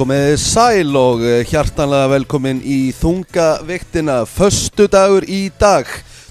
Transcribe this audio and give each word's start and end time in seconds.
Komið 0.00 0.30
sæl 0.40 0.94
og 0.96 1.20
eh, 1.28 1.42
hjartanlega 1.44 2.06
velkomin 2.08 2.62
í 2.64 2.88
þungaviktina 2.96 4.22
Föstu 4.24 4.86
dagur 4.88 5.26
í 5.28 5.50
dag 5.60 5.84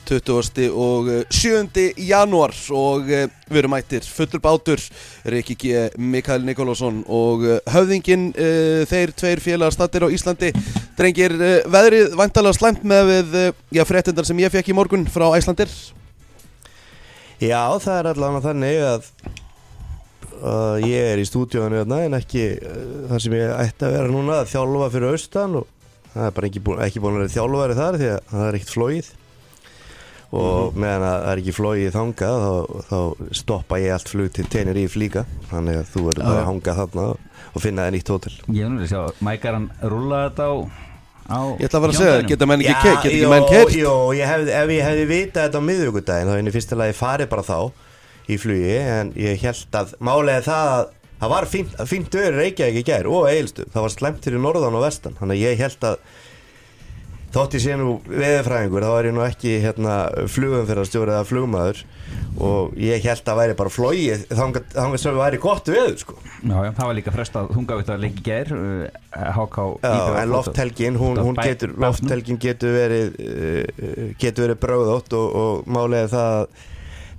20. 0.10 0.64
og 0.74 1.12
7. 1.30 1.84
janúar 2.02 2.56
og 2.74 3.12
eh, 3.14 3.28
við 3.46 3.60
erum 3.62 3.76
mættir 3.76 4.08
fullur 4.10 4.42
bátur 4.42 4.82
Riki 5.30 5.54
G. 5.54 5.84
Mikael 6.02 6.48
Nikolásson 6.48 7.04
og 7.06 7.46
eh, 7.46 7.60
höfðingin 7.70 8.32
þeir 8.90 9.14
tveir 9.14 9.44
félagar 9.46 9.78
stattir 9.78 10.02
á 10.02 10.10
Íslandi 10.18 10.50
drengir 10.98 11.38
veðrið 11.70 12.18
vantalega 12.18 12.58
slæmt 12.58 12.82
með 12.82 13.12
við 13.12 13.38
já, 13.70 13.84
fréttindar 13.86 14.26
sem 14.26 14.42
ég 14.42 14.56
fekk 14.56 14.74
í 14.74 14.80
morgun 14.80 15.06
frá 15.06 15.28
Æslandir 15.38 15.70
Já, 17.38 17.70
það 17.78 17.94
er 18.00 18.12
allavega 18.16 18.48
þannig 18.50 18.82
að 18.96 19.14
uh, 20.44 20.78
ég 20.84 21.12
er 21.14 21.22
í 21.22 21.28
stúdíónu 21.28 21.80
hérna 21.82 22.02
en 22.08 22.18
ekki 22.20 22.44
uh, 22.58 22.82
það 23.12 23.24
sem 23.26 23.38
ég 23.40 23.54
ætti 23.56 23.88
að 23.88 23.96
vera 23.98 24.12
núna 24.14 24.42
að 24.42 24.52
þjálfa 24.54 24.92
fyrir 24.96 25.14
austan 25.14 25.58
og 25.62 25.68
það 26.14 26.28
er 26.30 26.36
bara 26.40 26.50
ekki 26.52 26.64
búin, 26.66 26.84
ekki 26.88 27.04
búin 27.04 27.18
að 27.18 27.24
vera 27.26 27.36
þjálfari 27.38 27.80
þar 27.80 28.00
því 28.02 28.12
að 28.16 28.22
það 28.34 28.46
er 28.50 28.60
ekkert 28.60 28.76
flóið 28.76 29.12
og 30.30 30.76
meðan 30.78 31.04
að 31.08 31.16
það 31.24 31.32
er 31.32 31.40
ekki 31.42 31.54
flóið 31.58 31.88
þangað 31.96 32.44
þá, 32.44 32.84
þá 32.90 33.00
stoppa 33.40 33.80
ég 33.82 33.96
allt 33.96 34.12
flug 34.12 34.30
til 34.36 34.46
Tenerife 34.54 35.00
líka. 35.02 35.24
Þannig 35.50 35.80
að 35.80 35.88
þú 35.90 36.04
verður 36.06 36.28
bara 36.28 36.44
að 36.44 36.50
hanga 36.52 36.76
þarna 36.80 37.06
og, 37.16 37.58
finna 37.64 37.88
þér 37.88 37.96
nýtt 37.96 38.12
hótel. 38.14 38.36
Ég 38.54 38.68
er 38.68 38.70
nú 38.70 38.84
að 38.84 38.92
sjá, 38.92 39.02
Mækar 39.26 39.58
hann 39.58 39.66
rúla 39.90 40.20
þetta 40.28 40.46
á, 40.46 40.54
á 41.34 41.40
Ég 41.58 41.66
ætla 41.66 41.80
að 41.80 41.86
vera 41.88 41.96
að 41.96 42.02
segja, 42.04 42.22
geta 42.30 42.50
menn 42.52 42.62
ekki, 42.62 42.76
ke- 42.78 42.94
geta 42.94 43.10
ekki 43.10 43.32
menn 43.34 43.50
ég 44.20 44.30
hefði, 44.30 44.54
ef 44.60 44.74
ég 44.76 44.86
hefði 44.86 45.08
vitað 45.10 45.48
þetta 45.48 45.64
á 45.66 45.68
miðvíkudaginn 45.72 46.30
þá 46.30 46.36
hefði 46.36 46.52
ég 46.52 46.58
fyrsta 46.60 46.80
lagi 46.84 46.98
farið 47.00 47.32
bara 47.34 47.48
þá 47.50 47.58
í 48.30 48.40
flugi 48.42 48.78
en 48.80 49.12
ég 49.20 49.42
held 49.44 49.78
að 49.82 49.94
málega 50.06 50.46
það 50.48 50.72
að 50.78 50.96
það 51.20 51.34
var 51.36 51.50
fínt, 51.52 51.76
fínt 51.90 52.16
öður 52.16 52.38
Reykjavík 52.40 52.80
í 52.80 52.88
gær 52.88 53.08
og 53.12 53.26
Eilstu, 53.28 53.66
það 53.74 53.86
var 53.88 53.96
slæmt 53.98 54.26
fyrir 54.28 54.40
norðan 54.44 54.78
og 54.80 54.86
vestan. 54.86 55.18
Þannig 55.20 55.36
að 55.36 55.46
ég 55.50 55.64
held 55.66 55.88
að 55.90 55.98
þótt 57.30 57.54
ég 57.60 57.62
sé 57.62 57.76
nú 57.78 57.90
veðurfræðingur 58.10 58.86
þá 58.88 58.92
er 59.00 59.08
ég 59.10 59.14
nú 59.14 59.22
ekki 59.26 59.52
hérna, 59.62 59.98
flugumferðarstjóri 60.34 61.14
eða 61.14 61.28
flugmaður. 61.30 61.82
Og 62.40 62.72
ég 62.80 63.04
held 63.04 63.28
að 63.30 63.38
væri 63.42 63.58
bara 63.60 63.74
flogið 63.74 64.24
þangað 64.32 64.96
sem 65.04 65.20
væri 65.20 65.42
gott 65.44 65.68
veður 65.70 66.00
sko. 66.00 66.16
Já, 66.40 66.56
já, 66.66 66.72
það 66.80 66.88
var 66.90 66.98
líka 66.98 67.14
frestað 67.14 67.52
þungavitt 67.58 67.92
að 67.94 68.02
leiki 68.06 68.24
gær 68.26 68.54
uh, 68.56 68.88
HK 69.36 69.60
Já, 69.84 69.92
IBF 69.92 70.18
en 70.24 70.32
lofthelgin, 70.34 70.98
hún, 71.04 71.20
hún 71.28 71.38
getur, 71.44 71.76
lofthelgin 71.84 72.40
getur 72.42 72.74
verið 72.80 73.20
uh, 73.28 74.10
getur 74.24 74.48
verið 74.48 74.62
bröðótt 74.64 75.16
og, 75.20 75.40
og 75.44 75.70
málega 75.76 76.10
það 76.16 76.36
að- 76.40 76.68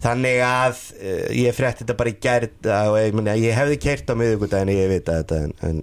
þannig 0.02 0.42
að 0.46 0.82
uh, 0.98 1.24
ég 1.36 1.56
frétti 1.56 1.84
þetta 1.84 1.96
bara 2.00 2.12
í 2.12 2.18
gært 2.22 2.68
og 2.74 2.98
ég, 3.00 3.16
meni, 3.16 3.34
ég 3.44 3.56
hefði 3.56 3.80
keirt 3.86 4.12
á 4.12 4.14
miðugudaginn 4.20 4.74
ég 4.74 4.92
veit 4.92 5.08
að 5.08 5.22
þetta 5.22 5.40
en, 5.46 5.56
en 5.68 5.82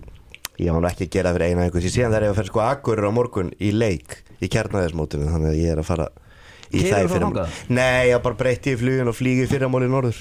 ég 0.58 0.74
nú 0.74 0.90
ekki 0.90 1.08
að 1.08 1.18
gera 1.18 1.34
fyrir 1.36 1.52
eina 1.52 1.68
einhvers 1.68 1.90
ég 1.90 1.94
síðan 1.94 2.16
þegar 2.16 2.28
ég 2.28 2.32
var 2.32 2.36
að 2.36 2.40
fyrir 2.42 2.54
sko 2.54 2.64
akkurir 2.66 3.10
á 3.10 3.12
morgun 3.14 3.52
í 3.62 3.74
leik 3.76 4.22
í 4.42 4.50
kjarnaðismótinu 4.54 5.30
þannig 5.30 5.54
að 5.54 5.60
ég 5.62 5.74
er 5.76 5.82
að 5.84 5.90
fara 5.92 6.08
í 6.68 6.84
það 6.84 7.12
þangað? 7.14 7.60
Nei, 7.72 8.10
ég 8.10 8.24
bara 8.24 8.40
breytti 8.40 8.74
í 8.74 8.80
flugin 8.80 9.12
og 9.12 9.16
flýgi 9.16 9.46
í 9.46 9.50
fyrramál 9.50 9.86
í 9.86 9.92
norður. 9.92 10.18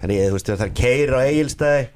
En 0.00 0.12
ég, 0.14 0.30
þú 0.30 0.38
veist, 0.38 0.48
það 0.48 0.64
er 0.64 0.76
keira 0.78 1.20
á 1.20 1.28
eigilstæði 1.28 1.88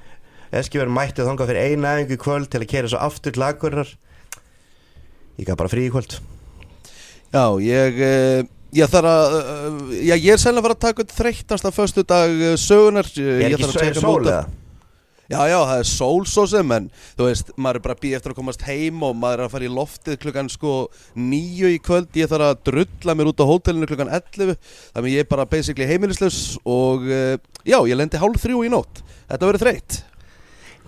Eski 0.54 0.78
verið 0.78 0.94
mættið 0.94 1.26
þangað 1.26 1.48
fyrir 1.50 1.72
eina 1.72 1.92
í 2.04 2.18
kvöld 2.20 2.50
til 2.52 2.60
að 2.62 2.70
keira 2.70 2.90
svo 2.92 3.00
aftur 3.02 3.34
til 3.34 3.42
akkurir 3.42 3.88
ég 5.40 5.48
gaf 5.48 5.58
bara 5.58 5.70
frí 5.72 5.88
í 5.88 5.90
kvöld. 5.90 6.20
Já, 7.34 7.46
ég, 7.64 7.96
uh, 7.98 8.44
ég 8.74 8.90
þarf 8.90 9.12
að, 9.12 9.38
uh, 9.38 9.94
já, 10.00 10.14
ég 10.16 10.28
er 10.34 10.42
sennilega 10.42 10.64
að 10.64 10.68
fara 10.68 10.76
að 10.78 10.84
taka 10.88 11.04
upp 11.06 11.16
þreyttast 11.20 11.70
af 11.70 11.78
föstu 11.78 12.04
dag 12.10 12.34
uh, 12.34 12.52
sögunar 12.60 13.08
er 13.14 13.24
ég 13.24 13.54
ekki 13.54 13.68
að 13.70 13.74
checka 13.78 14.02
sól 14.02 14.10
móta- 14.18 14.34
eða? 14.34 14.60
Já, 15.24 15.38
já, 15.48 15.56
það 15.56 15.78
er 15.80 15.86
sól 15.88 16.26
svo 16.28 16.42
sem, 16.52 16.72
en 16.76 16.88
þú 17.16 17.26
veist, 17.30 17.52
maður 17.56 17.78
er 17.78 17.82
bara 17.86 17.94
að 17.96 18.00
býja 18.02 18.18
eftir 18.18 18.34
að 18.34 18.36
komast 18.36 18.64
heim 18.66 18.98
og 19.06 19.14
maður 19.16 19.40
er 19.40 19.46
að 19.46 19.54
fara 19.54 19.64
í 19.64 19.70
loftið 19.72 20.18
klukkan 20.20 20.50
sko 20.52 20.72
nýju 21.16 21.70
í 21.72 21.78
kvöld, 21.80 22.10
ég 22.20 22.28
þarf 22.28 22.50
að 22.50 22.60
drulla 22.68 23.14
mér 23.16 23.30
út 23.30 23.40
á 23.40 23.48
hótelinu 23.48 23.88
klukkan 23.88 24.12
11, 24.12 24.52
þannig 24.92 25.16
ég 25.16 25.24
er 25.24 25.30
bara 25.30 25.48
basically 25.48 25.88
heimilislaus 25.88 26.58
og 26.68 27.08
uh, 27.08 27.38
já, 27.64 27.78
ég 27.88 27.96
lendi 27.96 28.20
hálf 28.20 28.44
þrjú 28.44 28.66
í 28.68 28.72
nótt, 28.76 29.00
þetta 29.32 29.48
verður 29.48 29.64
þreytt. 29.64 29.98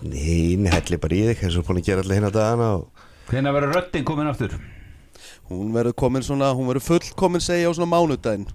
Nei, 0.05 0.53
nei, 0.61 0.69
helli 0.69 1.01
bara 1.01 1.17
í 1.17 1.25
þig 1.31 1.45
eins 1.47 1.57
og 1.57 1.65
búin 1.65 1.81
að 1.81 1.89
gera 1.89 2.05
allir 2.05 2.19
hérna 2.19 2.33
dagana 2.37 2.71
og... 2.77 3.05
Hvenær 3.31 3.57
verður 3.57 3.79
röddinn 3.79 4.05
komin 4.05 4.29
aftur? 4.29 4.53
Hún 5.47 5.71
verður 5.75 5.95
komin 5.99 6.25
svona, 6.25 6.51
hún 6.55 6.67
verður 6.69 6.85
fullkomin 6.87 7.43
segja 7.43 7.69
á 7.69 7.75
svona 7.75 7.91
mánudaginn. 7.93 8.47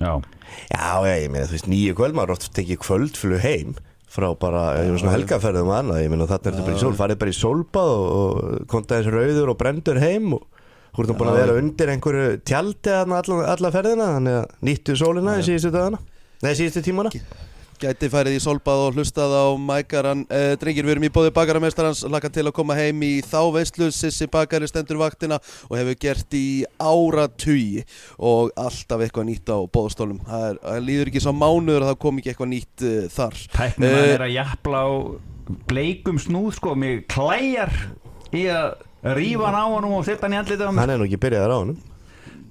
Já. 0.00 0.12
Já, 0.70 0.90
já, 1.06 1.14
ég 1.22 1.30
meina, 1.32 1.46
þú 1.48 1.56
veist, 1.56 1.70
nýju 1.70 1.96
kvöld 1.98 2.16
maður 2.16 2.34
oft 2.36 2.50
tekið 2.56 2.80
kvöldflug 2.84 3.42
heim 3.44 3.74
frá 4.10 4.26
bara, 4.34 4.62
ég 4.82 4.90
var 4.90 5.02
svona 5.04 5.14
helgaferðum 5.14 5.68
og 5.70 5.76
annað, 5.76 6.00
ég 6.02 6.10
meina 6.10 6.26
þarna 6.26 6.50
ertu 6.50 6.64
bara 6.66 6.78
í 6.78 6.80
sól, 6.82 6.96
farið 6.98 7.20
bara 7.20 7.30
í 7.30 7.36
sólbað 7.38 7.90
og, 7.94 8.06
og 8.10 8.64
konta 8.72 8.98
eins 8.98 9.10
rauður 9.12 9.52
og 9.52 9.58
brendur 9.60 10.00
heim 10.02 10.32
og 10.34 10.42
ert 10.98 11.12
nú 11.12 11.14
búin 11.20 11.30
að 11.30 11.38
vera 11.38 11.58
undir 11.60 11.92
einhverju 11.92 12.40
tjaldi 12.42 12.96
alla, 12.96 13.20
alla 13.52 13.70
ferðina, 13.76 14.08
þannig 14.16 14.40
að 14.40 14.56
nýttu 14.66 14.96
sólina 14.98 15.36
í 15.38 15.46
síðustu 15.46 15.70
dagana, 15.76 16.02
nei, 16.42 16.50
síðustu 16.58 16.82
tímana 16.88 17.14
Gæti 17.80 18.10
farið 18.12 18.34
í 18.36 18.40
solbað 18.44 18.80
og 18.90 18.96
hlustað 18.98 19.32
á 19.32 19.44
mækaran 19.56 20.26
uh, 20.28 20.50
Drengir, 20.60 20.84
við 20.84 20.92
erum 20.98 21.06
í 21.06 21.10
bóði 21.14 21.30
bakaramestarans 21.32 22.02
Laka 22.12 22.28
til 22.28 22.42
að 22.44 22.52
koma 22.58 22.74
heim 22.76 23.00
í 23.06 23.22
þá 23.24 23.38
veislu. 23.54 23.86
Sissi 23.96 24.26
bakari 24.28 24.68
stendur 24.68 24.98
vaktina 25.00 25.38
Og 25.70 25.78
hefur 25.78 25.96
gert 26.02 26.36
í 26.36 26.42
áratugi 26.76 27.86
Og 28.20 28.50
alltaf 28.60 29.00
eitthvað 29.06 29.30
nýtt 29.30 29.48
á 29.48 29.58
bóðstólum 29.72 30.18
Það, 30.28 30.44
er, 30.50 30.58
það 30.66 30.84
líður 30.90 31.12
ekki 31.12 31.22
svo 31.24 31.32
mánuður 31.40 31.86
að 31.86 31.92
það 31.92 31.98
kom 32.04 32.20
ekki 32.20 32.32
eitthvað 32.34 32.50
nýtt 32.52 32.84
uh, 32.84 32.98
þar. 33.16 33.38
Tæknum 33.56 33.88
Eh, 33.88 33.96
að 34.02 34.12
er 34.18 34.24
að 34.26 34.34
jafla 34.36 34.82
á 34.84 34.90
bleikum 35.72 36.18
snúð 36.20 36.50
sko 36.58 36.74
Mér 36.78 37.00
klæjar 37.10 37.72
í 38.36 38.44
að 38.52 39.14
rífa 39.16 39.48
hann 39.48 39.56
á 39.56 39.66
hann 39.72 39.88
og 39.88 40.04
setja 40.04 40.26
hann 40.28 40.36
í 40.36 40.40
andlitið 40.42 40.68
á 40.68 40.72
mér 40.76 40.84
hann 40.84 40.92
er 40.92 41.00
nú 41.00 41.08
ekki 41.08 41.22
byrjaðar 41.24 41.56
á 41.56 41.58
hann 41.64 41.72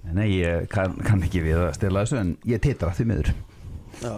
Nei, 0.09 0.25
ég 0.41 0.65
kann, 0.73 0.97
kann 1.05 1.21
ekki 1.21 1.43
við 1.45 1.59
að 1.67 1.75
stela 1.77 2.01
þessu 2.01 2.17
En 2.23 2.33
ég 2.49 2.63
titra 2.65 2.89
því 2.97 3.05
miður 3.11 3.29
Já, 3.99 4.13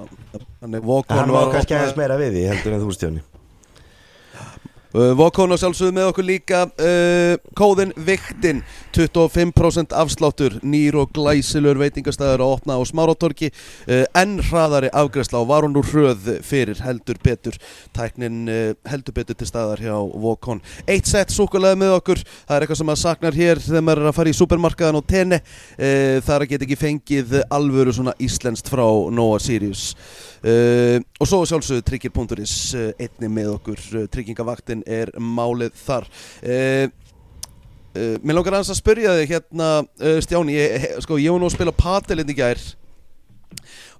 Þannig 0.61 0.83
Vokon 0.85 1.17
var 1.17 1.31
var 1.33 1.53
kannski 1.55 1.77
aðeins 1.77 1.97
meira 1.97 2.17
við 2.21 2.35
því 2.37 2.43
heldur 2.51 2.75
en 2.75 2.83
þú 2.83 2.95
stjóni 2.97 3.23
Uh, 4.91 5.13
Vokon 5.15 5.53
og 5.55 5.59
sjálfsögðu 5.61 5.93
með 5.95 6.07
okkur 6.09 6.25
líka 6.27 6.57
uh, 6.67 7.37
Kóðin 7.55 7.93
Viktin 7.95 8.57
25% 8.91 9.93
afsláttur 9.95 10.57
Nýr 10.67 10.97
og 10.99 11.13
glæsilur 11.15 11.79
veitingastæður 11.79 12.43
að 12.43 12.55
opna 12.57 12.75
á 12.75 12.83
Smáratorki 12.89 13.47
uh, 13.53 14.03
En 14.19 14.33
hraðari 14.49 14.89
afgræsla 14.91 15.39
og 15.39 15.47
var 15.47 15.63
hún 15.63 15.79
úr 15.79 15.87
hröð 15.87 16.27
fyrir 16.43 16.81
heldur 16.83 17.21
betur. 17.23 17.55
Tæknin 17.95 18.41
uh, 18.51 18.73
heldur 18.91 19.15
betur 19.15 19.39
til 19.39 19.47
staðar 19.47 19.79
hjá 19.79 19.95
Vokon. 19.95 20.59
Eitt 20.83 21.07
sett 21.07 21.31
súkulega 21.31 21.79
með 21.79 21.95
okkur. 22.01 22.25
Það 22.27 22.57
er 22.57 22.65
eitthvað 22.65 22.81
sem 22.81 22.91
maður 22.91 23.03
saknar 23.05 23.39
hér 23.39 23.63
þegar 23.63 23.87
maður 23.87 24.03
er 24.03 24.11
að 24.11 24.19
fara 24.19 24.33
í 24.33 24.39
supermarkaðan 24.41 24.99
og 24.99 25.07
tenni 25.07 25.39
uh, 25.39 26.19
Það 26.19 26.35
er 26.35 26.47
að 26.49 26.51
geta 26.51 26.67
ekki 26.67 26.79
fengið 26.83 27.39
alvöru 27.47 27.95
svona 27.95 28.17
íslenskt 28.19 28.67
frá 28.67 28.83
Nóa 29.15 29.39
Sirius. 29.39 29.93
Uh, 30.43 30.99
og 31.21 31.29
svo 31.29 31.43
sjálfsögðu 31.45 31.85
tryggir.is 31.85 32.55
uh, 32.73 32.89
einni 32.97 33.29
með 33.29 33.53
okkur, 33.57 33.81
uh, 33.93 34.09
tryggingavaktin 34.09 34.81
er 34.89 35.11
málið 35.21 35.75
þar. 35.83 36.07
Uh, 36.41 36.89
uh, 37.93 38.15
Mér 38.23 38.39
langar 38.39 38.57
aðeins 38.57 38.73
að 38.73 38.79
spyrja 38.81 39.15
þig 39.19 39.35
hérna 39.35 39.71
uh, 39.85 40.17
Stjáni, 40.25 40.57
ég, 40.57 40.87
sko, 41.05 41.19
ég 41.21 41.33
var 41.33 41.43
nú 41.43 41.49
að 41.51 41.57
spila 41.59 41.75
padelinn 41.77 42.33
í 42.33 42.37
gær. 42.41 42.63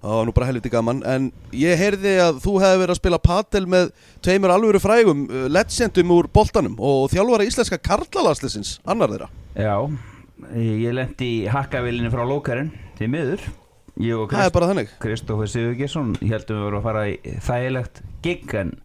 Það 0.02 0.16
var 0.18 0.26
nú 0.26 0.34
bara 0.34 0.48
helviti 0.48 0.70
gaman 0.72 1.04
en 1.06 1.28
ég 1.54 1.78
heyrði 1.78 2.16
að 2.24 2.40
þú 2.42 2.56
hefði 2.58 2.80
verið 2.80 2.94
að 2.96 2.98
spila 2.98 3.20
padel 3.22 3.66
með 3.70 3.92
tveimur 4.24 4.50
alvöru 4.50 4.80
frægum 4.82 5.20
legendum 5.52 6.14
úr 6.16 6.26
boltanum 6.34 6.74
og 6.82 7.04
þjálfara 7.12 7.46
íslenska 7.46 7.78
karlalagslisins, 7.78 8.80
annar 8.82 9.12
þeirra. 9.12 9.28
Já, 9.54 9.76
ég 10.58 10.96
lendi 10.98 11.28
í 11.44 11.50
hakkavilinni 11.52 12.10
frá 12.10 12.24
lókarinn 12.26 12.72
Því 12.98 13.12
miður 13.12 13.46
Ég 14.00 14.16
og 14.16 14.30
Það 14.32 14.38
Krist, 14.38 14.54
bara 14.56 14.68
þannig. 14.70 14.92
Kristoffer 15.02 15.50
Sigurgesson 15.52 16.14
heldum 16.22 16.58
við 16.58 16.64
vorum 16.64 16.80
að 16.80 16.86
fara 16.86 17.02
í 17.10 17.38
þægilegt 17.44 18.02
gig 18.24 18.54
en 18.56 18.76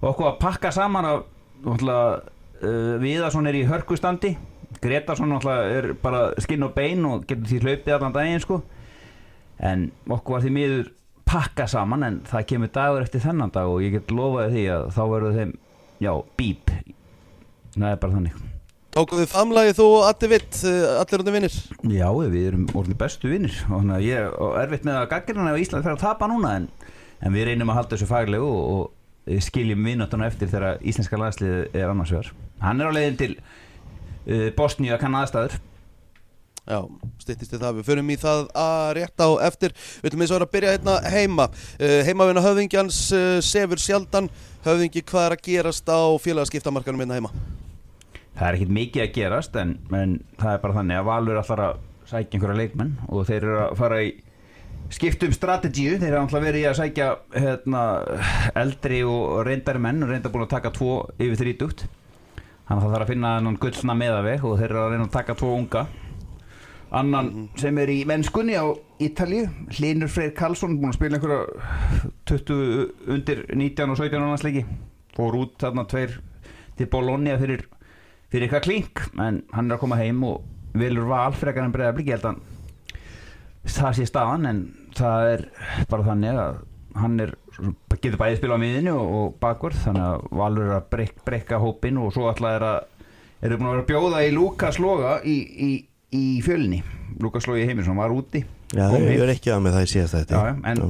okkur 0.00 0.30
að 0.30 0.36
pakka 0.44 0.70
saman 0.74 1.08
náttúrulega 1.08 2.20
uh, 2.62 2.92
Viðarsson 3.02 3.50
er 3.50 3.58
í 3.58 3.64
hörkustandi 3.66 4.36
Gretarsson 4.82 5.32
er 5.32 5.92
bara 6.02 6.30
skinn 6.42 6.66
og 6.66 6.74
bein 6.76 7.04
og 7.08 7.24
getur 7.28 7.48
því 7.48 7.60
hlaupið 7.64 7.94
allan 7.96 8.16
daginn 8.16 8.42
sko. 8.42 8.60
En 9.58 9.88
okkur 10.04 10.36
var 10.36 10.44
því 10.44 10.52
miður 10.52 10.90
pakka 11.26 11.66
saman 11.70 12.04
en 12.06 12.18
það 12.28 12.48
kemur 12.52 12.72
dagur 12.74 13.06
eftir 13.06 13.24
þennan 13.24 13.54
dag 13.54 13.70
og 13.70 13.80
ég 13.84 13.96
get 13.96 14.12
lofaði 14.14 14.52
því 14.56 14.66
að 14.74 14.90
þá 14.98 15.00
verður 15.14 15.40
þeim 15.40 15.56
já, 16.04 16.12
bíp. 16.36 16.76
Það 17.76 17.90
er 17.90 18.04
bara 18.04 18.18
þannig 18.18 18.55
Tókuðu 18.96 19.26
famlagi 19.28 19.74
þú 19.76 19.86
og 19.98 20.04
Addi 20.08 20.28
Vitt, 20.32 20.58
uh, 20.64 20.96
allir 21.02 21.20
undir 21.20 21.34
vinnir 21.34 21.56
Já, 21.92 22.06
við 22.16 22.36
erum 22.48 22.62
orðin 22.72 22.96
bestu 22.96 23.28
vinnir 23.28 23.52
og 23.66 23.82
þannig 23.82 23.96
að 23.98 24.06
ég 24.06 24.22
er 24.24 24.60
erfitt 24.62 24.86
með 24.88 25.00
að 25.02 25.08
gaggrina 25.10 25.50
ef 25.52 25.58
Ísland 25.60 25.84
fer 25.84 25.92
að 25.98 26.04
tapa 26.06 26.28
núna 26.30 26.54
en, 26.62 26.68
en 27.20 27.34
við 27.36 27.50
reynum 27.50 27.72
að 27.74 27.82
halda 27.82 27.92
þessu 27.92 28.08
faglegu 28.08 28.48
og, 28.48 28.70
og 28.72 29.42
skiljum 29.44 29.84
vinnáttunum 29.84 30.26
eftir 30.26 30.48
þegar 30.48 30.80
íslenska 30.86 31.18
landslið 31.20 31.76
er 31.76 31.90
annars 31.90 32.12
vegar. 32.14 32.30
Hann 32.62 32.80
er 32.80 32.88
á 32.88 32.96
leiðin 32.96 33.18
til 33.20 33.32
uh, 33.36 34.48
Bosníu 34.56 34.94
að 34.94 35.02
kanna 35.02 35.24
aðstæður. 35.26 35.58
Já, 36.66 36.80
styttist 37.22 37.52
við 37.52 37.62
það, 37.62 37.76
við 37.76 37.88
förum 37.90 38.08
í 38.10 38.18
það 38.22 38.46
að 38.62 38.86
rétt 38.98 39.22
á 39.22 39.28
eftir. 39.46 39.76
Við 40.00 40.08
ætlum 40.08 40.24
eins 40.24 40.32
og 40.32 40.38
vera 40.38 40.48
að 40.48 40.54
byrja 40.56 40.72
hérna 40.78 40.96
heima. 41.12 41.50
Uh, 41.76 42.00
Heimavina 42.08 42.46
höfðingjans 42.46 43.04
uh, 43.12 43.28
sefur 43.44 43.82
sjaldan. 43.82 44.32
Höfðingi, 44.64 45.04
hvað 45.06 45.28
er 45.28 45.36
að 45.36 45.46
gerast 45.50 45.92
á 45.92 46.00
félagaskiptamarkanum 46.24 47.04
hérna 47.04 47.20
heima? 47.20 47.65
Það 48.36 48.46
er 48.48 48.58
ekkit 48.58 48.76
mikið 48.76 49.04
að 49.04 49.12
gerast 49.16 49.58
en, 49.60 49.74
en 49.96 50.16
það 50.36 50.52
er 50.52 50.62
bara 50.62 50.78
þannig 50.78 51.00
að 51.00 51.08
Valur 51.10 51.40
ætlar 51.40 51.64
að 51.66 51.82
sækja 52.06 52.38
einhverja 52.38 52.60
leikmenn 52.60 52.94
og 53.08 53.26
þeir 53.28 53.42
eru 53.42 53.60
að 53.64 53.76
fara 53.80 54.00
í 54.04 54.14
skiptum 54.92 55.32
strategíu, 55.34 55.96
þeir 55.98 56.12
eru 56.12 56.20
alltaf 56.22 56.44
verið 56.44 56.62
í 56.62 56.66
að 56.70 56.78
sækja 56.80 57.06
hérna, 57.34 57.82
eldri 58.54 59.02
og 59.08 59.40
reyndari 59.48 59.82
menn 59.82 60.04
og 60.04 60.12
reyndar 60.12 60.34
búin 60.34 60.46
að 60.46 60.52
taka 60.54 60.72
tvo 60.76 60.98
yfir 61.18 61.40
þrítugt. 61.40 61.86
Þannig 62.66 62.80
að 62.80 62.84
það 62.84 62.94
þarf 62.94 63.04
að 63.06 63.12
finna 63.12 63.32
náttúrulega 63.42 63.64
gullna 63.64 63.96
meðaveg 64.02 64.44
og 64.46 64.58
þeir 64.60 64.68
eru 64.68 64.82
að 64.82 64.92
reyna 64.92 65.06
að 65.06 65.16
taka 65.16 65.36
tvo 65.38 65.52
unga. 65.56 65.84
Annan 66.96 67.30
sem 67.58 67.78
er 67.82 67.90
í 67.90 67.98
mennskunni 68.06 68.54
á 68.54 68.66
Ítalíu, 69.02 69.48
Hlinur 69.74 70.10
Freyr 70.10 70.32
Karlsson 70.38 70.76
búin 70.78 70.92
að 70.92 70.98
spila 71.00 71.18
einhverja 71.18 72.12
20 72.30 73.10
undir 73.16 73.42
19 73.50 73.90
og 73.92 73.98
17 73.98 74.20
annars 74.22 74.46
leiki 74.46 74.62
fór 75.16 75.38
út 75.40 75.56
þarna 75.60 75.86
tveir 75.90 76.14
til 76.78 76.88
Bologna 76.92 77.34
fyrir, 77.40 77.64
fyrir 78.32 78.46
eitthvað 78.48 78.64
klink 78.66 79.02
en 79.22 79.42
hann 79.54 79.70
er 79.70 79.76
að 79.76 79.82
koma 79.84 79.98
heim 80.00 80.22
og 80.26 80.44
vilur 80.76 81.06
val 81.10 81.32
frekar 81.36 81.64
en 81.66 81.72
breyðablík 81.74 82.10
ég 82.10 82.18
held 82.18 82.30
að 82.32 82.40
það 83.76 83.96
sé 83.98 84.06
staðan 84.08 84.48
en 84.50 84.58
það 84.96 85.30
er 85.34 85.44
bara 85.90 86.06
þannig 86.10 86.40
að 86.42 86.58
hann 86.96 87.16
er, 87.20 87.32
getur 88.00 88.18
bæðið 88.20 88.38
spila 88.40 88.56
á 88.56 88.62
miðinu 88.62 88.92
og, 88.96 89.08
og 89.20 89.34
bakvörð 89.42 89.80
þannig 89.84 90.04
að 90.06 90.28
Valur 90.40 90.68
er 90.70 90.76
að 90.78 90.86
brek, 90.94 91.16
brekka 91.26 91.58
hópin 91.60 91.98
og 92.00 92.12
svo 92.14 92.28
alltaf 92.30 92.54
er 92.56 92.64
að 92.70 92.78
eru 93.44 93.58
búin 93.60 93.68
að 93.68 93.74
vera 93.74 93.82
að 93.84 93.90
bjóða 93.90 94.22
í 94.24 94.30
Lukas 94.32 94.78
Loga 94.80 95.16
í, 95.28 95.34
í, 95.66 95.70
í 96.16 96.22
fjölni. 96.44 96.78
Lukas 97.20 97.44
Logi 97.50 97.66
Heimisson 97.68 97.98
var 98.00 98.14
úti 98.16 98.40
Já, 98.72 98.86
ég 98.96 99.04
heim. 99.10 99.20
er 99.26 99.32
ekki 99.34 99.52
að 99.52 99.60
með 99.66 99.76
það 99.76 99.84
í 99.84 99.90
síðast 99.92 100.14
Já, 100.16 100.20
þetta 100.22 100.40
já, 100.40 100.54
en 100.72 100.80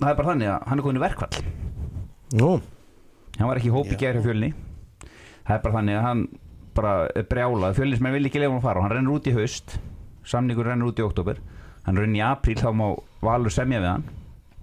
það 0.00 0.08
er 0.10 0.16
bara 0.22 0.30
þannig 0.30 0.50
að 0.54 0.64
hann 0.70 0.80
er 0.80 0.86
komin 0.86 1.00
í 1.00 1.04
verkvall 1.04 1.44
Nú, 2.40 2.50
hann 3.36 3.50
var 3.50 3.60
ekki 3.60 3.70
í 3.70 3.74
hópi 3.74 3.94
Já. 3.96 4.00
gæri 4.06 4.22
fjölni. 4.24 4.50
Það 5.44 5.54
er 5.58 5.62
bara 5.66 5.76
þannig 5.76 5.98
að 6.00 6.04
hann 6.08 6.24
bara 6.76 7.08
er 7.16 7.26
brjálað, 7.28 7.76
fjölnismenn 7.78 8.14
vil 8.16 8.28
ekki 8.28 8.42
lefa 8.42 8.56
hann 8.56 8.64
fara 8.64 8.80
og 8.80 8.86
hann 8.86 8.96
rennur 8.96 9.18
út 9.18 9.28
í 9.30 9.34
haust. 9.36 9.78
Samningur 10.26 10.68
rennur 10.68 10.92
út 10.92 11.00
í 11.00 11.06
oktober 11.06 11.40
hann 11.86 11.98
rennur 11.98 12.20
í 12.20 12.24
apríl 12.24 12.58
þá 12.60 12.70
má 12.76 12.88
Valur 13.24 13.52
semja 13.52 13.80
við 13.82 13.90
hann 13.90 14.04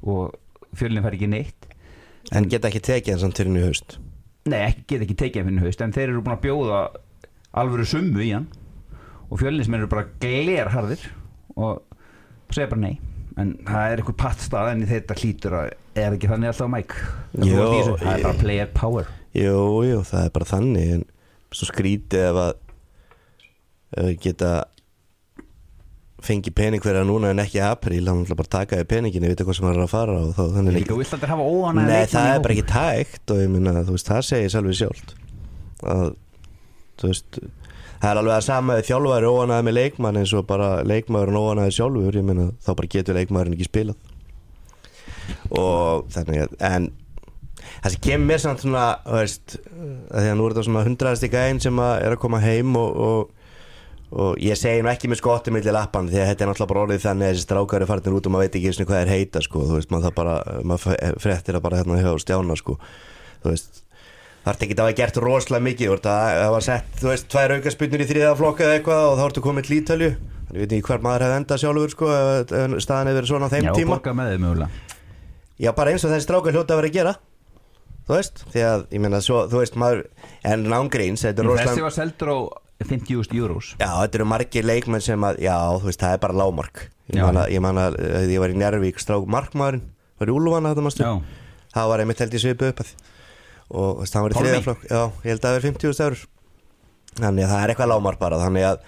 og 0.08 0.38
fjölnin 0.78 1.06
fær 1.06 1.18
ekki 1.18 1.30
neitt. 1.32 1.68
En 2.36 2.48
geta 2.52 2.70
ekki 2.72 2.84
tekið 2.84 3.16
hann 3.16 3.24
samt 3.26 3.40
fyrir 3.40 3.52
henni 3.52 3.64
í 3.64 3.68
haust? 3.68 3.98
Nei, 4.48 4.62
ekki, 4.70 4.86
get 4.94 5.04
ekki 5.06 5.18
tekið 5.24 5.44
hann 5.44 5.52
fyrir 5.52 5.68
haust 5.68 5.84
en 5.84 5.96
þeir 5.96 6.12
eru 6.12 6.24
búin 6.24 6.38
að 6.38 6.46
bjóða 6.48 6.80
alvöru 7.58 7.88
summu 7.88 8.24
í 8.24 8.32
hann. 8.36 8.48
Og 9.28 9.42
fjölnismenn 9.42 9.84
eru 9.84 9.92
bara 9.92 10.08
glerharðir 10.22 11.04
og 11.58 11.84
segja 12.54 12.72
bara 12.72 12.84
nei. 12.86 12.96
En 13.38 13.54
það 13.68 13.92
er 13.92 14.02
eitthvað 14.02 14.20
pattstað 14.24 14.72
en 14.72 14.88
þetta 14.90 15.18
hlýtur 15.20 15.58
að 15.60 15.68
er 15.98 16.16
ekki 16.16 16.30
þannig 16.30 16.52
alltaf 16.52 16.70
mæk 16.72 16.96
það 17.34 18.10
er 18.14 18.24
bara 18.24 18.38
player 18.40 18.72
power. 18.74 19.12
Jú, 19.38 19.62
jú, 19.86 20.02
það 20.08 20.24
er 20.24 20.34
bara 20.34 20.50
þannig 20.50 20.94
en 20.96 21.06
svo 21.58 21.70
skrítið 21.70 22.26
ef 22.30 22.42
að 22.46 22.56
ef 23.98 24.10
við 24.10 24.18
geta 24.28 24.52
fengi 26.28 26.52
pening 26.56 26.82
það 26.82 27.04
núna 27.08 27.30
en 27.32 27.42
ekki 27.44 27.60
í 27.60 27.64
apríl, 27.64 28.02
hann 28.10 28.24
ætla 28.24 28.38
bara 28.40 28.50
að 28.50 28.56
taka 28.56 28.80
í 28.82 28.88
peningin 28.90 29.28
ég 29.28 29.34
veit 29.34 29.44
hvað 29.46 29.60
sem 29.60 29.68
hann 29.68 29.78
er 29.78 29.84
að 29.86 29.92
fara 29.92 30.16
og 30.18 30.32
þá 30.34 30.42
þannig 30.56 30.72
er 30.72 30.78
líka 30.80 30.90
ekki 30.90 31.00
vilt 31.04 31.14
að 31.14 31.30
hafa 31.32 31.46
óanæg 31.46 31.88
Nei, 31.92 32.08
það 32.10 32.30
er 32.32 32.42
bara 32.46 32.56
ekki 32.56 32.66
tækt 32.72 33.34
og 33.34 33.42
ég 33.44 33.52
minna, 33.54 33.74
þú 33.86 33.96
veist, 33.96 34.10
það 34.10 34.26
segir 34.26 34.54
sjálfur 34.54 34.80
sjálft. 34.80 35.14
Að, 35.94 36.08
þú 36.98 37.12
veist 37.12 37.40
það 38.02 38.10
er 38.10 38.22
alveg 38.22 38.36
að 38.36 38.46
sama 38.48 38.78
ef 38.82 38.90
þjálfæri 38.90 39.32
óanæði 39.32 39.68
með 39.68 39.78
leikmann 39.78 40.20
eins 40.22 40.34
og 40.38 40.48
bara 40.50 40.70
leikmaðurinn 40.90 41.42
óanæði 41.42 41.76
sjálfur, 41.78 42.18
ég 42.18 42.28
minna, 42.28 42.50
þá 42.66 42.72
bara 42.74 42.94
getur 42.98 43.20
leikmaðurinn 43.20 43.58
ekki 43.58 43.70
spilað. 43.70 44.14
Og 45.54 46.10
þannig 46.14 46.48
að, 46.48 46.58
en 46.66 46.90
það 47.88 47.96
sem 47.96 48.04
kemur 48.08 48.30
mér 48.30 48.44
samt 48.44 48.64
svona, 48.66 48.86
veist 49.08 49.58
að 49.58 50.22
því 50.22 50.30
að 50.34 50.38
nú 50.38 50.46
er 50.46 50.54
þetta 50.56 50.68
svona 50.68 50.86
hundraðasti 50.88 51.32
gæinn 51.34 51.64
sem 51.64 51.82
að 51.82 51.96
er 52.04 52.16
að 52.16 52.22
koma 52.28 52.44
heim 52.44 52.78
og, 52.80 53.02
og 53.08 53.34
og 54.08 54.38
ég 54.40 54.56
segi 54.56 54.80
nú 54.80 54.88
ekki 54.88 55.10
með 55.12 55.20
skotti 55.20 55.52
milli 55.52 55.74
lappan 55.76 56.08
því 56.08 56.22
að 56.22 56.30
þetta 56.30 56.44
er 56.46 56.50
náttúrulega 56.50 56.72
bara 56.72 56.84
orðið 56.86 57.02
þannig 57.04 57.28
að 57.28 57.34
þessi 57.34 57.44
strákar 57.44 57.84
er 57.84 57.90
farin 57.90 58.16
út 58.16 58.30
og 58.30 58.32
maður 58.32 58.46
veit 58.46 58.56
ekki 58.56 58.70
einu 58.70 58.78
sinni 58.78 58.88
hvað 58.88 59.02
er 59.02 59.12
heita 59.12 59.42
sko, 59.44 59.64
þú 59.68 59.76
veist, 59.76 59.92
maður 59.92 60.06
það 60.08 60.16
bara 60.16 60.36
maður 60.64 61.20
fréttir 61.20 61.58
það 61.58 61.66
bara 61.66 61.82
hérna 61.82 61.98
hjá 62.00 62.14
stjána 62.24 62.56
sko 62.56 62.78
þú 63.44 63.52
veist, 63.52 63.82
það 64.46 64.54
er 64.54 64.64
ekki 64.64 64.78
að 64.78 64.84
hafa 64.86 64.98
gert 65.02 65.20
rosalega 65.26 65.66
mikið, 65.68 65.92
að 66.08 66.40
það 66.40 66.56
var 66.56 66.68
sett 66.70 66.98
þú 67.02 67.12
veist, 67.12 67.28
tvær 67.36 67.56
aukarspunnir 67.58 68.06
í 68.06 68.10
þriða 68.14 68.34
flokka 68.40 68.64
eða 68.64 68.80
eitthvað 68.80 69.12
og 69.12 69.20
þá 69.20 69.24
ertu 69.28 69.44
komið 69.44 69.68
til 69.68 69.80
Ítalju 69.82 70.12
þannig 70.48 70.64
veit 70.64 70.78
ekki 70.78 70.88
hver 70.88 71.04
maður 71.04 71.28
hefði 71.28 71.40
endað 71.42 71.64
sjálfur 71.66 71.96
sko 71.98 72.14
staðan 72.80 73.12
hefur 73.12 73.20
verið 73.20 73.32
svona 73.34 73.52
á 73.52 73.54
þeim 73.58 73.68
Já, 73.68 73.74
tíma. 73.76 73.98
borga 73.98 74.16
með 74.16 74.32
þið 74.32 74.44
mögulega. 74.46 74.86
Já, 75.58 75.72
bara 75.76 75.92
eins 75.92 76.06
og 76.08 76.14
þessi 76.14 76.24
strákar 76.30 76.56
hljóta 76.56 76.78
að 76.78 76.80
vera 76.80 76.88
að 76.94 76.96
gera 76.96 77.14
þú 78.08 78.16
veist, 78.16 78.44
því 78.54 78.64
að, 78.68 78.86
ég 78.96 79.04
meina, 79.04 79.20
svo, 79.24 79.44
þú 79.52 79.62
veist, 79.62 79.76
maður, 79.80 80.06
en 80.48 80.66
nángríns, 80.72 81.26
þetta 81.28 81.44
er 81.44 81.50
Þessi 81.52 81.64
rosalega 81.66 81.88
var 81.88 81.96
seldur 81.98 82.32
á 82.34 82.38
50.000 82.88 83.40
euros. 83.42 83.74
Já, 83.82 83.90
þetta 84.04 84.20
eru 84.22 84.28
margir 84.30 84.66
leikmenn 84.68 85.02
sem 85.04 85.24
að, 85.28 85.40
já, 85.44 85.56
þú 85.82 85.90
veist, 85.90 86.02
það 86.04 86.16
er 86.18 86.24
bara 86.28 86.38
lágmark. 86.44 86.84
Ég 87.08 87.18
Já. 87.22 87.24
man 87.24 87.40
að, 87.40 87.52
ég 87.56 87.62
man 87.64 87.78
að, 87.80 87.96
eh, 88.04 88.26
ég 88.34 88.42
var 88.44 88.52
í 88.52 88.58
Njárvík 88.60 88.98
strák 89.00 89.28
markmaðurinn, 89.32 89.86
var 90.20 90.28
í 90.28 90.34
Úlfana 90.36 90.74
þetta 90.74 90.84
mástu 90.84 91.06
Já, 91.06 91.14
Það 91.78 91.88
var 91.92 92.02
einmitt 92.04 92.20
held 92.24 92.34
í 92.36 92.42
svipu 92.42 92.68
upp 92.68 92.82
að 92.84 92.90
Og 93.68 93.88
þú 93.96 94.02
veist, 94.02 94.14
það 94.16 94.26
var 94.26 94.32
í 94.32 94.36
Pálmi? 94.36 94.50
þriða 94.50 94.64
flokk 94.66 94.84
Já, 94.92 95.00
ég 95.24 95.30
held 95.32 95.40
að 95.40 95.48
það 95.48 95.58
er 95.58 95.66
50.000 95.68 96.04
eurur 96.08 96.24
Þannig 97.18 97.46
að 97.46 97.52
það 97.54 97.64
er 97.64 97.74
eitthvað 97.74 97.92
lágmark 97.94 98.20
bara 98.20 98.40
Þannig 98.44 98.66
að, 98.68 98.82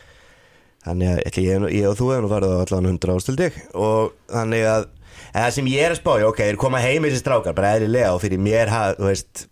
þannig 0.89 1.11
að 1.13 1.39
ég, 1.45 1.65
ég 1.79 1.87
og 1.89 1.95
þú 1.99 2.09
hefur 2.11 2.25
nú 2.25 2.31
farið 2.33 2.51
á 2.51 2.59
allan 2.65 2.89
100 2.91 3.15
ástildi 3.15 3.49
Og 3.73 4.11
þannig 4.35 4.67
að, 4.73 4.87
en 5.29 5.43
það 5.43 5.55
sem 5.55 5.69
ég 5.71 5.85
er 5.85 5.95
að 5.95 6.01
spá 6.01 6.11
já, 6.19 6.27
Ok, 6.29 6.43
þeir 6.43 6.59
koma 6.61 6.81
heim 6.83 7.07
þessi 7.07 7.21
strákar, 7.23 7.55
bara 7.57 7.75
eðlilega 7.77 8.13
Og 8.15 8.21
fyrir 8.23 8.41
mér, 8.41 8.71
ha, 8.73 8.83
þú 8.97 9.09
veist 9.09 9.47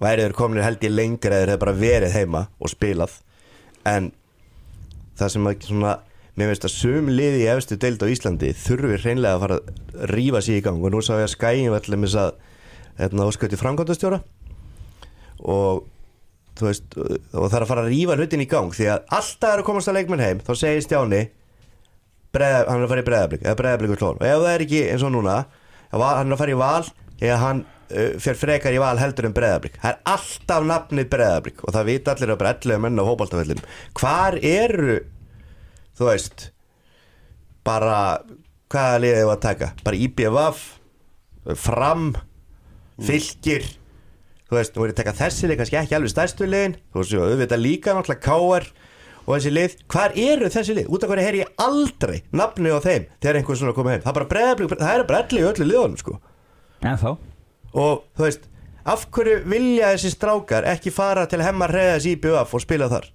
Væri 0.00 0.24
þeir 0.24 0.36
kominir 0.36 0.64
held 0.64 0.84
ég 0.86 0.94
lengra 0.94 1.42
Þeir 1.42 1.52
hefur 1.52 1.64
bara 1.66 1.76
verið 1.76 2.14
heima 2.16 2.46
og 2.56 2.72
spilað. 2.72 3.18
En 3.84 4.10
það 5.20 5.34
sem 5.34 5.50
að 5.50 5.66
svona 5.68 5.96
mér 6.40 6.52
finnst 6.52 6.64
að 6.64 6.72
sum 6.72 7.10
liði 7.12 7.42
í 7.42 7.48
efstu 7.52 7.76
deild 7.80 8.00
á 8.00 8.08
Íslandi 8.08 8.54
þurfi 8.56 9.00
hreinlega 9.02 9.36
að 9.36 9.42
fara 9.44 9.58
að 9.60 10.04
rífa 10.14 10.40
sér 10.46 10.60
í 10.60 10.64
gang. 10.64 10.80
Og 10.80 10.94
nú 10.94 11.02
sá 11.04 11.18
ég 11.18 11.26
að 11.28 11.72
var 11.74 11.84
allir 11.84 12.00
þess 12.06 12.20
að 12.22 12.30
hérna, 13.00 13.26
óskauti 13.28 13.60
framkvæmdastjóra. 13.60 14.20
Og 15.40 15.84
þú 16.60 16.68
veist 16.68 16.96
og 16.96 17.44
það 17.44 17.58
er 17.58 17.64
að 17.64 17.70
fara 17.72 17.84
að 17.84 17.92
rífa 17.92 18.16
hlutin 18.16 18.44
í 18.44 18.48
gang 18.48 18.72
því 18.76 18.88
að 18.94 19.12
alltaf 19.18 19.52
er 19.52 19.62
að 19.62 19.68
komast 19.68 19.90
að 19.90 19.98
leikmenn 20.00 20.24
heim 20.24 20.42
þá 20.44 20.52
segir 20.58 20.84
Stjáni 20.84 21.20
breða, 22.34 22.64
hann 22.68 22.80
er 22.80 22.86
að 22.86 22.92
fara 22.94 23.04
í 23.04 23.08
breðablík 23.08 23.44
eða 23.44 23.58
breðablík 23.60 24.00
klón 24.00 24.20
og 24.20 24.26
ef 24.26 24.40
það 24.44 24.54
er 24.54 24.64
ekki 24.66 24.82
eins 24.92 25.04
og 25.06 25.14
núna 25.14 25.36
hann 25.90 26.26
er 26.26 26.34
að 26.36 26.42
fara 26.42 26.54
í 26.54 26.60
val 26.60 26.90
eða 27.20 27.38
hann 27.44 27.64
uh, 27.64 28.12
fer 28.22 28.38
frekar 28.38 28.76
í 28.76 28.82
val 28.82 28.94
heldur 29.00 29.28
en 29.28 29.36
breðablík 29.36 29.80
það 29.80 29.90
er 29.92 30.00
alltaf 30.14 30.68
nafnið 30.70 31.10
breðablík 31.14 31.64
og 31.64 31.74
það 31.76 31.90
vita 31.90 32.14
allir 32.14 32.34
að 32.34 32.42
bara 32.42 32.54
11 32.58 32.84
menn 32.86 33.02
á 33.02 33.04
hópaltafellin 33.08 33.64
hvar 33.98 34.38
eru 34.40 35.00
þú 35.98 36.10
veist 36.10 36.50
bara 37.66 38.00
hvaða 38.70 39.02
liðið 39.02 39.26
var 39.26 39.38
að 39.38 39.44
taka? 39.44 39.70
Bara 39.84 40.00
IBVF 40.06 40.60
fram 41.58 42.10
fylgir 43.00 43.66
þú 44.50 44.58
veist, 44.58 44.76
er 44.76 44.90
ég 44.90 44.94
að 44.94 45.00
taka 45.00 45.16
þessi 45.18 45.56
kannski 45.58 45.78
ekki 45.80 45.96
alveg 45.96 46.12
stærstu 46.12 46.48
liðin. 46.48 46.76
Þú 46.90 47.02
veist, 47.02 47.16
auðvitað 47.18 47.64
líka 47.64 47.94
náttúrulega 47.96 48.24
KR 48.26 48.70
og 49.30 49.36
þessi 49.36 49.52
lið, 49.54 49.74
hvar 49.92 50.14
eru 50.18 50.48
þessi 50.50 50.74
lið? 50.76 50.88
Út 50.90 51.04
af 51.06 51.10
hverju 51.12 51.26
heyri 51.26 51.42
ég 51.44 51.50
aldrei 51.62 52.16
nafni 52.34 52.72
á 52.74 52.78
þeim 52.82 53.06
þegar 53.22 53.38
einhvern 53.38 53.60
svona 53.60 53.74
komið 53.76 53.94
heim, 53.94 54.02
það 54.04 54.10
er 54.10 54.18
bara 54.18 54.30
breiðablík 54.32 54.74
það 54.80 54.94
er 54.94 55.04
bara 55.06 55.20
allir 55.22 55.44
í 55.44 55.48
öllu 55.50 55.68
liðunum 55.68 56.00
sko. 56.00 56.16
En 56.82 56.98
þá? 56.98 57.10
Og 57.78 58.02
þú 58.18 58.26
veist, 58.26 58.48
af 58.90 59.06
hverju 59.14 59.36
vilja 59.52 59.92
þessi 59.94 60.12
strákar 60.16 60.66
ekki 60.72 60.92
fara 60.94 61.26
til 61.30 61.42
hemmar 61.44 61.74
reyðas 61.74 62.08
í 62.10 62.16
BF 62.18 62.56
og 62.58 62.64
spila 62.64 62.90
þar? 62.90 63.10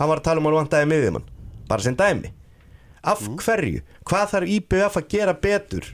Hann 0.00 0.10
var 0.10 0.22
að 0.22 0.26
tala 0.26 0.42
um 0.42 0.48
að 0.48 0.56
hann 0.56 0.64
vantaði 0.64 0.90
miðjumann. 0.90 1.28
Bara 1.68 1.84
sem 1.84 1.96
dæmi. 1.98 2.32
Af 3.02 3.22
hverju, 3.44 3.82
hvað 4.08 4.32
þarf 4.32 4.54
IBF 4.56 4.98
að 4.98 5.08
gera 5.12 5.34
betur 5.38 5.86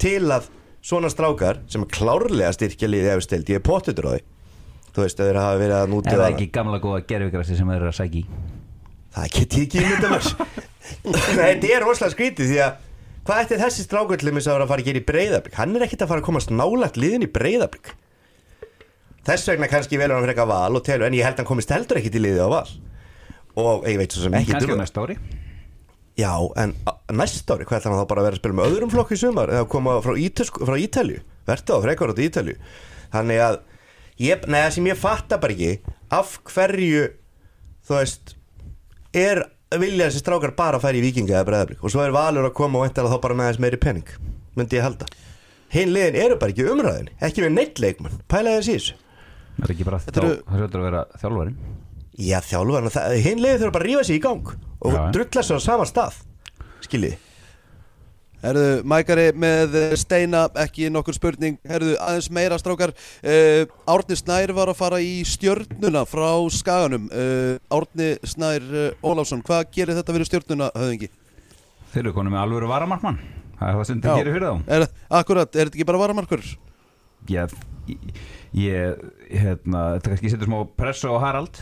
til 0.00 0.24
að 0.32 0.50
svona 0.84 1.10
strákar 1.12 1.62
sem 1.70 1.84
er 1.84 1.92
klárlega 1.92 2.52
styrkja 2.56 2.90
liðið 2.90 3.14
ef 3.14 3.24
stild, 3.26 3.48
ég 3.52 3.60
er 3.60 3.64
pottutur 3.64 4.08
á 4.08 4.12
því? 4.16 4.22
Þú 4.88 5.04
veist, 5.04 5.18
ef 5.20 5.28
þeir 5.28 5.38
hafa 5.38 5.58
verið 5.60 5.76
að 5.78 5.90
núti 5.92 6.12
Er 6.12 6.22
það 6.22 6.30
ekki 6.32 6.46
gamla 6.54 6.80
góða 6.82 7.02
gerfigrassi 7.08 7.58
sem 7.58 7.68
þeir 7.68 7.82
eru 7.82 7.90
að 7.92 7.98
sækja 8.00 8.22
í 8.22 8.24
það 9.16 9.30
get 9.36 9.56
ég 9.58 9.64
ekki 9.68 9.84
mynda 9.86 10.12
mér. 10.12 10.28
Nei, 11.38 11.38
þetta 11.38 11.72
er 11.76 11.84
rosalega 11.84 12.14
skrítið 12.16 12.52
því 12.52 12.60
að 12.64 12.84
hvað 13.28 13.40
ætti 13.44 13.60
þessi 13.60 13.84
strákur 13.84 14.20
til 14.20 14.30
þess 14.32 14.48
að 14.48 14.54
vera 14.56 14.66
að 14.66 14.72
fara 14.72 14.84
að 14.84 14.88
gera 14.88 15.00
í 15.00 15.08
breyðablík 15.08 15.58
hann 15.58 15.74
er 15.76 15.84
ekkit 15.84 16.04
að 16.04 16.12
fara 16.12 16.22
að 16.22 16.28
komast 16.30 16.52
nálagt 16.52 17.00
liðin 17.00 17.26
í 17.26 17.32
breyðablík 17.32 17.90
þess 19.28 19.50
vegna 19.50 19.68
kannski 19.68 19.98
velur 20.00 20.16
hann 20.16 20.24
fyrir 20.24 20.34
eitthvað 20.34 20.52
val 20.54 20.78
og 20.78 20.84
telur 20.86 21.08
en 21.08 21.16
ég 21.16 21.26
held 21.26 21.36
að 21.36 21.42
hann 21.42 21.50
komist 21.50 21.74
heldur 21.74 22.00
ekkit 22.00 22.16
í 22.16 22.22
liðið 22.24 22.46
á 22.48 22.50
val. 22.54 22.70
Og 23.58 23.84
ég 23.90 23.98
veit 24.00 24.14
svo 24.14 24.24
sem 24.24 24.36
ekki 24.38 24.54
Kannski 24.54 24.76
á 24.76 24.80
næsta 24.80 25.04
ári. 25.04 25.18
Já, 26.18 26.32
en 26.62 26.72
næsta 27.14 27.56
ári, 27.56 27.66
hvað 27.68 27.80
ætlar 27.80 27.92
hann 27.94 28.00
þá 28.00 28.10
bara 28.10 28.22
að 28.22 28.28
vera 28.28 28.38
að 28.38 28.42
spila 28.42 28.58
með 28.58 28.70
öðrum 28.70 28.92
flokk 28.94 29.12
í 29.14 29.18
sumar? 29.20 29.52
Eða 29.52 29.68
koma 29.74 29.98
frá, 30.04 30.14
frá 30.14 30.76
Ítalju 30.78 31.20
verða 31.48 31.76
á 31.76 31.84
frekar 31.84 32.12
átt 32.14 32.24
Ítalju 32.24 32.56
þannig 33.12 33.42
að, 33.44 33.60
ég, 34.22 34.48
neða 34.50 34.72
sem 34.74 34.88
ég 34.88 35.00
fatta 35.00 35.38
bara 35.42 35.56
ekki 35.56 35.94
af 36.14 36.34
hverju 36.48 37.04
þú 37.88 37.98
veist 37.98 38.34
er 39.18 39.40
vilja 39.78 40.06
þessi 40.08 40.22
strákar 40.22 40.54
bara 40.56 40.78
að 40.78 40.84
færa 40.86 40.98
í 41.00 41.02
vikinga 41.04 41.34
eða 41.36 41.46
breðablík 41.50 41.82
og 41.84 41.92
svo 41.92 42.04
er 42.04 42.14
valur 42.14 42.46
að 42.48 42.54
koma 42.56 42.78
og 42.80 42.86
veintilega 42.86 43.12
þá 43.14 43.22
bara 43.26 43.36
með 43.40 43.50
þess 43.50 43.62
meiri 43.64 43.80
penning 43.82 44.12
myndi 44.58 44.78
ég 44.78 44.86
halda. 44.86 45.06
Hinn 45.74 45.92
liðin 45.92 46.16
eru 46.22 46.38
bara 46.40 46.54
ekki 46.54 46.64
umræðin 46.72 47.10
ekki 47.20 47.44
með 47.44 47.52
neitt 47.58 47.82
leikmann, 47.84 48.16
pæla 48.32 48.54
þess 48.56 48.70
í 48.72 48.76
þessu? 48.78 48.96
Það 49.58 49.66
er 49.68 49.74
ekki 49.74 49.86
bara 49.90 49.98
þá, 50.00 50.10
það 50.48 50.58
hljótur 50.62 50.80
að 50.80 50.86
vera 50.88 51.02
þjálfarin 51.20 51.58
Já, 52.18 52.38
það- 52.42 53.16
hinn 53.26 53.42
liðið 53.44 53.60
þurfa 53.62 53.74
bara 53.76 53.84
að 53.84 53.90
rífa 53.92 54.04
sig 54.08 54.16
í 54.18 54.22
gang 54.24 54.48
og 54.80 54.94
Já. 54.96 55.02
drulla 55.14 55.42
sig 55.44 55.54
á 55.54 55.60
sama 55.62 55.84
stað 55.86 56.16
Skiljið 56.88 57.16
Herðu, 58.38 58.66
Mækari 58.86 59.24
með 59.34 59.72
eh, 59.80 59.94
Steina, 59.98 60.44
ekki 60.62 60.86
nokkur 60.94 61.16
spurning 61.16 61.56
Herðu, 61.66 61.96
aðeins 61.98 62.28
meira 62.30 62.58
strákar 62.60 62.92
uh, 62.94 63.64
Árni 63.90 64.18
Snær 64.18 64.52
var 64.54 64.70
að 64.70 64.78
fara 64.78 65.00
í 65.02 65.24
stjörnuna 65.26 66.04
frá 66.06 66.28
Skaganum 66.54 67.08
uh, 67.10 67.56
Árni 67.74 68.12
Snær 68.22 68.68
uh, 68.70 68.86
Ólafsson, 69.02 69.42
hvað 69.46 69.66
gerir 69.74 69.98
þetta 69.98 70.14
fyrir 70.14 70.30
stjörnuna, 70.30 70.70
höfðingi? 70.76 71.10
Þeir 71.90 72.04
eru 72.04 72.14
konum 72.14 72.36
með 72.36 72.44
alvöru 72.44 72.70
varamarkmann 72.70 73.18
Það 73.58 73.68
er 73.72 73.74
það 73.80 73.84
sem 73.90 73.98
Já. 73.98 74.06
það 74.06 74.20
gerir 74.22 74.38
fyrir 74.38 74.48
þá 74.48 74.72
Er, 74.76 74.86
akkurat, 75.18 75.50
er 75.50 75.66
þetta 75.66 75.80
ekki 75.80 75.88
bara 75.90 76.02
varamarkur? 76.04 76.46
ég, 77.28 77.58
ég 78.56 79.02
hérna, 79.32 79.82
þetta 79.96 80.12
kannski 80.12 80.32
setur 80.32 80.48
smá 80.50 80.60
pressu 80.78 81.10
á 81.10 81.18
Harald 81.26 81.58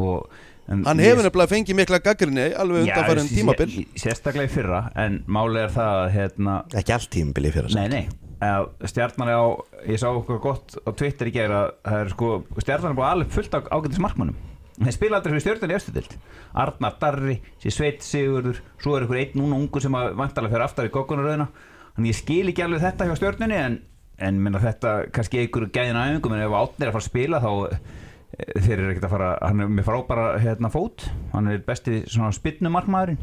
og, 0.00 0.30
en 0.68 0.84
Hann 0.88 0.98
hefur 1.02 1.22
nefnilega 1.26 1.50
fengið 1.50 1.76
mikla 1.80 1.98
gaggrinni 2.04 2.46
alveg 2.56 2.86
Já, 2.86 2.94
undan 2.94 3.08
farin 3.10 3.28
sé- 3.28 3.36
tímabil. 3.38 3.74
sérstaklega 4.00 4.48
í 4.48 4.52
fyrra 4.54 4.82
en 4.96 5.18
máli 5.26 5.60
er 5.64 5.72
það 5.74 5.98
að 6.04 6.10
hérna, 6.14 6.54
Ekki 6.80 6.94
allt 6.96 7.10
tímabili 7.12 7.52
fyrir 7.52 7.74
nei 7.76 7.88
nei. 7.92 8.04
Að 8.44 8.66
stjarnan 8.90 9.28
er 9.30 9.38
á, 9.40 9.46
ég 9.88 10.00
sá 10.00 10.08
okkur 10.10 10.40
gott 10.42 10.74
á 10.84 10.90
Twitter 10.96 11.28
í 11.30 11.32
gera, 11.32 11.60
það 11.84 12.00
er 12.04 12.08
sko 12.12 12.30
stjarnan 12.60 12.92
er 12.92 12.98
búin 12.98 13.10
alveg 13.12 13.30
fullt 13.32 13.54
á 13.56 13.60
ágætis 13.72 14.00
markmannum 14.02 14.36
þeir 14.74 14.96
spila 14.96 15.16
aldrei 15.20 15.32
fyrir 15.36 15.44
stjörnun 15.44 15.70
í 15.70 15.76
östudild 15.78 16.16
Arnar 16.54 16.96
Darri, 17.00 17.36
Sveit 17.62 18.02
Sigurður 18.02 18.58
svo 18.82 18.96
er 18.98 19.04
ykkur 19.06 19.20
einn 19.20 19.36
núna 19.38 19.56
ungu 19.60 19.80
sem 19.80 19.94
að 19.94 20.14
vantalega 20.18 20.56
fyrir 20.56 20.64
aftar 20.66 20.88
í 20.88 20.92
kokkunaröðina 20.96 21.46
þannig 21.94 22.10
ég 22.10 22.18
skil 22.18 22.48
ekki 22.50 22.64
alveg 22.66 22.82
þetta 22.82 23.06
hjá 23.06 23.14
stjörnunni 23.20 23.60
en, 23.60 23.76
en 24.18 24.40
minna 24.42 24.58
þetta 24.64 24.94
kannski 25.14 25.44
ykkur 25.46 25.68
gæðin 25.70 26.00
aðeingum 26.00 26.34
en 26.34 26.42
ef 26.48 26.56
átnir 26.58 26.88
er 26.88 26.90
að 26.90 26.96
fara 26.98 27.04
að 27.04 27.10
spila 27.12 27.40
þá 27.44 27.52
þeir 28.34 28.78
eru 28.78 28.90
ekkert 28.92 29.06
að 29.08 29.14
fara 29.14 29.30
hann 29.42 29.62
er 29.62 29.70
með 29.70 29.86
frábara 29.88 30.26
hérna, 30.42 30.70
fót. 30.72 31.06
Hann 31.34 31.50
er 31.52 31.60
besti 31.66 32.02
svona 32.10 32.32
spinnumarkmaðurinn. 32.34 33.20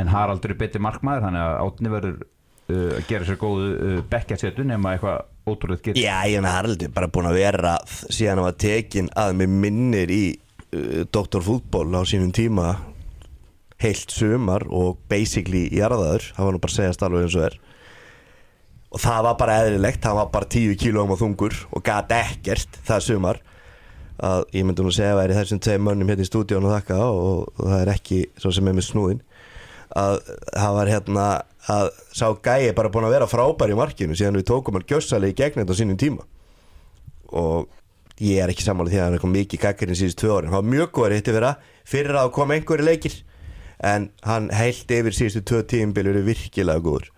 En 0.00 0.10
Haraldur 0.10 0.54
er 0.54 0.58
betri 0.58 0.82
markmaður 0.82 1.28
þannig 1.28 1.44
að 1.44 1.58
átni 1.64 1.92
verður 1.92 2.16
uh, 2.24 2.94
að 2.96 3.04
gera 3.10 3.28
sér 3.28 3.38
góðu 3.40 3.68
uh, 3.74 3.98
bekkjasetu 4.10 4.66
nema 4.66 4.94
eitthvað 4.94 5.20
ótrúlega 5.44 5.90
getur. 5.90 6.00
Já, 6.02 6.16
ég 6.30 6.40
meina 6.40 6.56
Haraldur 6.56 6.88
er 6.88 6.96
bara 6.96 7.10
búin 7.14 7.30
að 7.30 7.38
vera 7.38 7.76
síðan 7.86 8.42
var 8.46 8.56
tekin 8.64 9.12
að 9.20 9.36
með 9.42 9.54
minnir 9.66 10.14
í 10.14 10.24
uh, 10.34 11.04
doktorfútból 11.14 11.86
á 11.94 12.02
sínum 12.08 12.34
tíma 12.34 12.72
heilt 13.84 14.14
sumar 14.14 14.64
og 14.72 14.98
basically 15.10 15.66
jarðaður, 15.74 16.30
það 16.34 16.46
var 16.46 16.54
nú 16.54 16.60
bara 16.62 16.72
að 16.72 16.78
segja 16.78 17.06
alveg 17.06 17.26
eins 17.26 17.38
og 17.38 17.46
er. 17.50 17.56
Og 18.94 19.02
það 19.02 19.24
var 19.26 19.40
bara 19.40 19.56
eðlilegt, 19.64 20.04
það 20.04 20.20
var 20.20 20.28
bara 20.34 20.50
10 20.54 20.76
kílóum 20.78 21.12
á 21.12 21.16
þungur 21.18 21.56
og 21.74 21.82
gat 21.84 22.14
ekkert 22.14 22.78
það 22.86 23.06
sumar 23.08 23.40
að 24.22 24.44
ég 24.54 24.66
myndi 24.66 24.84
nú 24.84 24.92
segja 24.94 25.14
að 25.14 25.20
væri 25.22 25.38
þessum 25.38 25.60
tveim 25.64 25.86
mönnum 25.88 26.10
hérna 26.12 26.24
í 26.24 26.28
stúdíun 26.28 26.66
og 26.68 26.74
þakka 26.76 26.98
og, 27.02 27.48
og 27.58 27.70
það 27.70 27.80
er 27.80 27.92
ekki 27.94 28.20
svo 28.38 28.52
sem 28.54 28.68
er 28.70 28.76
með 28.76 28.88
snúðin 28.88 29.22
að 29.94 30.18
það 30.54 30.76
var 30.78 30.90
hérna 30.90 31.26
að 31.70 31.88
sá 32.12 32.26
gæi 32.44 32.74
bara 32.76 32.90
búin 32.92 33.06
að 33.08 33.16
vera 33.16 33.30
frábær 33.30 33.72
í 33.72 33.78
markinu 33.78 34.16
síðan 34.18 34.38
við 34.38 34.48
tókum 34.50 34.78
hann 34.78 34.86
gjössalegi 34.88 35.34
í 35.34 35.38
gegn 35.38 35.62
þetta 35.62 35.76
á 35.76 35.80
sínum 35.80 36.00
tíma. 36.00 36.26
Og 37.34 37.70
ég 38.20 38.42
er 38.42 38.52
ekki 38.52 38.66
sammálið 38.66 38.94
því 38.94 38.98
að 38.98 39.04
hann 39.04 39.14
er 39.14 39.18
eitthvað 39.18 39.34
mikið 39.34 39.62
gaggarinn 39.64 39.98
síðust 39.98 40.20
tvö 40.20 40.34
árin, 40.34 40.50
hann 40.52 40.60
var 40.60 40.72
mjög 40.74 40.90
góður 40.94 41.16
hitti 41.16 41.34
vera 41.34 41.54
fyrir 41.88 42.18
að 42.20 42.34
koma 42.36 42.58
einhverju 42.58 42.86
leikir 42.86 43.16
en 43.84 44.10
hann 44.22 44.50
heilt 44.54 44.92
yfir 44.94 45.16
síðustu 45.16 45.42
tvö 45.42 45.62
tímbil 45.72 46.06
eru 46.12 46.22
virkilega 46.26 46.84
góður 46.84 47.10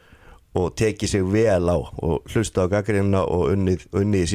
og 0.57 0.73
tekið 0.79 1.12
sig 1.12 1.26
vel 1.29 1.69
á 1.69 1.76
og 1.76 2.31
hlusta 2.33 2.65
á 2.65 2.73
gaggarinnina 2.73 3.26
og 3.29 3.50
unnið, 3.53 3.85
unnið 3.93 4.25
í 4.25 4.31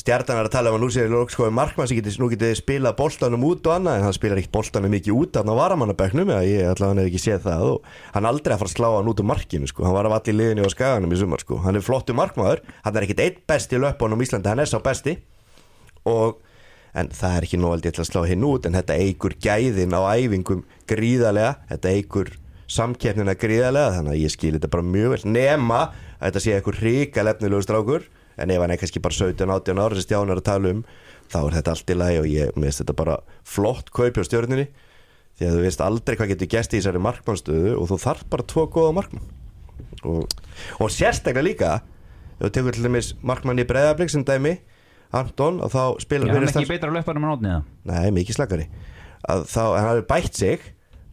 Stjartan 0.00 0.38
er 0.40 0.46
að 0.48 0.54
tala 0.54 0.70
um 0.70 0.78
að 0.78 0.80
nú 0.80 0.86
sér 0.94 1.10
Lókskói 1.12 1.50
Markmann 1.52 1.88
sem 1.90 1.98
nú 2.22 2.30
getur 2.32 2.54
spila 2.56 2.94
boltanum 2.96 3.42
út 3.44 3.66
og 3.68 3.74
annað 3.74 3.98
en 3.98 4.04
hann 4.06 4.14
spilar 4.16 4.38
ekkert 4.40 4.54
boltanum 4.54 4.92
mikið 4.94 5.12
út 5.12 5.36
af 5.36 5.44
varamannabæknum 5.58 6.30
eða 6.32 6.46
ég 6.48 6.68
allavega 6.70 7.02
hef 7.02 7.10
ekki 7.10 7.20
séð 7.20 7.42
það 7.44 7.64
og 7.66 7.90
hann 8.14 8.24
er 8.24 8.30
aldrei 8.30 8.54
að 8.54 8.62
fara 8.62 8.70
að 8.70 8.76
slá 8.78 8.88
hann 8.94 9.10
út 9.12 9.20
úr 9.20 9.28
markinu 9.28 9.68
sko. 9.68 9.84
hann 9.84 9.96
var 9.98 10.08
af 10.08 10.14
allir 10.16 10.38
liðinu 10.38 10.64
á 10.64 10.72
skaganum 10.72 11.12
í 11.12 11.18
sumar 11.20 11.44
sko. 11.44 11.58
hann 11.60 11.76
er 11.76 11.84
flottu 11.84 12.16
markmaður, 12.16 12.62
hann 12.80 12.96
er 12.96 13.04
ekkert 13.04 13.20
eitt 13.26 13.42
besti 13.44 13.76
löpunum 13.76 14.22
í 14.22 14.24
Íslandi, 14.24 14.48
hann 14.48 14.62
er 14.64 14.70
sá 14.70 14.80
besti 14.80 15.18
og 16.08 16.40
en 16.96 17.12
það 17.12 17.36
er 17.36 17.42
ekki 17.44 17.60
nóg 17.60 17.84
að 17.92 18.08
slá 18.08 18.24
hinn 18.24 18.46
út 18.48 18.64
en 18.64 18.78
þetta 18.80 18.96
eigur 18.96 19.36
gæðin 19.36 19.92
á 19.92 20.00
æfingum 20.16 20.64
gríðarlega, 20.88 21.60
þetta 21.68 21.92
eigur 21.92 22.32
samkeppnina 22.70 23.36
en 28.42 28.52
ef 28.52 28.62
hann 28.62 28.74
er 28.74 28.80
kannski 28.80 29.02
bara 29.02 29.16
17-18 29.16 29.82
ára 29.82 29.98
sem 29.98 30.06
Stján 30.06 30.32
er 30.32 30.40
að 30.40 30.48
tala 30.48 30.72
um 30.74 30.84
þá 31.30 31.38
er 31.40 31.56
þetta 31.58 31.74
allt 31.74 31.92
í 31.92 31.98
lagi 31.98 32.20
og 32.22 32.30
ég 32.30 32.56
veist 32.56 32.82
þetta 32.82 32.96
bara 32.98 33.18
flott 33.46 33.92
kaup 33.94 34.16
hjá 34.18 34.26
stjórnunni 34.26 34.66
því 35.38 35.48
að 35.48 35.54
þú 35.56 35.62
veist 35.66 35.84
aldrei 35.84 36.16
hvað 36.18 36.32
getur 36.34 36.50
gæst 36.54 36.74
í 36.74 36.80
þessari 36.80 37.02
markmannstöðu 37.04 37.76
og 37.78 37.86
þú 37.92 38.00
þarf 38.02 38.26
bara 38.32 38.46
tvo 38.50 38.66
góða 38.72 38.96
markmann. 38.98 39.30
Og, 40.04 40.34
og 40.80 40.90
sérstaklega 40.92 41.44
líka 41.46 41.70
ef 42.40 42.42
þú 42.48 42.50
tekur 42.56 42.76
til 42.76 42.84
dæmis 42.88 43.14
markmann 43.24 43.60
í 43.60 43.66
breyðablík 43.68 44.12
sem 44.12 44.24
dæmi 44.26 44.58
Anton 45.16 45.58
og 45.64 45.72
þá 45.72 45.80
Já, 45.82 46.02
spilar 46.04 46.30
hann 46.30 46.44
er 46.44 46.52
ekki 46.52 46.70
betra 46.70 46.92
á 46.92 46.94
löpunum 46.94 47.26
en 47.26 47.32
átni 47.34 47.50
það 47.50 47.64
Nei, 47.90 48.12
mikið 48.20 48.36
slakari 48.38 48.66
að 49.28 49.46
þá, 49.50 49.62
hann 49.76 49.88
hefur 49.90 50.06
bætt 50.12 50.38
sig 50.38 50.68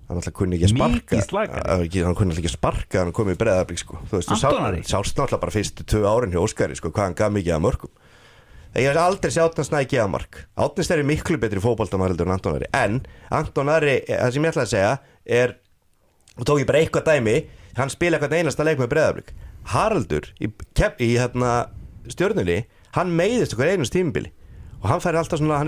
hann 0.08 0.18
alltaf 0.18 0.34
kunni 0.34 0.56
ekki 0.58 0.70
að 0.70 0.76
sparka? 0.76 1.18
Að- 1.62 1.96
hann 2.06 2.16
kunni 2.16 2.32
alltaf 2.32 2.44
ekki 2.44 2.52
að 2.52 2.58
sparka 2.58 3.00
hann 3.02 3.14
komið 3.14 3.36
í 3.36 3.40
breðablík 3.44 3.80
sko. 3.82 3.98
þú 4.08 4.18
veist, 4.18 4.30
þú 4.30 4.36
Antonari? 4.48 4.82
sást 4.84 5.16
náttúrulega 5.18 5.40
bara 5.40 5.52
fyrstu 5.52 5.84
tvö 5.84 6.04
árin 6.08 6.32
hjá 6.32 6.40
Óskari 6.44 6.76
sko, 6.76 6.90
hvað 6.92 7.04
hann 7.04 7.14
gaf 7.14 7.32
mikið 7.32 7.56
að 7.56 7.62
mörgum. 7.66 7.90
Ég 8.78 8.88
hef 8.88 8.98
aldrei 8.98 9.32
séð 9.32 9.50
Átnars 9.50 9.72
næði 9.72 9.88
gefa 9.90 10.08
mark. 10.08 10.48
Átnars 10.58 10.92
er 10.92 11.04
miklu 11.04 11.38
betri 11.38 11.60
fótboltamærildur 11.60 12.28
en 12.28 12.32
Antonari 12.36 12.66
en 12.74 13.06
Antonari, 13.32 14.02
það 14.08 14.32
sem 14.34 14.44
ég 14.44 14.52
ætla 14.52 14.62
að 14.62 14.74
segja 14.74 15.00
er, 15.26 15.56
og 16.38 16.46
tók 16.46 16.60
ég 16.62 16.68
bara 16.68 16.80
eitthvað 16.80 17.08
dæmi 17.08 17.48
hann 17.76 17.90
spila 17.90 18.18
eitthvað 18.18 18.38
einasta 18.38 18.64
leik 18.64 18.78
með 18.78 18.88
breðablík 18.94 19.34
Haraldur 19.66 20.30
í, 20.40 20.48
í 20.48 21.18
hérna, 21.18 21.68
stjörnunni, 22.08 22.66
hann 22.96 23.12
meiðist 23.12 23.54
okkur 23.54 23.68
einust 23.74 23.94
tímubili 23.94 24.32
og 24.82 24.90
hann 24.92 25.02
fær 25.02 25.18
alltaf 25.18 25.40
svona, 25.42 25.58
hann 25.58 25.68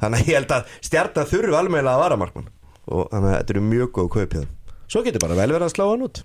þannig 0.00 0.24
að 0.24 0.32
ég 0.32 0.40
held 0.40 0.56
að 0.56 0.74
stjarnan 0.88 1.30
þurfi 1.30 1.60
alveglega 1.60 1.94
að 1.94 2.02
vara 2.04 2.18
markmann. 2.20 2.50
Og 2.90 3.06
þannig 3.12 3.30
að 3.30 3.38
þetta 3.38 3.56
eru 3.56 3.64
mjög 3.68 3.94
góð 3.98 4.10
kaup 4.16 4.34
hjá 4.34 4.42
þeim. 4.42 4.76
Svo 4.90 5.04
getur 5.06 5.22
bara 5.22 5.38
vel 5.38 5.52
verið 5.52 5.68
að 5.68 5.74
slá 5.76 5.86
hann 5.86 6.04
út. 6.08 6.22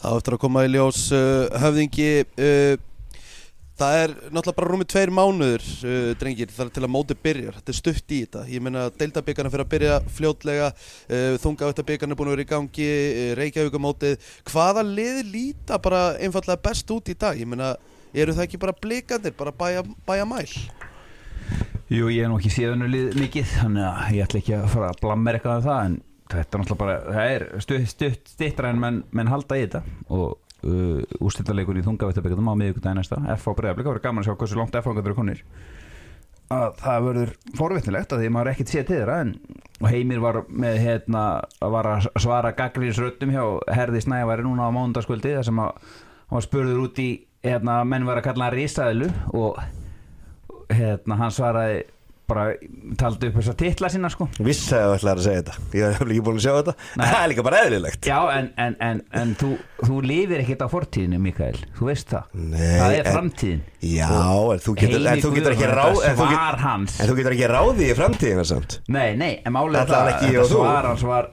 Það 0.00 0.10
á 0.10 0.16
eftir 0.16 0.36
að 0.36 0.42
koma 0.44 0.64
í 0.64 0.72
ljós 0.72 1.04
uh, 1.14 1.62
höfðingi 1.64 2.10
uh, 2.24 2.82
Það 3.74 3.96
er 3.98 4.12
náttúrulega 4.30 4.54
bara 4.54 4.70
rúmið 4.70 4.88
tveir 4.92 5.10
mánuður 5.10 5.64
uh, 5.82 6.10
drengir 6.18 6.52
þar 6.54 6.68
til 6.70 6.82
að 6.84 6.92
móti 6.94 7.16
byrjar. 7.18 7.56
Þetta 7.58 7.72
er 7.72 7.78
stutt 7.80 8.14
í 8.14 8.20
þetta. 8.22 8.42
Ég 8.46 8.62
meina 8.62 8.84
deildabíkarna 9.00 9.50
fyrir 9.50 9.64
að 9.64 9.72
byrja 9.72 9.96
fljótlega 10.14 10.68
uh, 10.70 11.34
Þungavættabíkarna 11.42 12.14
er 12.14 12.20
búin 12.20 12.30
að 12.30 12.36
vera 12.36 12.46
í 12.46 12.50
gangi 12.52 12.86
uh, 12.86 13.32
Reykjavíkumótið 13.40 14.30
Hvaða 14.52 14.86
liði 14.86 15.26
líta 15.32 15.80
bara 15.82 16.04
einfallega 16.22 16.62
best 16.68 16.94
út 16.94 17.10
í 17.10 17.18
dag? 17.18 17.34
Ég 17.40 17.50
meina, 17.50 17.74
eru 18.14 18.36
það 18.36 18.46
ekki 18.46 18.62
bara 18.62 18.78
blikandir, 18.78 19.34
bara 19.34 19.54
bæja, 19.58 19.82
bæja 20.06 20.28
mæl? 20.30 20.46
Jú, 21.92 22.08
ég 22.08 22.24
er 22.24 22.30
nú 22.32 22.38
ekki 22.40 22.52
séðunum 22.52 22.88
lið 22.88 23.18
mikið 23.20 23.50
þannig 23.58 23.84
að 23.90 24.16
ég 24.16 24.24
ætla 24.24 24.40
ekki 24.40 24.56
að 24.56 24.70
fara 24.72 24.88
að 24.88 25.00
blammer 25.02 25.36
eitthvað 25.36 25.58
af 25.58 25.66
það 25.66 25.80
en 25.84 25.96
þetta 26.32 26.40
er 26.40 26.62
náttúrulega 26.62 26.80
bara 26.80 26.94
það 27.04 27.32
er 27.34 27.44
stutt, 27.66 27.90
stutt 27.92 28.32
stittra 28.32 28.70
en 28.72 28.80
menn, 28.80 29.00
menn 29.12 29.30
halda 29.30 29.58
í 29.60 29.66
þetta. 29.66 29.82
Og 30.08 30.26
uh, 30.64 31.02
úrstættarleikur 31.20 31.80
í 31.80 31.84
þungavættabekjum 31.84 32.48
á 32.48 32.54
miðvíkudaginn 32.60 33.00
næsta 33.02 33.20
F 33.36 33.48
á 33.48 33.52
bregðarblik, 33.52 33.84
það 33.84 33.92
verður 33.92 34.06
gaman 34.08 34.24
að 34.24 34.30
sjá 34.30 34.38
hversu 34.40 34.60
langt 34.60 34.78
F 34.80 34.88
á 34.88 34.92
eru 34.96 35.18
konir 35.18 35.44
að 36.52 36.74
það 36.80 37.06
verður 37.08 37.30
forvitnilegt 37.58 38.12
að 38.12 38.22
því 38.22 38.32
maður 38.32 38.48
er 38.48 38.54
ekkert 38.54 38.72
séð 38.72 38.82
til 38.88 38.96
þeirra 38.98 39.20
en 39.24 39.30
Heimir 39.84 40.20
var 40.22 40.40
með 40.48 40.80
hérna 40.84 41.22
að 41.64 41.72
að 41.94 42.08
svara 42.22 42.52
gaggrinsröttum 42.56 43.32
hjá 43.32 43.44
Herði 43.74 44.02
Snæværi 44.04 44.44
núna 44.44 44.68
á 44.68 44.74
mánundaskvöldi 44.76 45.34
þar 45.38 45.48
sem 45.48 45.62
að 45.64 45.88
hérna 47.44 47.80
að 48.20 48.26
kalla 48.28 48.48
hann 48.48 48.56
risaðilu 48.56 49.08
og 49.36 49.58
hérna 50.72 51.20
hann 51.20 51.34
svaraði 51.34 51.82
bara 52.24 52.44
taldi 52.96 53.28
upp 53.28 53.34
þess 53.36 53.50
að 53.52 53.56
titla 53.60 53.88
sína 53.92 54.08
sko. 54.08 54.26
Vissi 54.46 54.72
að 54.78 54.86
þú 54.86 54.94
ætlaði 54.94 55.20
að 55.20 55.26
segja 55.26 55.42
þetta. 55.42 55.64
Ég 55.76 55.90
hef 55.98 56.04
ekki 56.06 56.22
búin 56.24 56.38
að 56.38 56.46
sjá 56.46 56.52
þetta. 56.56 56.74
Nei. 56.80 57.04
það 57.04 57.18
er 57.18 57.28
líka 57.32 57.44
bara 57.44 57.60
eðlilegt. 57.66 58.08
Já, 58.08 58.16
en, 58.38 58.48
en, 58.64 58.76
en, 58.86 59.02
en 59.20 59.34
þú, 59.42 59.50
þú 59.82 59.98
lifir 60.08 60.40
ekkert 60.40 60.64
á 60.64 60.68
fortíðinu, 60.72 61.20
Mikael, 61.20 61.60
þú 61.76 61.90
veist 61.90 62.14
það. 62.14 62.32
Nei, 62.54 62.64
Það 62.64 62.96
er 62.96 63.10
framtíðin. 63.10 63.62
Já, 63.90 64.08
en 64.56 64.64
þú 64.64 64.76
getur, 64.80 65.06
þú 65.20 65.34
getur 65.36 65.58
ekki 65.58 65.70
ráð 65.74 66.02
svar 66.06 66.60
hans. 66.64 66.96
en 66.96 67.12
þú 67.12 67.20
getur 67.20 67.36
ekki 67.36 67.52
ráði 67.52 67.90
í 67.90 67.96
framtíðina 68.00 68.48
samt. 68.54 68.80
Nei, 68.88 69.08
nei, 69.20 69.32
en 69.44 69.60
er 69.60 69.80
Ætlaði 69.84 69.90
það 69.92 70.12
þetta 70.24 70.44
og 70.46 70.52
svar 70.54 70.92
hans 70.94 71.08
var 71.12 71.32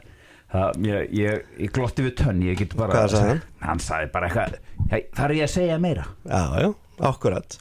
það, 0.51 0.79
ég, 0.87 1.11
ég, 1.15 1.49
ég 1.65 1.73
glotti 1.75 2.05
við 2.05 2.15
tönn 2.21 2.45
ég 2.45 2.59
get 2.59 2.75
bara 2.79 2.95
Hvað 2.95 3.13
sagði 3.15 3.33
hann? 3.33 3.43
Hann 3.63 3.83
sagði 3.83 4.11
bara 4.13 4.29
eitthvað 4.29 4.55
hey, 4.91 5.05
þarf 5.17 5.37
ég 5.37 5.47
að 5.47 5.53
segja 5.55 5.77
meira? 5.81 6.07
Já, 6.27 6.41
já, 6.65 6.71
akkurat 7.11 7.57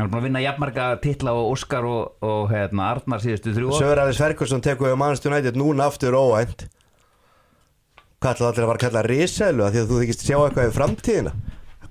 Hann 0.00 0.06
er 0.06 0.12
búin 0.14 0.22
að 0.22 0.26
vinna 0.30 0.40
jafnmarga 0.40 0.84
titla 1.04 1.32
og 1.36 1.50
Óskar 1.52 1.84
og, 1.84 2.14
og 2.24 2.46
hérna, 2.48 2.86
Arnar 2.94 3.20
síðustu 3.20 3.52
þrjú 3.52 3.66
ár. 3.68 3.82
Sögur 3.82 3.98
Aris 4.00 4.20
Ferguson 4.22 4.62
tekur 4.64 4.94
við 4.94 5.26
United 5.28 5.58
núna 5.60 5.90
aftur 5.90 6.16
óvænt. 6.16 6.64
Hvað 8.16 8.32
ætlaðu 8.32 8.48
allir 8.48 8.64
að 8.64 8.70
fara 8.70 8.78
að 8.78 8.84
kalla 8.86 9.02
risælu 9.04 9.66
að 9.66 9.74
því 9.74 9.82
að 9.82 9.92
þú 9.92 10.00
þykist 10.00 10.24
sjá 10.24 10.38
eitthvað 10.38 10.70
í 10.70 10.74
framtíðina? 10.78 11.34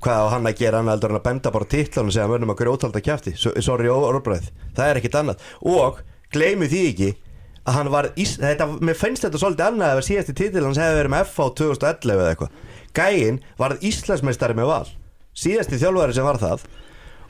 Hvað 0.01 0.25
á 0.25 0.27
hann 0.33 0.49
að 0.49 0.57
gera? 0.57 0.81
Annað 0.81 0.95
heldur 0.95 1.13
en 1.13 1.19
að 1.19 1.25
benda 1.29 1.53
bara 1.53 1.69
titlan 1.75 2.09
og 2.09 2.17
segja 2.17 2.27
mönnum 2.33 2.55
að 2.55 2.59
grjótalda 2.63 3.05
kjafti. 3.05 3.37
Sorry 3.37 3.93
orðbræð, 3.93 4.51
það 4.73 4.89
er 4.89 5.03
ekkit 5.03 5.21
annað. 5.21 5.47
Og 5.69 6.03
gleymu 6.33 6.73
því 6.73 6.83
ekki 6.89 7.13
að 7.61 7.77
hann 7.77 7.93
var, 7.93 8.11
ís, 8.17 8.37
þetta, 8.41 8.71
mér 8.89 8.97
finnst 8.97 9.29
þetta 9.29 9.45
svolítið 9.45 9.67
annað 9.69 9.99
að 10.01 10.05
síðasti 10.09 10.39
titil 10.41 10.65
hans 10.65 10.81
hefði 10.81 11.03
verið 11.03 11.13
með 11.13 11.27
FH 11.29 11.51
2011 11.61 12.17
eða 12.17 12.33
eitthvað. 12.33 12.61
Gæinn 12.97 13.43
varð 13.61 13.89
Íslandsmeistari 13.93 14.57
með 14.57 14.71
val. 14.73 14.85
Síðasti 15.37 15.77
þjálfari 15.77 16.17
sem 16.17 16.25
var 16.25 16.41
það. 16.41 16.71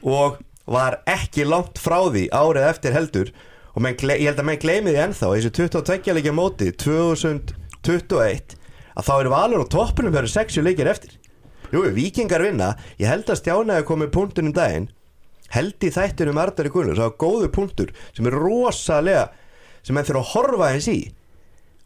Og 0.08 0.38
var 0.70 1.00
ekki 1.10 1.48
langt 1.48 1.82
frá 1.82 1.98
því 2.08 2.28
árið 2.30 2.68
eftir 2.70 2.96
heldur. 2.96 3.32
Og 3.76 3.84
menn, 3.86 3.98
ég 3.98 4.28
held 4.30 4.42
að 4.42 4.48
menn 4.50 4.62
gleymi 4.62 4.94
því 4.94 5.02
ennþá 5.06 5.32
þessu 5.34 5.52
22 5.58 6.16
leikja 6.18 6.36
móti 6.36 6.70
2021 6.84 8.56
að 9.00 9.08
þá 9.08 9.14
eru 9.16 9.34
valur 9.34 9.64
og 9.64 9.70
toppinum 9.72 10.16
fyrir 10.16 10.32
60 10.34 10.66
leikir 10.66 10.90
eftir. 10.92 11.14
Jú, 11.70 11.84
vikingar 11.94 12.44
vinna 12.44 12.74
ég 13.00 13.10
held 13.12 13.30
að 13.30 13.44
stjánaði 13.44 13.86
komið 13.88 14.16
punktunum 14.16 14.56
daginn 14.56 14.90
held 15.54 15.86
í 15.86 15.92
þættunum 15.94 16.40
Ardari 16.42 16.72
Gunnur 16.74 16.98
það 16.98 17.08
var 17.08 17.22
góðu 17.22 17.52
punktur 17.54 17.94
sem 18.14 18.28
er 18.30 18.38
rosalega 18.38 19.30
sem 19.86 19.96
menn 19.96 20.06
þurfa 20.08 20.22
að 20.26 20.34
horfa 20.34 20.72
eins 20.74 20.90
í. 20.92 21.00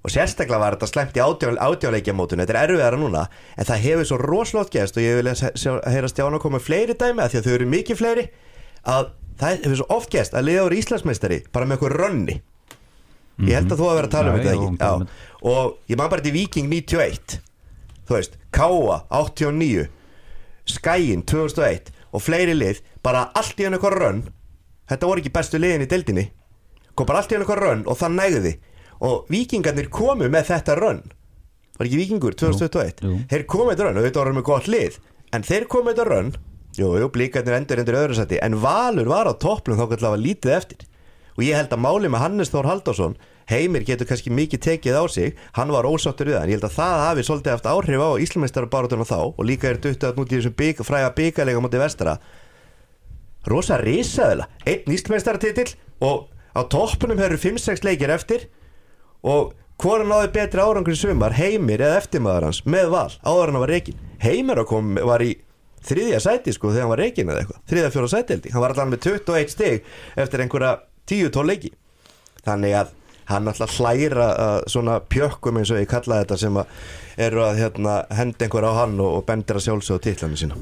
Og 0.04 0.12
sérstaklega 0.12 0.60
var 0.60 0.76
þetta 0.76 0.90
slemt 0.90 1.16
í 1.16 1.24
átjáleikja 1.24 2.16
mótunum 2.16 2.44
þetta 2.44 2.56
er 2.58 2.72
erfiðara 2.72 3.00
núna 3.00 3.28
en 3.56 3.68
það 3.70 3.86
hefur 3.86 4.10
svo 4.10 4.18
rosalótt 4.20 4.74
gæst 4.74 4.98
og 5.00 5.06
ég 5.06 5.20
vil 5.20 5.30
að 5.32 5.94
heyra 5.94 6.10
stjána 6.12 6.40
að 6.40 6.44
koma 6.44 6.64
fleiri 6.64 6.96
dæmi 7.00 7.24
að 7.24 7.36
því 7.36 7.40
að 7.40 7.48
þau 7.48 7.54
eru 7.54 7.70
mikið 7.76 8.02
fleiri 8.02 8.26
að 8.90 9.12
það 9.40 9.64
hefur 9.64 9.80
svo 9.80 9.88
oft 9.98 10.12
gæst 10.14 10.36
að 10.38 10.48
liða 10.50 10.68
úr 10.68 10.76
Íslandsmeistari 10.78 11.40
bara 11.54 11.68
með 11.68 11.78
eitthvað 11.78 11.98
rönni. 12.02 12.38
Ég 13.44 13.58
held 13.58 13.74
að 13.74 13.80
þú 13.82 13.90
að 13.90 13.98
vera 13.98 14.10
að 14.10 14.14
tala 14.14 14.30
um 14.30 14.38
þetta 14.38 14.54
ekki? 14.54 14.78
Já. 14.78 14.92
og 15.50 15.90
ég 15.90 15.98
man 15.98 16.12
bara 16.12 16.22
til 16.22 16.34
Viking 16.36 16.70
91 16.70 17.40
þú 18.08 18.18
veist, 18.18 18.38
Káa 18.54 19.00
89 19.10 19.88
Skæin 20.70 21.24
2001 21.28 21.90
og 22.14 22.22
fleiri 22.22 22.54
lið, 22.56 22.80
bara 23.04 23.26
allt 23.36 23.60
í 23.60 23.66
hann 23.66 23.76
eitthvað 23.76 23.98
rönn. 23.98 24.22
Þetta 24.88 25.10
voru 25.10 25.24
ekki 25.24 25.34
bestu 25.34 25.60
liðin 25.60 25.84
í 25.84 25.90
deildinni. 25.90 26.28
Kom 26.94 27.10
bara 27.10 27.24
allt 27.24 27.34
í 27.34 27.36
hann 27.36 27.44
eitthvað 27.44 27.64
rönn 27.64 27.84
og 27.90 28.00
það 28.00 28.16
nægði. 28.20 28.54
Og 29.04 29.28
vikingarnir 29.34 29.90
komu 29.92 30.30
með 30.32 30.52
þetta 30.54 30.78
rönn. 30.80 31.02
Var 31.80 31.90
ekki 31.90 32.00
vikingur 32.00 32.38
2021 32.38 33.02
jú, 33.02 33.10
jú. 33.10 33.20
þeir 33.32 33.46
komu 33.50 33.66
með 33.66 33.74
þetta 33.76 33.88
rönn 33.88 34.00
og 34.00 34.08
þetta 34.08 34.22
voru 34.22 34.36
með 34.38 34.46
gott 34.52 34.68
lið 34.70 35.00
en 35.34 35.46
þeir 35.48 35.64
komu 35.72 35.88
með 35.88 35.96
þetta 35.98 36.10
rönn 36.12 36.34
jú, 36.78 36.90
jú, 37.00 37.10
blíkarnir 37.14 37.58
endur 37.60 37.82
endur 37.82 38.00
öðru 38.00 38.18
sæti 38.18 38.40
en 38.44 38.58
Valur 38.62 39.10
var 39.12 39.30
á 39.30 39.34
topplum 39.34 39.80
þá 39.80 39.86
kallar 39.94 40.16
var 40.16 40.24
lítið 40.24 40.58
eftir. 40.58 40.90
Og 41.34 41.46
ég 41.48 41.58
held 41.58 41.72
að 41.74 41.82
máli 41.82 42.10
með 42.14 42.22
Hannes 42.22 42.52
Þór 42.54 42.70
Haldásson 42.70 43.16
heimir 43.50 43.84
getur 43.88 44.08
kannski 44.08 44.32
mikið 44.34 44.62
tekið 44.68 44.98
á 45.00 45.04
sig 45.10 45.40
hann 45.58 45.74
var 45.74 45.88
ósáttur 45.90 46.30
við 46.30 46.38
það, 46.38 46.44
en 46.44 46.52
ég 46.52 46.60
held 46.60 46.68
að 46.70 46.78
það 46.78 47.02
hafi 47.08 47.26
svolítið 47.28 47.54
eftir 47.56 47.74
áhrif 47.74 48.04
á 48.06 48.10
Íslamistarabarátunum 48.26 49.10
þá 49.10 49.18
og 49.26 49.44
líka 49.48 49.70
er 49.70 49.82
duttið 49.84 50.10
að 50.10 50.22
núti 50.22 50.38
þessum 50.38 50.56
bygg, 50.62 50.84
fræga 50.86 51.10
byggalega 51.18 51.64
moti 51.64 51.82
vestara 51.82 52.16
rosa 53.50 53.80
risaðila 53.82 54.48
einn 54.64 54.96
Íslamistaratítill 54.96 55.74
og 56.06 56.30
á 56.56 56.62
toppunum 56.70 57.20
hefur 57.20 57.42
5-6 57.42 57.84
leikir 57.84 58.14
eftir. 58.14 58.48
Og 59.24 59.54
hvora 59.82 60.06
náði 60.08 60.30
betri 60.36 60.62
árangur 60.64 60.96
í 60.96 61.00
sumar 61.00 61.36
heimir 61.36 61.82
eða 61.82 62.00
eftirmaður 62.04 62.50
hans 62.50 62.62
með 62.68 62.92
val 62.94 63.10
áður 63.26 63.52
hann 63.52 63.64
var 63.64 63.74
reikin 63.74 64.00
heimir 64.24 64.64
kom, 64.68 64.94
var 65.02 65.24
í 65.24 65.34
þriðja 65.88 66.20
sæti 66.24 66.56
sko 66.56 66.72
þegar 66.72 66.86
hann 66.86 66.94
var 66.94 67.02
reikin 67.04 67.32
eða 67.32 67.44
eitthvað. 67.44 67.62
Þriðja 67.72 67.94
fjóra 67.94 68.12
sæti 68.12 68.36
held 68.36 68.50
ég, 68.50 68.56
hann 68.56 68.64
var 68.64 68.76
allan 68.76 68.92
með 68.94 69.08
21 69.08 69.54
stig 69.54 69.88
eftir 70.26 70.44
einhverja 70.44 70.74
10-12 71.12 71.50
leiki. 71.50 71.74
Þannig 72.44 72.78
að 72.82 72.94
hann 73.30 73.48
alltaf 73.48 73.78
hlæra 73.80 74.28
uh, 74.34 74.54
svona 74.68 75.00
pjökkum 75.08 75.60
eins 75.60 75.72
og 75.72 75.80
ég 75.80 75.90
kallaði 75.92 76.26
þetta 76.26 76.40
sem 76.42 76.60
að 76.60 77.20
eru 77.24 77.44
að 77.46 77.60
hérna, 77.62 77.98
henda 78.12 78.48
einhver 78.48 78.68
á 78.68 78.72
hann 78.82 78.96
og, 79.00 79.20
og 79.20 79.28
bendir 79.28 79.60
að 79.60 79.68
sjálfsögja 79.68 80.06
tillanu 80.10 80.40
sína. 80.40 80.60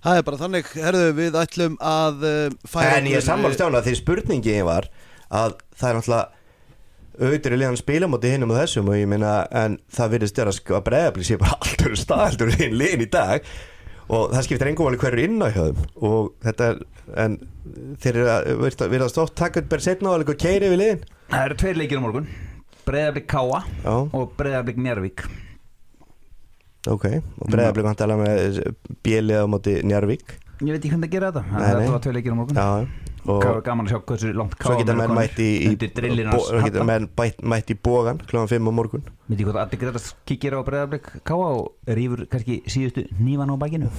Það 0.00 0.16
er 0.16 0.24
bara 0.24 0.40
þannig, 0.40 0.68
herðu 0.80 1.08
við 1.18 1.34
ætlum 1.36 1.74
að 1.84 2.22
uh, 2.24 2.58
færa 2.64 2.98
En 2.98 3.08
ég 3.10 3.20
er 3.20 3.26
sammálstjána 3.26 3.82
því 3.84 3.96
spurningi 3.98 4.60
var 4.64 4.88
að 5.28 5.58
það 5.76 5.90
er 5.90 5.98
náttúrulega 5.98 6.28
auðvitað 7.20 7.54
í 7.54 7.58
liðan 7.60 7.76
spilamóti 7.76 8.30
hinnum 8.32 8.52
og 8.54 8.60
þessum 8.62 8.88
og 8.88 8.96
ég 8.96 9.08
minna 9.10 9.32
en 9.52 9.76
það 9.92 10.14
virðist 10.14 10.40
að 10.40 10.84
bregðabli 10.86 11.26
sé 11.26 11.36
bara 11.40 11.58
alltur 11.66 11.96
staðaldur 11.98 12.54
í 12.56 12.70
liðin 12.72 13.04
í 13.04 13.10
dag 13.12 13.50
og 14.10 14.32
það 14.34 14.46
skiptir 14.46 14.70
engum 14.70 14.90
alveg 14.90 15.04
hverju 15.06 15.26
inn 15.28 15.42
á 15.42 15.48
hjöðum 15.54 15.82
og 16.10 16.30
þetta 16.44 16.68
er 16.70 16.80
en 17.24 17.36
þeir 18.02 18.20
eru 18.20 18.30
að 18.34 18.92
vera 18.92 19.08
stótt 19.10 19.36
takk 19.38 19.60
bara 19.70 19.84
setna 19.84 20.10
á 20.10 20.14
alveg 20.16 20.34
og 20.34 20.40
keiri 20.40 20.70
við 20.72 20.80
liðin. 20.82 21.04
Það 21.30 21.44
eru 21.46 21.58
tveir 21.62 21.78
leikir 21.78 22.00
á 22.00 22.04
morgun. 22.04 22.30
Bregðabli 22.90 23.22
Káa 23.28 23.60
Já. 23.84 23.94
og 23.94 24.32
bregðabli 24.38 24.74
Njarvík 24.80 25.26
Ok, 26.88 27.04
og 27.38 27.50
bregðabli 27.52 27.84
vant 27.84 28.00
að 28.00 28.14
alveg 28.14 28.22
með 28.24 28.60
bjelið 29.04 29.42
á 29.44 29.46
móti 29.52 29.74
Njarvík 29.84 30.32
Ég 30.60 30.74
veit 30.74 30.80
ekki 30.80 30.90
hvernig 30.92 31.06
það 31.06 31.14
gera 31.14 31.30
þetta, 31.32 31.60
það 31.60 31.92
var 31.94 32.02
tveir 32.04 32.16
leikir 32.18 32.34
á 32.34 32.36
morgun. 32.36 32.58
Já 32.60 33.09
og 33.28 33.64
gaman 33.66 33.88
að 33.88 33.92
sjá 33.92 34.00
hversu 34.08 34.32
langt 34.36 34.56
svo 34.60 34.76
geta 34.78 34.94
menn 34.96 35.14
mætt 35.16 35.40
í, 35.42 35.48
í, 35.68 35.72
svo 35.76 36.62
geta 36.64 36.84
menn 36.86 37.08
mætt 37.16 37.72
í 37.72 37.76
bógan 37.76 38.22
kl. 38.24 38.44
5 38.48 38.70
á 38.70 38.72
morgun. 38.72 39.04
Viti 39.28 39.46
hvað 39.46 39.60
allir 39.64 39.82
greiðast 39.82 40.14
kikir 40.28 40.56
á 40.56 40.60
bregðarbleik 40.66 41.10
Káa 41.26 41.50
og 41.58 41.74
rýfur 41.88 42.24
kannski 42.30 42.62
síðustu 42.70 43.04
nývan 43.20 43.52
á 43.52 43.56
bækinu 43.60 43.90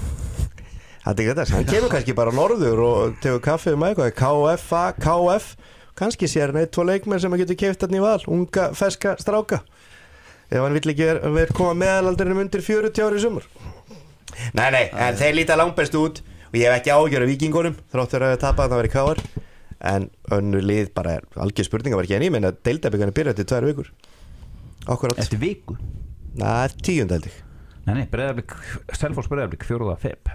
Allir 1.06 1.32
greiðast, 1.32 1.54
hann 1.56 1.70
kemur 1.70 1.94
kannski 1.94 2.16
bara 2.18 2.34
norður 2.34 2.82
og 2.86 3.22
tegur 3.22 3.42
kaffið 3.42 3.78
um 3.78 3.86
eitthvað. 3.88 4.12
KFA, 4.18 4.84
KF 5.02 5.54
kannski 5.98 6.30
sér 6.30 6.54
hann 6.54 6.62
eitt, 6.62 6.74
tvo 6.76 6.86
leikmenn 6.86 7.22
sem 7.22 7.34
hann 7.34 7.42
getur 7.42 7.58
keift 7.58 7.86
hann 7.86 7.98
í 7.98 8.02
val 8.04 8.20
unga, 8.30 8.70
feska, 8.78 9.16
stráka. 9.22 9.64
Ef 10.52 10.60
hann 10.60 10.76
vill 10.76 10.92
ekki 10.92 11.08
vera 11.32 11.56
koma 11.56 11.74
meðalaldurinnum 11.80 12.44
undir 12.44 12.64
40 12.66 13.06
ári 13.06 13.20
í 13.22 13.24
sumur 13.24 13.46
Nei, 14.56 14.68
nei, 14.74 14.86
en 14.92 15.18
þeir 15.20 15.36
líta 15.38 15.58
langt 15.60 15.78
best 15.78 15.96
út 15.96 16.22
og 16.52 16.58
ég 16.60 16.68
hef 16.68 16.78
ekki 16.82 16.92
ágjör 16.92 17.26
af 17.26 17.32
vikingunum 17.32 17.78
þráttur 17.94 18.26
að 18.28 18.38
tapa 18.44 18.66
að 18.66 18.74
það 18.74 18.82
veri 18.82 18.92
káar 18.92 19.22
en 19.92 20.10
önnu 20.36 20.60
lið 20.62 20.92
bara 20.94 21.18
er 21.18 21.28
algjör 21.42 21.68
spurninga 21.68 21.98
var 21.98 22.06
ekki 22.08 22.18
en 22.20 22.26
ég 22.28 22.34
menna 22.36 22.52
að 22.52 22.60
deildabíkarnir 22.68 23.16
byrja 23.18 23.34
til 23.38 23.48
tvær 23.50 23.68
vikur. 23.72 23.92
Akkurat 24.92 25.22
Eftir 25.22 25.40
viku? 25.42 25.78
Næ, 26.38 26.68
tíund 26.86 27.14
held 27.14 27.30
ég. 27.30 27.38
Nei, 27.88 27.96
nei, 27.98 28.06
Breðarblik, 28.12 28.54
Selfors 28.94 29.30
Breðarblik, 29.32 29.66
fjóruða 29.66 29.96
feb 30.02 30.30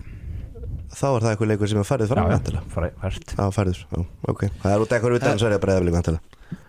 Þá 0.96 1.06
var 1.12 1.22
það 1.22 1.30
eitthvað 1.30 1.50
leikur 1.52 1.70
sem 1.70 1.78
er 1.78 1.86
farið 1.86 2.10
fram 2.10 2.30
Já, 2.32 2.38
já, 2.56 2.62
farið 2.72 3.34
Já, 3.36 3.44
farið, 3.54 3.82
ok. 4.32 4.42
Það 4.62 4.72
er 4.72 4.82
út 4.82 4.94
eitthvað 4.96 5.18
utan 5.20 5.38
svo 5.38 5.48
er 5.48 5.54
það 5.54 5.62
Breðarblik 5.66 5.96
vantilega 5.98 6.62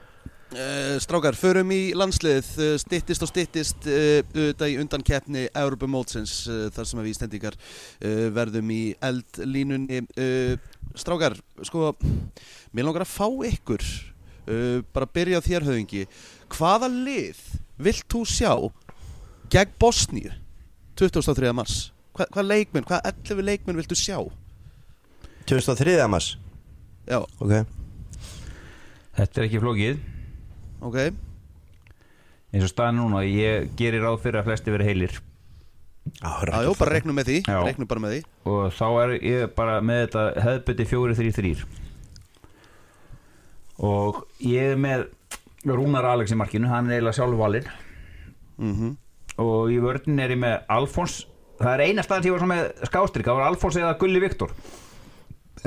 strákar, 1.04 1.36
förum 1.38 1.72
í 1.76 1.92
landslið 1.98 2.48
uh, 2.58 2.72
stittist 2.82 3.24
og 3.26 3.30
stittist 3.30 3.86
uh, 3.86 4.22
auðvitað 4.34 4.74
í 4.74 4.78
undan 4.82 5.06
keppni 5.06 5.46
Európa 5.52 5.90
Mótsins 5.90 6.40
þar 6.74 6.90
sem 6.90 7.02
við 7.04 7.12
ístendingar 7.12 7.58
verðum 8.34 8.72
í 8.74 8.82
eldlínunni. 9.04 10.02
Strákar, 10.98 11.38
sko 11.68 11.92
mér 12.74 12.88
langar 12.88 13.06
að 13.06 13.14
fá 13.14 13.28
ykkur 13.52 13.86
bara 14.96 15.10
byrja 15.12 15.42
á 15.44 15.46
þér 15.46 15.66
höfingi 15.68 16.06
hvaða 16.56 16.88
lið 16.88 17.40
vilt 17.84 18.06
þú 18.10 18.24
sjá 18.26 18.52
gegn 19.52 19.74
Bosníu 19.80 20.32
2003. 20.98 21.54
mars? 21.54 21.92
Hva, 22.16 22.26
hvað 22.34 22.50
leikmenn, 22.52 22.88
hvað 22.88 23.10
11 23.12 23.46
leikmenn 23.46 23.78
viltu 23.78 23.98
sjá? 24.00 24.18
2003. 25.46 26.00
mars? 26.10 26.36
Já. 27.08 27.22
Ok. 27.40 27.60
Þetta 29.18 29.42
er 29.42 29.48
ekki 29.48 29.62
flókið 29.62 30.00
ok. 30.82 31.00
Eins 32.54 32.64
og 32.64 32.72
staðin 32.72 33.02
núna, 33.02 33.24
ég 33.28 33.72
gerir 33.80 34.06
ráð 34.06 34.22
fyrir 34.24 34.42
að 34.42 34.52
flesti 34.52 34.74
verið 34.74 34.92
heilir. 34.92 35.18
Já, 36.22 36.72
bara 36.80 36.94
reknum 36.94 37.18
með 37.18 37.28
því, 37.32 37.40
reknum 37.68 37.88
bara 37.90 38.00
með 38.00 38.14
því. 38.14 38.22
Og 38.48 38.62
þá 38.78 38.88
er 39.02 39.18
ég 39.18 39.50
bara 39.58 39.82
með 39.84 40.06
þetta 40.06 40.24
hefðbytti 40.46 40.86
fjóri 40.88 41.18
þrý 41.18 41.34
þrýr 41.36 41.66
og 43.78 44.24
ég 44.42 44.74
er 44.74 44.80
með 44.82 45.06
Rúnar 45.68 46.08
Alex 46.14 46.34
í 46.34 46.38
markinu, 46.40 46.70
hann 46.72 46.88
er 46.90 46.98
eiginlega 46.98 47.18
sjálfvalinn 47.20 47.68
mm 48.58 48.74
-hmm. 48.74 48.96
og 49.44 49.72
í 49.72 49.78
vördin 49.84 50.20
er 50.20 50.34
ég 50.34 50.40
með 50.42 50.64
Alfons. 50.68 51.28
Það 51.60 51.74
er 51.74 51.86
eina 51.90 52.04
stað 52.04 52.24
sem 52.24 52.32
ég 52.32 52.40
var 52.40 52.48
með 52.48 52.86
skástrík 52.86 53.26
það 53.26 53.40
var 53.40 53.48
Alfons 53.48 53.76
eða 53.76 53.98
Gulli 53.98 54.20
Viktor 54.20 54.52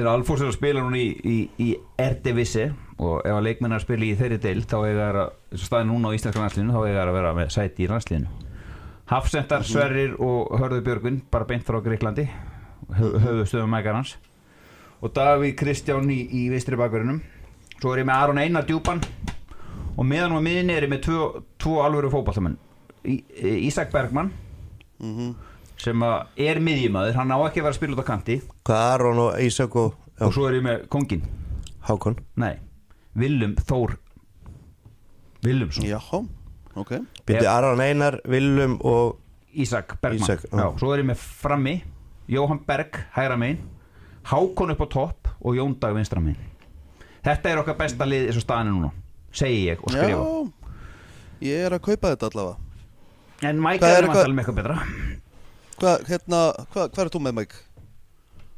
þegar 0.00 0.14
Alfons 0.16 0.40
er 0.40 0.48
að 0.48 0.56
spila 0.56 0.84
núna 0.84 1.00
í, 1.00 1.08
í, 1.20 1.38
í 1.60 1.68
Erdivissi 2.00 2.70
og 3.00 3.24
ef 3.24 3.34
að 3.34 3.44
leikmennar 3.46 3.82
spili 3.82 4.10
í 4.12 4.16
þeirri 4.18 4.38
deil 4.40 4.62
þá 4.64 4.76
er 4.78 4.96
það 4.98 5.18
að 5.20 5.64
staði 5.64 5.88
núna 5.90 6.12
á 6.12 6.16
Íslandska 6.16 6.44
landslinu 6.44 6.74
þá 6.74 6.80
er 6.80 6.94
það 6.96 7.02
að 7.02 7.18
vera 7.18 7.34
með 7.36 7.52
sæti 7.56 7.84
í 7.84 7.90
landslinu 7.90 8.46
Hafsendar. 9.10 9.64
Sverrir 9.66 10.14
og 10.22 10.52
Hörður 10.60 10.84
Björgun 10.86 11.20
bara 11.32 11.48
beint 11.48 11.66
frá 11.66 11.80
Greiklandi 11.84 12.28
höfðu 12.96 13.46
stöðum 13.48 13.74
mækar 13.74 13.98
hans 13.98 14.16
og 15.00 15.12
Davíð 15.16 15.56
Kristján 15.58 16.10
í, 16.12 16.20
í 16.24 16.46
vistri 16.52 16.78
bakverðinum 16.80 17.20
svo 17.80 17.94
er 17.94 18.02
ég 18.02 18.08
með 18.08 18.24
Aron 18.24 18.40
Einar 18.40 18.66
djúpan 18.68 19.02
og 19.96 20.06
meðan 20.06 20.36
á 20.36 20.40
miðinni 20.40 20.76
er 20.76 20.86
ég 20.86 20.92
með 20.92 21.04
tvo, 21.08 21.44
tvo 21.60 21.80
alvöru 21.84 22.12
fókbaltamenn 22.12 22.58
Ísak 23.04 23.92
Bergman 23.92 24.32
mm 25.00 25.14
-hmm. 25.16 25.34
Sem 25.81 26.03
er 26.05 26.61
miðjumæður 26.61 27.16
hann 27.19 27.33
á 27.33 27.38
ekki 27.47 27.61
að 27.62 27.66
vera 27.66 27.73
að 27.75 27.79
spila 27.81 27.97
út 27.97 28.03
á 28.05 28.11
kanti. 28.11 28.37
Hvað 28.69 28.85
Aron 28.95 29.19
og 29.25 29.38
Ísak 29.40 29.77
og 29.81 29.95
og 30.21 30.35
svo 30.37 30.47
er 30.51 30.59
ég 30.59 30.64
með 30.66 30.83
Kongin 30.93 31.23
Hákon. 31.88 32.19
Nei 32.37 32.59
Willum 33.16 33.55
Þór. 33.57 33.97
Willumsson 35.45 35.87
Jáhá, 35.88 36.21
ok. 36.77 36.90
Byrði 37.27 37.49
Aron 37.49 37.81
Einar, 37.81 38.19
Willum 38.29 38.77
og 38.85 39.16
Ísak 39.57 39.97
Bergman 40.03 40.21
Ísak, 40.29 40.45
já. 40.51 40.59
Já, 40.61 40.66
Svo 40.79 40.93
er 40.95 41.01
ég 41.03 41.09
með 41.09 41.23
frammi 41.40 41.75
Jóhann 42.31 42.61
Berg 42.69 43.01
hægra 43.16 43.38
megin 43.40 43.62
Hákon 44.31 44.71
upp 44.75 44.85
á 44.85 44.88
topp 44.93 45.31
og 45.40 45.57
Jón 45.57 45.79
Dag 45.81 45.95
vinstra 45.97 46.21
megin. 46.21 46.37
Þetta 47.25 47.51
er 47.55 47.62
okkar 47.62 47.79
besta 47.81 48.05
lið 48.09 48.29
eins 48.29 48.37
og 48.37 48.45
staðinu 48.45 48.77
núna 48.77 48.90
segi 49.33 49.64
ég 49.71 49.81
og 49.81 49.93
skrifa. 49.95 50.21
Já, 50.21 51.49
ég 51.49 51.64
er 51.66 51.75
að 51.79 51.83
kaupa 51.88 52.12
þetta 52.12 52.29
allavega. 52.31 52.57
En 53.49 53.61
Mike 53.64 53.81
Hvað 53.81 53.88
er 53.88 53.97
er 53.97 54.03
eitthvað- 54.05 54.16
vantalum 54.21 54.38
eitthvað 54.43 54.59
betra 54.61 54.77
Hvað, 55.81 56.07
hérna, 56.11 56.45
hvað, 56.75 56.88
hvað 56.95 57.03
er 57.07 57.12
þú 57.14 57.21
með 57.25 57.37
Mike? 57.38 57.61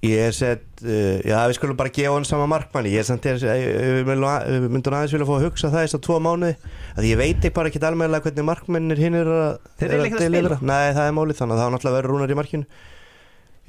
Ég 0.02 0.18
er 0.18 0.32
sett, 0.34 0.64
uh, 0.82 1.20
já 1.22 1.36
við 1.46 1.56
skulum 1.60 1.76
bara 1.78 1.92
gefa 1.94 2.16
hann 2.16 2.24
sama 2.26 2.48
markmanni. 2.50 2.90
Ég 2.90 3.04
er 3.04 3.06
samt 3.06 3.22
þess, 3.22 3.44
ég 3.46 4.08
myndi 4.08 4.90
hann 4.90 4.96
aðeins 4.98 5.12
vilja 5.14 5.28
fá 5.28 5.36
að 5.36 5.44
hugsa 5.46 5.70
það 5.70 5.84
þess 5.84 5.98
að 5.98 6.02
tvo 6.08 6.16
mánuði 6.24 6.56
að 6.96 7.06
Ég 7.06 7.20
veit 7.20 7.36
ekki 7.36 7.52
bara 7.54 7.70
ekki 7.70 7.82
almennilega 7.86 8.26
hvernig 8.26 8.48
markmennir 8.48 8.98
hinn 8.98 9.18
er 9.20 9.30
að 9.30 9.52
Þeir 9.78 9.86
eru 9.92 10.00
er 10.00 10.08
ekkert 10.08 10.24
að 10.24 10.34
spila. 10.34 10.58
Nei, 10.72 10.88
það 10.96 11.06
er 11.06 11.14
málið 11.20 11.38
þannig 11.38 11.54
að 11.54 11.62
það 11.62 11.68
var 11.68 11.76
náttúrulega 11.76 11.98
verið 12.00 12.12
rúnar 12.12 12.34
í 12.34 12.38
markinu. 12.40 12.66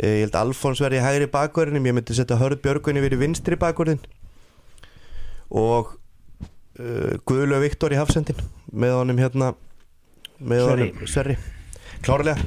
Ég 0.02 0.24
held 0.24 0.39
Alfons 0.39 0.82
verði 0.82 0.98
í 0.98 1.04
hægri 1.06 1.28
bakverðinum 1.30 1.86
Ég 1.86 1.94
myndi 2.00 2.16
setja 2.18 2.39
Hörð 2.39 2.63
Björgunni 2.63 3.04
verið 3.04 3.20
í 3.20 3.26
vinstri 3.28 3.60
bakverðin 3.62 4.00
Og 5.54 5.92
uh, 5.94 7.13
Guðlu 7.30 7.60
Viktor 7.62 7.94
í 7.94 8.00
hafsendin 8.00 8.42
Með 8.74 8.96
honum 8.98 9.22
hérna 9.22 9.52
Með 10.42 10.66
honum 10.66 11.06
Sverri. 11.06 11.38
Klárlega 12.02 12.42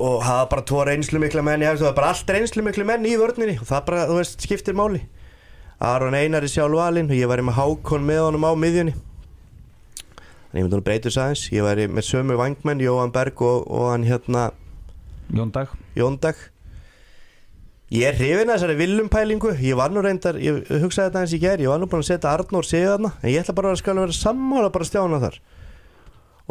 og 0.00 0.22
hafa 0.24 0.48
bara 0.48 0.64
tvo 0.64 0.84
reynslu 0.88 1.20
mikla 1.20 1.44
menn 1.44 1.62
það 1.66 1.84
var 1.90 1.96
bara 1.98 2.12
allt 2.14 2.30
reynslu 2.32 2.64
miklu 2.64 2.86
menn 2.88 3.04
í 3.04 3.16
vörninni. 3.20 3.58
Og 3.60 3.68
það 3.68 3.86
bara, 3.90 4.06
þú 4.08 4.16
veist, 4.20 4.46
skiptir 4.46 4.76
máli. 4.76 5.02
Aron 5.80 6.16
Einar 6.16 6.44
er 6.44 6.52
sjálf 6.52 6.76
valinn 6.76 7.08
og 7.08 7.16
ég 7.16 7.28
væri 7.28 7.44
með 7.44 7.56
Hákon 7.56 8.06
með 8.08 8.22
honum 8.26 8.46
á 8.48 8.52
miðjunni. 8.56 8.94
Þannig 10.50 10.58
ég 10.58 10.64
myndi 10.64 10.76
hún 10.76 10.86
breytur 10.88 11.14
sæðins 11.14 11.44
ég 11.54 11.64
væri 11.64 11.86
með 11.88 12.06
sömu 12.08 12.36
vangmenn, 12.40 12.80
Jóhann 12.82 13.12
Berg 13.14 13.40
og, 13.46 13.68
og 13.70 13.92
hann 13.92 14.08
hérna 14.08 14.50
Jón 15.30 15.52
Dag. 15.54 15.70
Jóndag 15.94 16.40
ég 17.90 18.06
er 18.06 18.18
hrifin 18.18 18.50
að 18.50 18.58
þessari 18.58 18.76
villumpælingu 18.78 19.52
ég 19.62 19.78
var 19.78 19.94
nú 19.94 20.02
reyndar, 20.04 20.36
ég 20.42 20.68
hugsaði 20.68 21.10
þetta 21.10 21.22
eins 21.22 21.34
í 21.34 21.40
gær. 21.42 21.62
Ég 21.62 21.70
var 21.70 21.80
nú 21.80 21.88
búin 21.90 22.04
að 22.04 22.10
setja 22.10 22.34
Arnór 22.34 22.66
sig 22.66 22.84
þarna 22.86 23.12
en 23.20 23.32
ég 23.32 23.44
ætla 23.44 23.56
bara 23.56 23.72
að 23.72 23.80
skal 23.82 23.98
vera 24.00 24.16
sammála 24.16 24.72
bara 24.74 24.88
stjána 24.88 25.22
þar. 25.22 25.40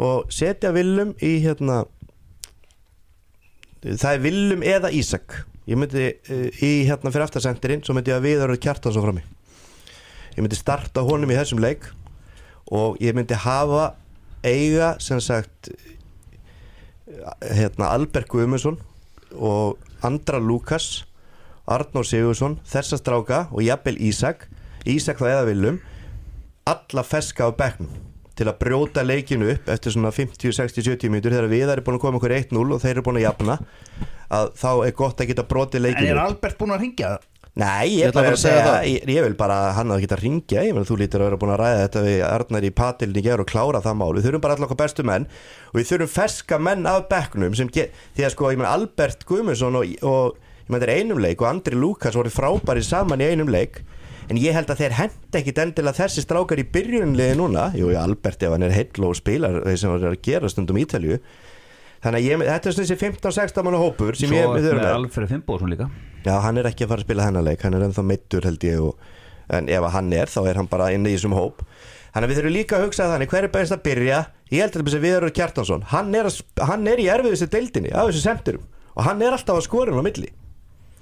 Og 0.00 0.32
setja 0.32 0.72
villum 0.72 1.14
í 1.20 1.36
hérna 1.44 1.82
það 3.84 4.12
er 4.12 4.24
villum 4.24 4.64
eða 4.66 4.92
Ísak. 4.94 5.42
Ég 5.70 5.78
myndi 5.80 6.08
uh, 6.12 6.48
í 6.62 6.72
hérna 6.88 7.12
fyrir 7.12 7.26
aftarsendirinn 7.26 7.84
svo 7.86 7.96
myndi 7.96 8.12
ég 8.12 8.18
að 8.20 8.26
viðaröð 8.28 8.62
kjartan 8.64 8.96
svo 8.96 9.04
frammi 9.04 9.26
ég 10.36 10.44
myndi 10.44 10.58
starta 10.58 11.02
honum 11.04 11.30
í 11.30 11.38
þessum 11.38 11.60
leik 11.62 11.88
og 12.70 12.98
ég 13.02 13.16
myndi 13.16 13.38
hafa 13.38 13.94
eiga 14.46 14.94
sem 15.02 15.20
sagt 15.20 15.72
hérna 17.42 17.90
Albert 17.90 18.30
Guðmundsson 18.30 18.78
og 19.34 19.80
Andra 20.06 20.38
Lukas 20.40 21.02
Arnór 21.70 22.06
Sigursson, 22.06 22.56
þessa 22.66 22.98
stráka 22.98 23.44
og 23.52 23.62
jafnvel 23.62 23.98
Ísak. 24.02 24.48
Ísak 24.88 25.20
þá 25.20 25.26
eða 25.28 25.48
viljum 25.50 25.76
alla 26.70 27.04
feska 27.06 27.46
á 27.46 27.50
bekknum 27.54 28.09
til 28.40 28.48
að 28.50 28.58
brjóta 28.64 29.04
leikinu 29.06 29.50
upp 29.54 29.68
eftir 29.76 29.94
svona 29.94 30.12
50, 30.16 30.52
60, 30.56 30.86
70 30.88 31.12
mínútur 31.12 31.34
þegar 31.36 31.50
við 31.52 31.74
erum 31.76 31.86
búin 31.90 31.98
að 32.00 32.04
koma 32.06 32.20
okkur 32.20 32.36
1-0 32.40 32.62
og 32.76 32.80
þeir 32.82 32.94
eru 32.96 33.04
búin 33.10 33.20
að 33.20 33.26
jafna 33.28 33.58
að 34.30 34.54
þá 34.62 34.70
er 34.88 34.94
gott 35.02 35.20
að 35.20 35.28
geta 35.34 35.44
brotið 35.50 35.80
En 35.80 35.86
leikinu 35.88 36.10
er 36.14 36.20
upp. 36.22 36.30
Albert 36.30 36.58
búinn 36.60 36.74
að 36.76 36.84
ringja? 36.86 37.18
Nei, 37.60 37.88
Ég 37.90 38.04
ég, 38.04 38.12
ætla 38.12 38.22
bara 38.22 38.36
að 38.36 38.42
segja 38.44 38.60
það. 38.62 38.84
ég, 38.86 39.08
ég 39.10 39.24
vil 39.26 39.34
bara 39.36 39.54
að 39.66 39.72
hann 39.80 39.90
að 39.90 40.02
geta 40.04 40.16
að 40.16 40.20
ringja 40.22 40.62
ég 40.62 40.76
meina 40.76 40.86
þú 40.86 40.98
lítur 41.00 41.24
að 41.24 41.26
vera 41.28 41.38
búin 41.42 41.50
að 41.56 41.58
ræða 41.60 41.80
þetta 41.80 42.02
við 42.06 42.20
Arnar 42.28 42.66
í 42.68 42.70
patilin 42.78 43.18
í 43.18 43.24
gerð 43.26 43.42
og 43.42 43.48
klára 43.50 43.80
það 43.84 43.96
mál 44.00 44.12
við 44.14 44.28
þurfum 44.28 44.44
bara 44.44 44.54
allar 44.56 44.68
okkar 44.70 44.78
bestu 44.84 45.04
menn 45.10 45.26
og 45.72 45.74
við 45.80 45.88
þurfum 45.90 46.12
ferska 46.14 46.60
menn 46.62 46.86
af 46.86 47.08
bekknum 47.10 47.56
sem 47.58 47.72
get, 47.74 47.90
því 48.14 48.28
að 48.28 48.32
sko, 48.36 48.52
ég 48.54 48.60
meina 48.62 48.70
Albert 48.78 49.26
Guðmundsson 49.28 49.80
og, 49.82 49.90
og 50.06 50.38
ég 50.38 50.70
meina 50.70 50.78
þetta 50.84 50.94
er 50.94 51.02
einum 51.02 51.22
leik 51.26 51.42
og 51.42 51.50
Andri 51.50 51.74
Lukas 51.82 52.14
voru 52.20 52.30
frábæri 52.32 52.86
saman 52.86 53.26
í 53.26 53.32
einum 53.34 53.50
leik 53.50 53.82
en 54.30 54.40
ég 54.40 54.54
held 54.56 54.70
að 54.70 54.82
þeir 54.84 54.96
henda 54.98 55.40
ekkit 55.40 55.60
endilega 55.64 55.98
þessi 56.04 56.24
strákar 56.24 56.62
í 56.62 56.66
byrjunliði 56.74 57.38
núna. 57.38 57.68
Jú, 57.76 57.90
Albert 57.98 58.44
ef 58.46 58.54
hann 58.54 58.66
er 58.66 58.74
heill 58.74 59.06
og 59.06 59.16
spilar 59.18 59.62
þeir 59.66 59.80
sem 59.82 59.92
var 59.92 60.10
að 60.12 60.20
gera 60.26 60.50
stundum 60.52 60.78
Ítalju 60.80 61.20
þannig 62.00 62.20
að 62.20 62.26
ég, 62.28 62.44
þetta 62.46 62.70
er 62.70 62.76
svona 62.76 62.88
þessi 62.88 63.00
15-16 63.02 63.66
manna 63.66 63.80
hópur 63.82 64.16
sem 64.16 64.30
Svo 64.30 64.38
ég 64.38 64.52
með 64.54 64.68
þurfum 64.68 64.84
með 64.84 64.94
Alfred 64.94 65.32
Fimboðsson 65.34 65.74
líka. 65.74 65.88
Já, 66.24 66.34
hann 66.44 66.60
er 66.60 66.68
ekki 66.70 66.86
að 66.86 66.92
fara 66.94 67.02
að 67.02 67.08
spila 67.08 67.26
hennar 67.26 67.44
leik. 67.44 67.64
Hann 67.64 67.76
er 67.76 67.84
ennþá 67.86 68.04
meittur 68.06 68.46
held 68.48 68.66
ég 68.68 68.84
og, 68.84 69.08
En 69.50 69.66
ef 69.66 69.82
að 69.82 69.94
hann 69.96 70.12
er, 70.14 70.30
þá 70.30 70.40
er 70.46 70.60
hann 70.60 70.68
bara 70.70 70.92
inn 70.94 71.06
í 71.10 71.14
þessum 71.16 71.34
hóp. 71.34 71.64
Þannig 72.14 72.26
að 72.26 72.30
við 72.30 72.38
þurfum 72.38 72.54
líka 72.54 72.76
að 72.76 72.84
hugsa 72.86 73.06
þannig 73.10 73.32
Hver 73.32 73.46
er 73.46 73.52
best 73.54 73.74
að 73.74 73.82
byrja? 73.86 74.20
Ég 74.50 74.62
held 74.62 74.76
að 74.78 74.94
við 75.02 75.16
erum 75.16 75.32
Kjartansson. 75.34 75.82
Hann 75.90 76.14
er, 76.14 76.28
að, 76.30 76.38
hann 76.70 76.86
er 76.90 77.02
í 77.02 77.08
erfiðustu 77.10 77.48
deildinni 77.50 77.92
Af 77.94 78.10
þessu 78.10 78.22
semturum 78.24 78.64
Og 78.94 79.06
hann 79.06 79.22
er 79.22 79.34
alltaf 79.36 79.58
að 79.58 79.66
skorin 79.66 79.98
á 79.98 80.02
milli. 80.02 80.30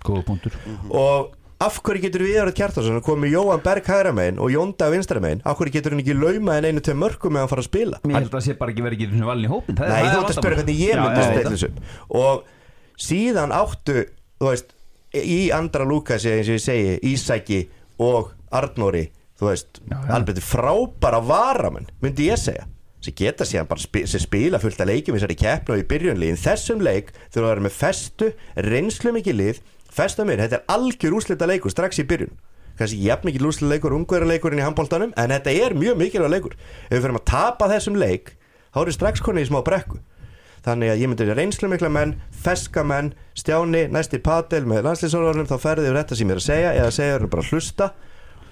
Góða 0.04 0.24
punktur. 0.28 0.56
Og 0.94 1.32
af 1.64 1.80
hverju 1.82 2.04
getur 2.04 2.22
við 2.22 2.36
erum 2.42 2.54
Kjartansson 2.54 3.00
Komið 3.06 3.32
Jóhann 3.34 3.62
Berg 3.64 3.88
hægra 3.90 4.12
megin 4.14 4.38
og 4.42 4.52
Jónda 4.54 4.90
vinstra 4.92 5.22
megin? 5.22 5.40
Af 5.48 5.58
hverju 5.58 5.74
getur 5.74 5.94
hann 5.94 6.02
ekki 6.04 6.14
lauma 6.14 6.58
en 6.58 6.68
einu 6.68 6.82
til 6.84 6.94
mörgum 6.98 7.34
Með 7.34 7.44
hann 7.44 7.50
fara 7.50 7.64
að 7.64 7.68
spila? 7.70 8.00
Mér 8.04 8.20
held 8.20 8.30
að 8.30 8.36
það 8.36 8.44
sé 8.46 8.56
bara 8.60 8.74
ekki 8.74 8.86
verið 8.86 9.02
ekki 9.08 9.24
valin 9.26 9.48
í 9.48 9.50
hópin 9.50 9.80
Það 9.80 9.90
Nei, 9.94 10.04
þú 10.06 10.20
ert 10.20 10.30
að 10.30 10.38
spyrja 10.38 10.60
hvernig 10.60 10.82
ég 10.84 11.02
myndi 11.02 11.26
stilla 11.26 11.40
þetta. 11.40 11.54
þessu. 11.56 11.70
Og 12.22 13.02
síðan 13.08 13.54
áttu 13.58 13.98
Þú 14.38 14.50
veist, 14.52 14.74
í 15.18 15.38
Andra 15.50 15.86
Lukasi 15.88 16.30
eins 16.30 16.46
og 16.46 16.58
ég 16.58 16.62
segi, 16.62 16.98
Ísæki 17.10 17.62
og 18.06 18.34
Arnóri, 18.54 19.08
þú 19.38 19.48
veist 19.50 19.80
alveg 20.14 20.38
frábæra 20.44 21.18
varamenn 21.26 21.88
myndi 22.02 22.28
ég 22.30 22.38
segja 22.38 22.68
sem 23.02 23.14
geta 23.14 23.46
síðan 23.46 23.68
bara 23.70 23.82
sem 23.82 24.22
spila 24.22 24.58
fullt 24.62 24.80
að 24.82 24.90
leikjum 24.92 25.14
þessari 25.18 25.36
keppni 25.38 25.74
og 25.74 25.82
í 25.82 25.86
byrjunliðin 25.90 26.40
þessum 26.42 26.80
leik 26.82 27.12
þurfa 27.30 27.44
að 27.44 27.50
vera 27.52 27.64
með 27.66 27.76
festu, 27.76 28.30
reynslu 28.58 29.12
mikið 29.14 29.38
lið 29.38 29.60
festa 29.98 30.26
mér, 30.26 30.44
þetta 30.46 30.60
er 30.60 30.76
algjör 30.76 31.18
úslita 31.18 31.48
leikur 31.50 31.74
strax 31.74 32.00
í 32.00 32.06
byrjun. 32.08 32.34
Kannski 32.78 33.00
jafn 33.02 33.26
mikið 33.26 33.48
úslita 33.48 33.72
leikur, 33.72 33.96
ungverða 33.96 34.32
leikurinn 34.32 34.62
í 34.62 34.66
handbóltanum 34.66 35.14
en 35.18 35.34
þetta 35.34 35.54
er 35.66 35.74
mjög 35.74 35.98
mikilvæg 35.98 36.34
leikur. 36.36 36.54
Ef 36.86 36.94
við 36.94 37.04
fyrir 37.04 37.18
að 37.18 37.26
tapa 37.32 37.70
þessum 37.72 37.98
leik 37.98 38.36
þá 38.70 38.80
eru 38.84 38.94
strax 38.94 39.24
konið 39.24 39.46
í 39.46 39.50
smá 39.50 39.60
brekku. 39.66 39.98
Þannig 40.66 40.92
að 40.92 41.00
ég 41.02 41.10
myndi 41.10 41.26
reynslu 41.32 41.70
mikla 41.70 41.90
menn 41.92 42.14
feska 42.44 42.84
menn, 42.86 43.12
stjáni, 43.38 43.86
næsti 43.94 44.20
patel 44.22 44.64
með 44.68 44.84
landslýsórvarnum, 44.88 45.48
þá 45.48 45.56
ferði 45.62 45.88
yfir 45.88 46.00
þetta 46.00 46.18
sem 46.18 46.28
ég 46.28 46.34
er 46.34 46.42
að 46.42 46.46
segja 46.46 46.72
eða 46.76 46.94
segja 46.94 47.16
þér 47.16 47.30
bara 47.32 47.44
að 47.44 47.52
hlusta. 47.52 47.90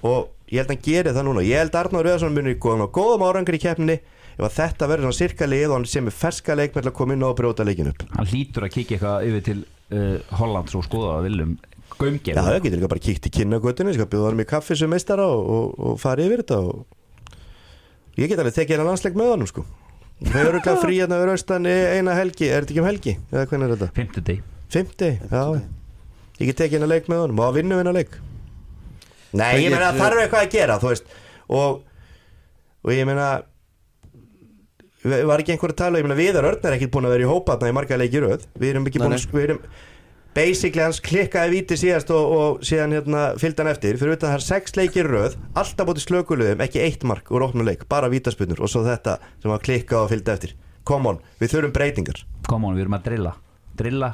Og 0.07 0.29
ég 0.53 0.61
held 0.61 0.71
að 0.71 0.75
hann 0.75 0.85
geri 0.87 1.15
það 1.17 1.27
núna. 1.27 1.47
Ég 1.47 1.63
held 1.63 1.75
að 1.75 1.81
Arnór 1.83 2.07
Röðarsson 2.07 2.37
muni 2.37 2.55
góðum 2.63 2.87
á 2.87 2.89
góðum 2.95 3.27
árangri 3.27 3.59
í 3.59 3.63
keppninni. 3.63 3.99
Ef 4.37 4.57
þetta 4.57 4.89
verður 4.91 5.09
svona 5.09 5.19
sirka 5.19 5.49
lið 5.49 5.71
og 5.71 5.77
hann 5.79 5.89
sé 5.91 6.03
með 6.05 6.19
ferska 6.21 6.57
leik 6.59 6.77
með 6.77 6.91
að 6.91 6.97
koma 6.99 7.17
inn 7.17 7.25
og 7.27 7.37
brjóta 7.39 7.67
leikin 7.67 7.91
upp. 7.91 8.05
Hann 8.15 8.31
hlýtur 8.31 8.67
að 8.67 8.75
kíkja 8.77 8.99
eitthvað 8.99 9.29
yfir 9.31 9.47
til 9.47 9.61
uh, 9.95 10.37
Hollands 10.41 10.77
og 10.79 10.85
skoða 10.87 11.19
að 11.19 11.31
viljum 11.31 11.57
Já, 11.57 12.01
Gaumgerð 12.03 12.43
það 12.43 12.59
getur 12.65 12.81
líka 12.81 12.91
bara 12.93 13.05
kíkt 13.07 13.27
í 13.29 13.33
kynnagötunni 13.33 13.93
ég 13.93 13.97
skal 13.97 14.09
bjóða 14.13 14.33
hann 14.33 14.43
í 14.43 14.49
kaffi 14.49 14.77
sem 14.77 14.91
meistara 14.91 15.25
og, 15.33 15.47
og, 15.47 15.77
og 15.79 16.01
fara 16.03 16.27
yfir 16.27 16.43
þetta 16.43 16.59
og 16.67 18.19
ég 18.21 18.29
get 18.29 18.43
alveg 18.43 18.57
tekið 18.59 18.77
hérna 18.77 18.89
landsleik 18.91 19.17
með 19.17 19.31
honum 19.33 19.49
sko. 19.49 19.65
Þau 20.27 20.43
eru 20.43 20.61
ekki 20.61 20.75
frí 20.83 20.99
hérna 20.99 21.21
við 21.23 21.33
austan 21.37 21.69
í 21.69 21.75
eina 21.97 22.17
helgi. 22.17 22.51
Er 22.51 22.65
þetta 22.65 22.75
ekki 22.75 22.83
um 22.83 22.89
helgi? 22.89 23.17
eða 23.31 23.49
hvernig 23.49 23.67
er 23.67 23.75
þetta? 23.77 23.89
Fymtudegi 23.97 24.45
Fymti, 24.73 25.11
já. 25.31 25.43
Ég 26.41 26.51
get 26.51 26.59
tekið 26.59 26.79
hérna 26.79 26.89
leik 26.91 27.11
með 27.11 27.23
honum. 27.23 27.43
Og 27.43 27.47
að 27.47 27.59
vinna 27.61 27.79
hérna 27.79 27.93
leik. 27.95 28.17
Nei, 29.37 29.53
ég 29.63 29.71
meina 29.71 29.93
það 29.93 30.01
þarf 30.03 30.23
eitthvað 30.23 30.43
að 30.47 30.55
gera 30.57 30.79
þú 30.83 30.91
veist. 30.91 31.13
Og, 31.57 31.79
og 32.83 32.93
ég 32.93 33.09
meina 33.09 33.29
var 35.29 35.43
ekki 35.43 35.55
einhver 35.55 35.75
að 35.75 35.81
tala, 35.83 36.01
ég 36.01 36.07
meina 36.07 36.19
Viðar 36.19 36.49
Örn 36.51 36.65
er 36.67 36.77
ekkert 36.77 36.95
búin 36.95 37.09
að 37.09 37.15
vera 37.17 37.27
í 37.27 37.31
hópaðna 37.31 37.71
í 37.71 37.77
marga 37.77 37.99
leiki 38.01 38.23
röð. 38.25 38.49
Við 38.57 38.73
erum 38.73 38.89
ekki 38.89 39.03
búin 39.03 39.17
að 39.17 39.29
við 39.37 39.47
erum 39.47 39.63
basically 40.37 40.85
hans 40.85 41.01
klikkaði 41.01 41.55
víti 41.55 41.79
síðast 41.81 42.11
og, 42.13 42.35
og 42.37 42.67
síðan 42.67 42.93
hérna 42.99 43.23
fylgdi 43.41 43.63
hann 43.65 43.73
eftir. 43.73 43.97
Fyrir 44.01 44.19
utan 44.19 44.35
það 44.35 44.39
er 44.39 44.45
sex 44.45 44.77
leikir 44.77 45.09
röð 45.13 45.39
alltaf 45.57 45.89
búin 45.89 46.03
slökulegum, 46.03 46.67
ekki 46.67 46.83
eitt 46.85 47.07
mark 47.09 47.33
úr 47.33 47.47
opnum 47.49 47.67
leik, 47.69 47.87
bara 47.89 48.11
vítaspunur 48.13 48.61
og 48.61 48.73
svo 48.73 48.85
þetta 48.87 49.17
sem 49.41 49.53
var 49.53 49.65
klikkað 49.65 50.05
og 50.05 50.13
fylgdi 50.13 50.35
eftir. 50.35 50.55
Come 50.87 51.15
on, 51.15 51.25
við 51.41 51.57
þurfum 51.57 51.75
breytingar. 51.75 52.23
Come 52.47 52.69
on, 52.69 52.77
við 52.77 52.87
erum 52.87 52.99
að 53.01 53.09
drilla. 53.09 53.35
Drilla 53.77 54.13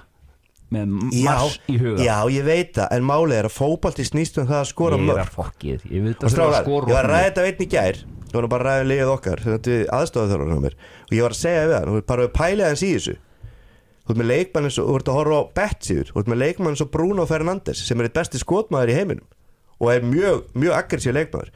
með 0.73 1.13
Já, 1.13 1.35
mars 1.37 1.59
í 1.69 1.77
huga. 1.81 2.01
já, 2.01 2.17
ég 2.33 2.47
veit 2.47 2.73
það, 2.79 2.89
en 2.97 3.05
málið 3.05 3.39
er 3.39 3.49
að 3.49 3.57
fótbalti 3.59 4.07
snýst 4.09 4.41
um 4.41 4.49
það 4.49 4.61
að 4.63 4.69
skora 4.71 4.97
Ég 4.97 5.03
er 5.03 5.11
mörg 5.11 5.23
að 5.27 5.35
fokkið 5.37 5.87
Ég 5.91 6.07
veit 6.07 6.23
það 6.23 6.29
að 6.31 6.57
skora 6.63 6.93
var 8.37 8.45
nú 8.45 8.51
bara 8.53 8.65
að 8.65 8.69
ræða 8.69 8.89
liðið 8.91 9.13
okkar 9.13 9.43
aðstofað 9.47 10.33
þjálfur 10.33 10.53
hjá 10.53 10.63
mér. 10.65 10.77
Og 11.09 11.15
ég 11.17 11.27
var 11.27 11.35
að 11.35 11.41
segja 11.41 11.67
við 11.69 11.77
hann, 11.79 12.01
bara 12.09 12.27
að 12.27 12.35
pæla 12.37 12.71
hans 12.71 12.85
í 12.85 12.91
þessu. 12.97 13.17
Þú 14.03 14.15
ert 14.15 14.21
með 14.21 14.31
leikmann 14.33 14.69
eins 14.69 14.79
og, 14.83 14.89
þú 14.89 14.99
ert 14.99 15.11
að 15.11 15.19
horfa 15.21 15.39
á 15.39 15.45
Betsíður, 15.59 16.09
þú 16.11 16.23
ert 16.23 16.31
með 16.33 16.41
leikmann 16.43 16.73
eins 16.75 16.83
og 16.83 16.93
Bruno 16.95 17.27
Fernandes 17.31 17.83
sem 17.87 18.01
er 18.01 18.09
eitt 18.09 18.17
besti 18.17 18.41
skotmaður 18.43 18.91
í 18.91 18.97
heiminum 18.99 19.29
og 19.83 19.93
er 19.93 20.07
mjög, 20.07 20.41
mjög 20.59 20.79
aggressív 20.79 21.15
leikmaður. 21.17 21.53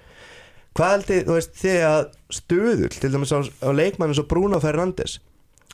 Hvað 0.76 0.92
heldur, 0.92 1.24
þú 1.26 1.34
veist, 1.38 1.56
þið 1.58 1.82
að 1.88 2.02
stuðul 2.36 2.92
til 2.94 3.10
dæmis 3.14 3.34
á, 3.34 3.38
á 3.42 3.70
leikmann 3.74 4.12
eins 4.12 4.22
og 4.22 4.28
Bruno 4.30 4.60
Fernandes 4.62 5.18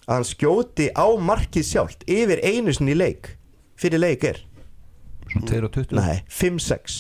að 0.07 0.15
hann 0.17 0.29
skjóti 0.29 0.89
á 0.97 1.07
markið 1.21 1.69
sjálft 1.69 2.07
yfir 2.11 2.43
einu 2.43 2.73
sinni 2.75 2.95
í 2.97 2.99
leik 2.99 3.35
fyrir 3.79 4.03
leik 4.03 4.25
er, 4.27 4.41
Svona 5.33 5.49
2 5.49 5.61
og 5.67 5.75
20 5.77 5.97
nei, 5.97 6.17
5-6 6.29 6.97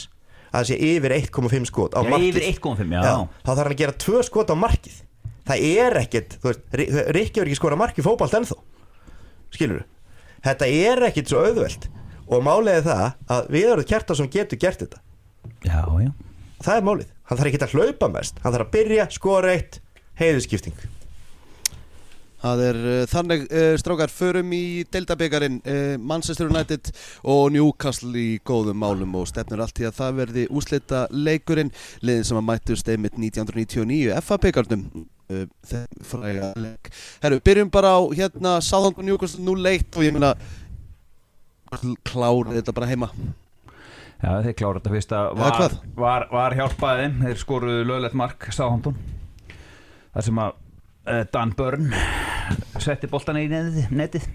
að 0.52 0.58
það 0.58 0.66
sé 0.68 0.76
yfir 0.88 1.14
1,5 1.16 1.66
skot 1.70 1.94
á 1.96 2.00
Já, 2.04 2.10
markið. 2.12 2.28
yfir 2.28 2.44
1.5, 2.52 2.92
já, 2.92 3.00
Já, 3.02 3.14
þá 3.42 3.48
þarf 3.52 3.62
hann 3.62 3.72
að 3.74 3.80
gera 3.82 3.92
tvö 4.04 4.22
skot 4.28 4.52
á 4.52 4.56
markið. 4.62 4.98
Það 5.48 5.64
er 5.72 5.96
ekkert, 6.02 6.36
þú 6.42 6.50
veist, 6.52 6.60
Ri- 6.78 6.88
Rikki 7.16 7.40
verður 7.40 7.50
ekki 7.50 7.58
skora 7.58 7.78
markið 7.80 8.06
fótbalt 8.06 8.36
ennþá. 8.38 8.58
Skilur 9.52 9.82
þetta 10.44 10.68
er 10.68 11.02
ekkit 11.08 11.32
svo 11.32 11.42
auðvelt. 11.46 11.88
Og 12.32 12.44
málið 12.46 12.76
er 12.78 12.84
það 12.86 13.06
að 13.34 13.48
Viðarður 13.56 13.88
Kjartason 13.90 14.30
getur 14.32 14.58
gert 14.62 14.84
þetta. 14.84 15.00
Já, 15.66 15.82
já. 16.00 16.10
Það 16.62 16.76
er 16.78 16.86
málið, 16.86 17.08
hann 17.28 17.38
þarf 17.40 17.50
ekki 17.50 17.62
að 17.66 17.74
hlaupa 17.76 18.08
mest. 18.14 18.38
Hann 18.44 18.54
þarf 18.54 18.66
að 18.68 18.72
byrja, 18.76 19.06
skora 19.12 19.52
eitt 19.56 19.80
heiðuskipting 20.20 20.78
Það 22.42 22.62
er 22.66 22.78
uh, 22.82 23.00
þannig 23.10 23.44
uh, 23.46 23.72
strákar 23.78 24.10
förum 24.10 24.54
í 24.56 24.82
deildabikarin 24.90 25.60
uh, 25.62 25.94
Manchester 26.02 26.50
United 26.50 26.90
og 27.30 27.52
Newcastle 27.54 28.12
í 28.18 28.40
góðum 28.46 28.80
málum 28.82 29.14
og 29.20 29.28
stefnur 29.30 29.62
allt 29.62 29.78
í 29.78 29.86
að 29.86 29.98
það 30.00 30.18
verði 30.18 30.46
úslita 30.50 31.04
leikurinn. 31.14 31.70
Liðin 32.02 32.26
sem 32.26 32.40
að 32.40 32.48
mættust 32.48 32.90
einmitt 32.90 33.14
1999 33.18 34.16
FA 34.26 34.40
byggarnum 34.42 34.88
uh, 34.96 35.44
þeim 35.70 36.02
fræga 36.08 36.50
leik. 36.58 36.90
Herru, 37.22 37.38
byrjum 37.46 37.70
bara 37.74 37.94
á 37.94 38.00
hérna 38.10 38.56
Southampton 38.64 39.06
Newcastle 39.06 39.46
nú 39.46 39.54
leitt 39.58 39.94
og 39.94 40.08
ég 40.08 40.16
meina 40.16 40.34
klárið 42.10 42.58
þetta 42.58 42.76
bara 42.76 42.90
heima. 42.90 43.12
Já, 44.22 44.36
þeir 44.42 44.54
klára 44.58 44.78
þetta 44.78 44.92
fyrst 44.92 45.14
að 45.18 45.30
var, 45.38 45.78
var, 45.98 46.26
var 46.30 46.54
hjálpaði 46.58 47.06
þeim. 47.06 47.16
Þeir 47.26 47.40
skoruðu 47.40 47.86
löglegt 47.86 48.18
mark 48.18 48.50
Sáhantun 48.54 48.98
þar 50.12 50.26
sem 50.26 50.42
að 50.42 50.61
Dan 51.04 51.54
Byrne 51.58 51.98
setti 52.82 53.08
boltan 53.10 53.40
í 53.40 53.48
netið, 53.50 54.26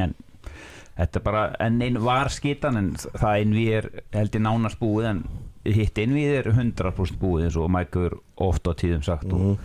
en 0.00 0.14
þetta 0.94 1.18
er 1.20 1.24
bara 1.24 1.42
enn 1.62 1.82
einn 1.82 1.98
var 2.04 2.30
skitan 2.32 2.78
en 2.78 2.92
það 2.96 3.32
einn 3.32 3.56
við 3.56 3.72
er 3.78 3.88
held 4.14 4.38
ég 4.38 4.44
nánast 4.44 4.80
búið 4.80 5.10
en 5.10 5.24
hitt 5.74 5.98
einn 6.00 6.14
við 6.14 6.38
er 6.38 6.50
100% 6.52 7.20
búið 7.20 7.48
eins 7.48 7.58
og 7.58 7.70
Mike 7.72 7.98
hefur 7.98 8.16
oft 8.46 8.68
á 8.68 8.72
tíðum 8.78 9.04
sagt. 9.06 9.30
Og 9.32 9.58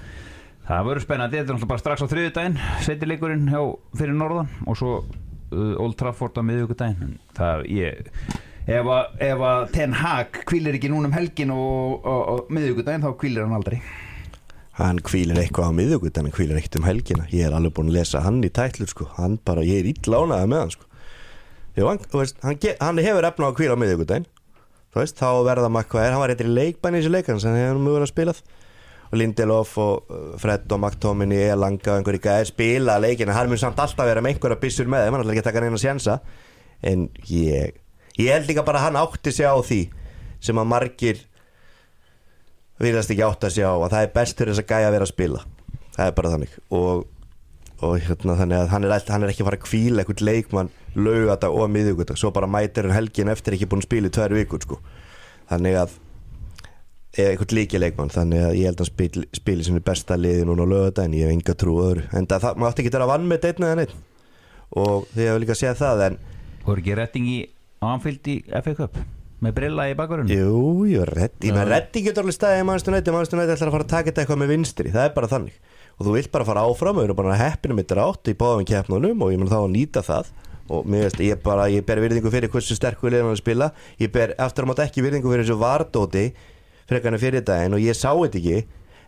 það 0.67 0.89
verður 0.89 1.05
spennandi, 1.05 1.39
þetta 1.39 1.45
er 1.45 1.57
náttúrulega 1.57 1.71
bara 1.73 1.83
strax 1.83 2.05
á 2.05 2.11
þriðjudaginn 2.11 2.59
setileikurinn 2.85 3.49
hjá 3.51 3.63
fyrir 3.99 4.17
norðan 4.17 4.51
og 4.65 4.79
svo 4.79 4.91
uh, 5.01 5.73
Old 5.81 5.97
Trafford 5.99 6.37
á 6.39 6.43
miðvíkudaginn 6.45 7.07
En 7.07 7.17
það 7.37 7.65
ég 7.73 8.11
ef 8.69 8.91
að, 8.93 9.63
Ten 9.73 9.95
Hag 9.97 10.43
kvílir 10.49 10.77
ekki 10.77 10.91
núna 10.93 11.09
um 11.09 11.17
helgin 11.17 11.55
og, 11.55 12.05
og, 12.05 12.21
og 12.35 12.53
miðvíkudaginn 12.53 13.05
þá 13.05 13.15
kvílir 13.17 13.47
hann 13.47 13.57
aldrei 13.57 13.79
hann 14.79 14.99
kvílir 15.03 15.39
eitthvað 15.41 15.71
á 15.71 15.77
miðugut 15.77 16.17
en 16.17 16.27
hann 16.27 16.35
kvílir 16.35 16.59
ekkert 16.59 16.79
um 16.79 16.87
helgina. 16.87 17.27
Ég 17.33 17.47
er 17.47 17.55
alveg 17.55 17.75
búin 17.75 17.91
að 17.91 17.99
lesa 17.99 18.23
hann 18.25 18.41
í 18.43 18.51
tætlur 18.53 18.89
sko. 18.91 19.09
hann 19.17 19.39
bara, 19.45 19.65
ég 19.67 19.83
er 19.83 19.91
ítlánaði 19.91 20.49
með 20.51 20.63
hann 20.63 20.75
sko. 20.75 20.87
Jú, 21.75 21.87
hann, 21.87 21.99
veist, 22.13 22.39
hann, 22.43 22.59
hann 22.79 23.01
hefur 23.03 23.27
efna 23.27 23.51
á 23.51 23.57
kvíla 23.57 23.75
á 23.75 23.81
miðugutæn 23.81 24.27
veist, 24.95 25.19
þá 25.19 25.45
verða 25.45 25.69
makkvæðir, 25.69 26.15
hann 26.15 26.23
var 26.23 26.33
eitthvað 26.33 26.49
í 26.49 26.55
leikbæni 26.55 26.97
í 26.97 27.03
þessu 27.03 27.13
leikarn 27.13 27.41
sem 27.43 27.57
hefur 27.57 27.81
mjög 27.83 27.99
að 28.01 28.09
spilað. 28.09 28.39
Og 29.09 29.17
Lindelof 29.17 29.75
og 29.81 30.09
uh, 30.13 30.23
Fred 30.41 30.65
og 30.69 30.81
McTominay 30.81 31.51
Elanga 31.53 31.93
og 31.93 31.99
einhverjir 31.99 32.23
gæðir 32.25 32.49
spila 32.49 32.97
leikina, 33.01 33.33
hann 33.37 33.49
mun 33.49 33.61
samt 33.61 33.79
alltaf 33.81 34.05
vera 34.05 34.21
með 34.21 34.35
einhverja 34.35 34.61
byssur 34.61 34.89
með 34.89 35.05
þeim, 35.05 35.15
hann 35.15 35.23
ætlar 35.23 35.35
ekki 35.35 35.43
að 35.43 35.47
taka 35.49 35.63
neina 35.65 35.81
sjensa 35.81 36.17
en 36.85 37.07
ég 37.29 37.79
ég 38.19 38.35
held 38.35 38.49
líka 38.51 38.65
bara 38.67 38.81
að 38.81 38.89
hann 38.89 38.99
átti 39.01 39.33
sig 39.33 39.49
á 39.49 39.55
því 39.57 39.79
sem 40.45 40.61
að 40.61 40.69
margir 40.69 41.23
virðast 42.79 43.11
ekki 43.13 43.23
átt 43.27 43.45
að 43.47 43.55
sjá 43.57 43.67
að 43.69 43.87
það 43.93 44.03
er 44.05 44.11
best 44.15 44.37
fyrir 44.41 44.53
þess 44.55 44.63
að 44.63 44.69
gæja 44.73 44.89
að 44.89 44.93
vera 44.95 45.07
að 45.07 45.13
spila. 45.13 45.41
Það 45.95 46.05
er 46.11 46.13
bara 46.19 46.31
þannig. 46.33 46.53
Og, 46.79 47.05
og 47.83 47.95
hérna, 48.07 48.35
þannig 48.39 48.59
að 48.61 48.69
hann 48.73 48.85
er, 48.87 48.93
all- 48.95 49.09
hann 49.13 49.23
er 49.25 49.33
ekki 49.33 49.43
að 49.43 49.49
fara 49.49 49.59
að 49.59 49.65
kvíla 49.67 50.03
eitthvað 50.03 50.23
leikmann 50.29 50.69
laugata 50.95 51.49
og 51.53 51.69
miðugata 51.73 52.15
svo 52.17 52.31
bara 52.35 52.47
mætir 52.49 52.87
hann 52.89 52.95
helgin 52.97 53.29
eftir 53.33 53.55
ekki 53.57 53.67
búin 53.69 53.83
að 53.83 53.89
spila 53.89 54.09
í 54.09 54.13
tvær 54.15 54.35
vikur 54.37 54.63
sko. 54.63 54.79
þannig 55.49 55.75
að 55.81 55.97
eða 57.19 57.29
eitthvað 57.33 57.55
líki 57.57 57.79
leikmann. 57.81 58.11
Þannig 58.13 58.43
að 58.47 58.55
ég 58.59 58.65
held 58.69 58.79
að 58.79 58.85
hann 58.85 58.91
spili, 58.93 59.27
spili 59.33 59.63
sinni 59.65 59.83
besta 59.83 60.17
liði 60.17 60.45
núna 60.47 60.63
á 60.63 60.71
lögata 60.71 61.03
en 61.05 61.13
ég 61.17 61.25
hef 61.27 61.35
enga 61.35 61.55
trú 61.57 61.77
öðru. 61.83 62.03
En 62.13 62.27
það, 62.29 62.43
það 62.47 62.59
mátti 62.63 62.83
ekki 62.85 62.93
vera 62.95 63.09
vann 63.09 63.27
með 63.27 63.47
einn 63.49 63.65
eða 63.65 63.79
neitt 63.81 63.95
og 64.69 65.07
því 65.15 65.25
að 65.25 65.33
við 65.33 65.39
líka 65.43 65.55
segja 65.57 65.73
það 65.79 66.03
en 66.05 66.19
voru 66.67 66.83
ekki 66.85 67.49
Anfield 67.79 68.27
í 68.27 68.35
FA 68.51 68.73
Cup 68.75 68.97
með 69.43 69.55
brilla 69.55 69.85
í 69.89 69.95
bakverðinu 69.97 70.35
Jú, 70.35 70.61
jú, 70.89 71.03
reddi, 71.07 71.51
menn 71.55 71.69
reddi 71.69 72.03
getur 72.03 72.25
alveg 72.25 72.35
staðið 72.35 72.61
í 72.61 72.67
mannstu 72.67 72.91
nætti 72.91 73.11
ætlar 73.13 73.69
að 73.69 73.75
fara 73.75 73.85
að 73.85 73.91
taka 73.93 74.09
þetta 74.09 74.23
eitthvað 74.23 74.41
með 74.41 74.51
vinstri, 74.53 74.91
það 74.93 75.05
er 75.05 75.13
bara 75.15 75.29
þannig. 75.31 75.59
Og 75.99 76.07
þú 76.07 76.15
vilt 76.15 76.31
bara 76.33 76.47
fara 76.47 76.65
áfram, 76.67 76.99
við 76.99 77.07
erum 77.07 77.19
bara 77.19 77.37
heppinu 77.39 77.77
með 77.77 77.87
drátt 77.93 78.31
í 78.31 78.35
báðum 78.39 78.67
keppnunum 78.67 79.23
og 79.23 79.33
ég 79.33 79.39
mun 79.41 79.51
þá 79.51 79.59
að 79.61 79.71
nýta 79.75 80.03
það. 80.03 80.31
Og 80.69 80.89
veist, 80.91 81.21
ég 81.23 81.39
bara, 81.43 81.69
ég 81.71 81.85
ber 81.87 82.01
virðingu 82.03 82.31
fyrir 82.33 82.51
hversu 82.53 82.75
sterkur 82.77 83.13
liðan 83.13 83.31
að 83.31 83.39
spila, 83.41 83.71
ég 83.99 84.11
ber 84.13 84.35
eftir 84.37 84.65
að 84.65 84.69
mátt 84.69 84.83
ekki 84.85 85.05
virðingu 85.05 85.31
fyrir 85.31 85.47
þessu 85.47 85.57
vardóti 85.59 86.25
frekarnir 86.89 87.21
fyrir 87.21 87.45
daginn 87.45 87.77
og 87.77 87.81
ég 87.83 87.97
sá 87.97 88.11
þetta 88.11 88.39
ekki. 88.41 88.59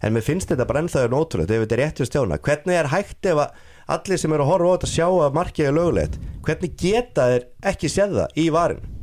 En 0.02 0.16
mér 0.16 0.26
finnst 0.26 0.50
þetta 0.50 0.66
bara 0.66 0.82
ennþá 0.82 1.04
er 1.06 1.14
nótrúlega 1.14 1.60
ef 1.60 1.68
þetta 1.68 1.78
er 1.78 1.84
rétt 1.84 2.02
við 2.02 2.10
stjána, 2.10 2.40
hvernig 2.42 2.80
er 2.80 2.90
hægt 2.90 3.30
ef 3.30 3.44
allir 3.92 4.22
sem 4.22 4.34
eru 4.34 4.48
að 4.48 4.52
horfa 4.56 4.72
á 4.72 4.76
þetta 4.80 4.90
sjá 4.96 5.06
að 5.06 5.38
markið 5.38 5.70
er 5.70 5.78
lögulegt, 5.78 6.18
hvernig 6.48 6.74
geta 6.82 7.28
þeir 7.30 7.46
ekki 7.74 7.94
séð 7.94 8.18
það 8.18 8.42
í 8.42 8.48
varin 8.58 9.01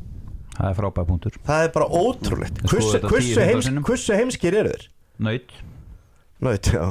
það 0.59 0.69
er 0.69 0.79
frábæð 0.83 1.09
punktur. 1.09 1.41
Það 1.49 1.65
er 1.65 1.73
bara 1.79 1.89
ótrúlegt. 2.03 2.61
Ég 2.63 2.71
Hversu, 2.73 2.93
þetta 2.97 3.13
hversu, 3.13 3.35
10-15 3.35 3.51
heims, 3.53 3.69
sinnum. 3.69 3.89
hversu 3.89 4.19
heimskir 4.19 4.59
eru 4.59 4.75
þeir? 4.75 4.87
nöyt 5.19 5.57
Naut, 6.39 6.69
já. 6.71 6.85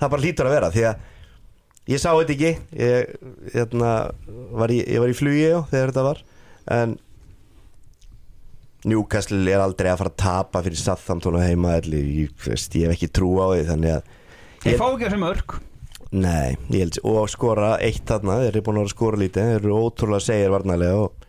Það 0.00 0.10
bara 0.10 0.24
lítur 0.24 0.48
að 0.48 0.54
vera 0.56 0.70
Því 0.74 0.82
að 0.88 1.92
ég 1.92 2.00
sá 2.02 2.08
þetta 2.10 2.34
ekki. 2.34 2.50
Ég, 2.80 3.12
hérna, 3.54 3.92
var, 4.58 4.72
í, 4.74 4.80
ég 4.82 5.02
var 5.02 5.12
í 5.12 5.16
flugi 5.18 5.44
já, 5.44 5.60
þegar 5.70 5.92
þetta 5.92 6.06
var. 6.08 6.22
En 6.74 6.96
Newcastle 8.88 9.44
er 9.52 9.60
aldrei 9.60 9.90
að 9.92 10.00
fara 10.00 10.12
að 10.14 10.20
tapa 10.22 10.62
fyrir 10.64 10.80
Southampton 10.80 11.36
og 11.36 11.44
heima 11.44 11.76
ég, 11.84 12.30
veist, 12.46 12.74
ég 12.80 12.88
hef 12.88 12.96
ekki 12.96 13.10
trú 13.12 13.34
á 13.36 13.52
því 13.52 13.64
Þannig 13.68 13.92
að 13.92 14.06
þeir 14.62 14.72
ég, 14.72 14.78
fá 14.80 14.86
ekki 14.86 15.04
þessi 15.04 15.20
mörg 15.20 15.56
Nei, 16.10 16.56
ég 16.72 16.86
held 16.86 17.00
Og 17.10 17.28
skora 17.30 17.74
eitt 17.84 18.06
þarna 18.08 18.38
Þeir 18.40 18.48
eru 18.54 18.62
búin 18.66 18.80
að 18.80 18.92
skora 18.94 19.20
lítið. 19.20 19.50
Þeir 19.50 19.60
eru 19.60 19.82
ótrúlega 19.84 20.24
segir 20.24 20.54
varnarlega 20.54 21.02
og 21.04 21.19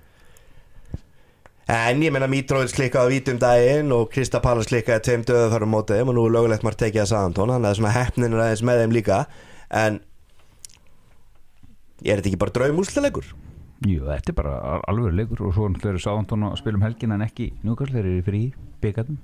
En 1.70 2.02
ég 2.04 2.12
meina 2.12 2.28
Mitrovic 2.28 2.74
klikkaði 2.76 3.20
vítum 3.20 3.38
daginn 3.40 3.92
og 3.96 4.10
Krista 4.12 4.42
Pallas 4.44 4.68
klikkaði 4.68 5.04
tveim 5.06 5.22
döðu 5.28 5.52
þar 5.54 5.64
á 5.64 5.70
móti 5.70 5.94
þeim 6.00 6.10
og 6.12 6.16
nú 6.18 6.26
er 6.28 6.34
lögulegt 6.36 6.64
margt 6.66 6.82
tekið 6.82 7.02
að 7.06 7.12
Sandton 7.14 7.50
þannig 7.54 7.70
að 7.70 7.78
svona 7.78 7.94
hefnin 7.96 8.34
er 8.34 8.42
aðeins 8.48 8.64
með 8.68 8.82
þeim 8.82 8.96
líka. 8.98 9.20
En 9.72 10.00
er 12.02 12.18
þetta 12.20 12.32
ekki 12.32 12.42
bara 12.42 12.56
draum 12.58 12.82
úrslalegur? 12.82 13.30
Jú, 13.88 14.04
þetta 14.06 14.30
er 14.30 14.38
bara 14.38 14.56
al- 14.76 14.84
alvöru 14.92 15.16
leikur 15.18 15.42
og 15.48 15.54
svo 15.56 15.70
eru 15.70 15.98
Sáðantón 16.02 16.44
að 16.50 16.58
spila 16.60 16.78
um 16.78 16.84
helgin 16.86 17.12
en 17.16 17.22
ekki 17.26 17.48
núkast, 17.66 17.94
þeir 17.94 18.06
eru 18.06 18.22
fyrir 18.28 18.42
í 18.42 18.54
byggatum 18.82 19.18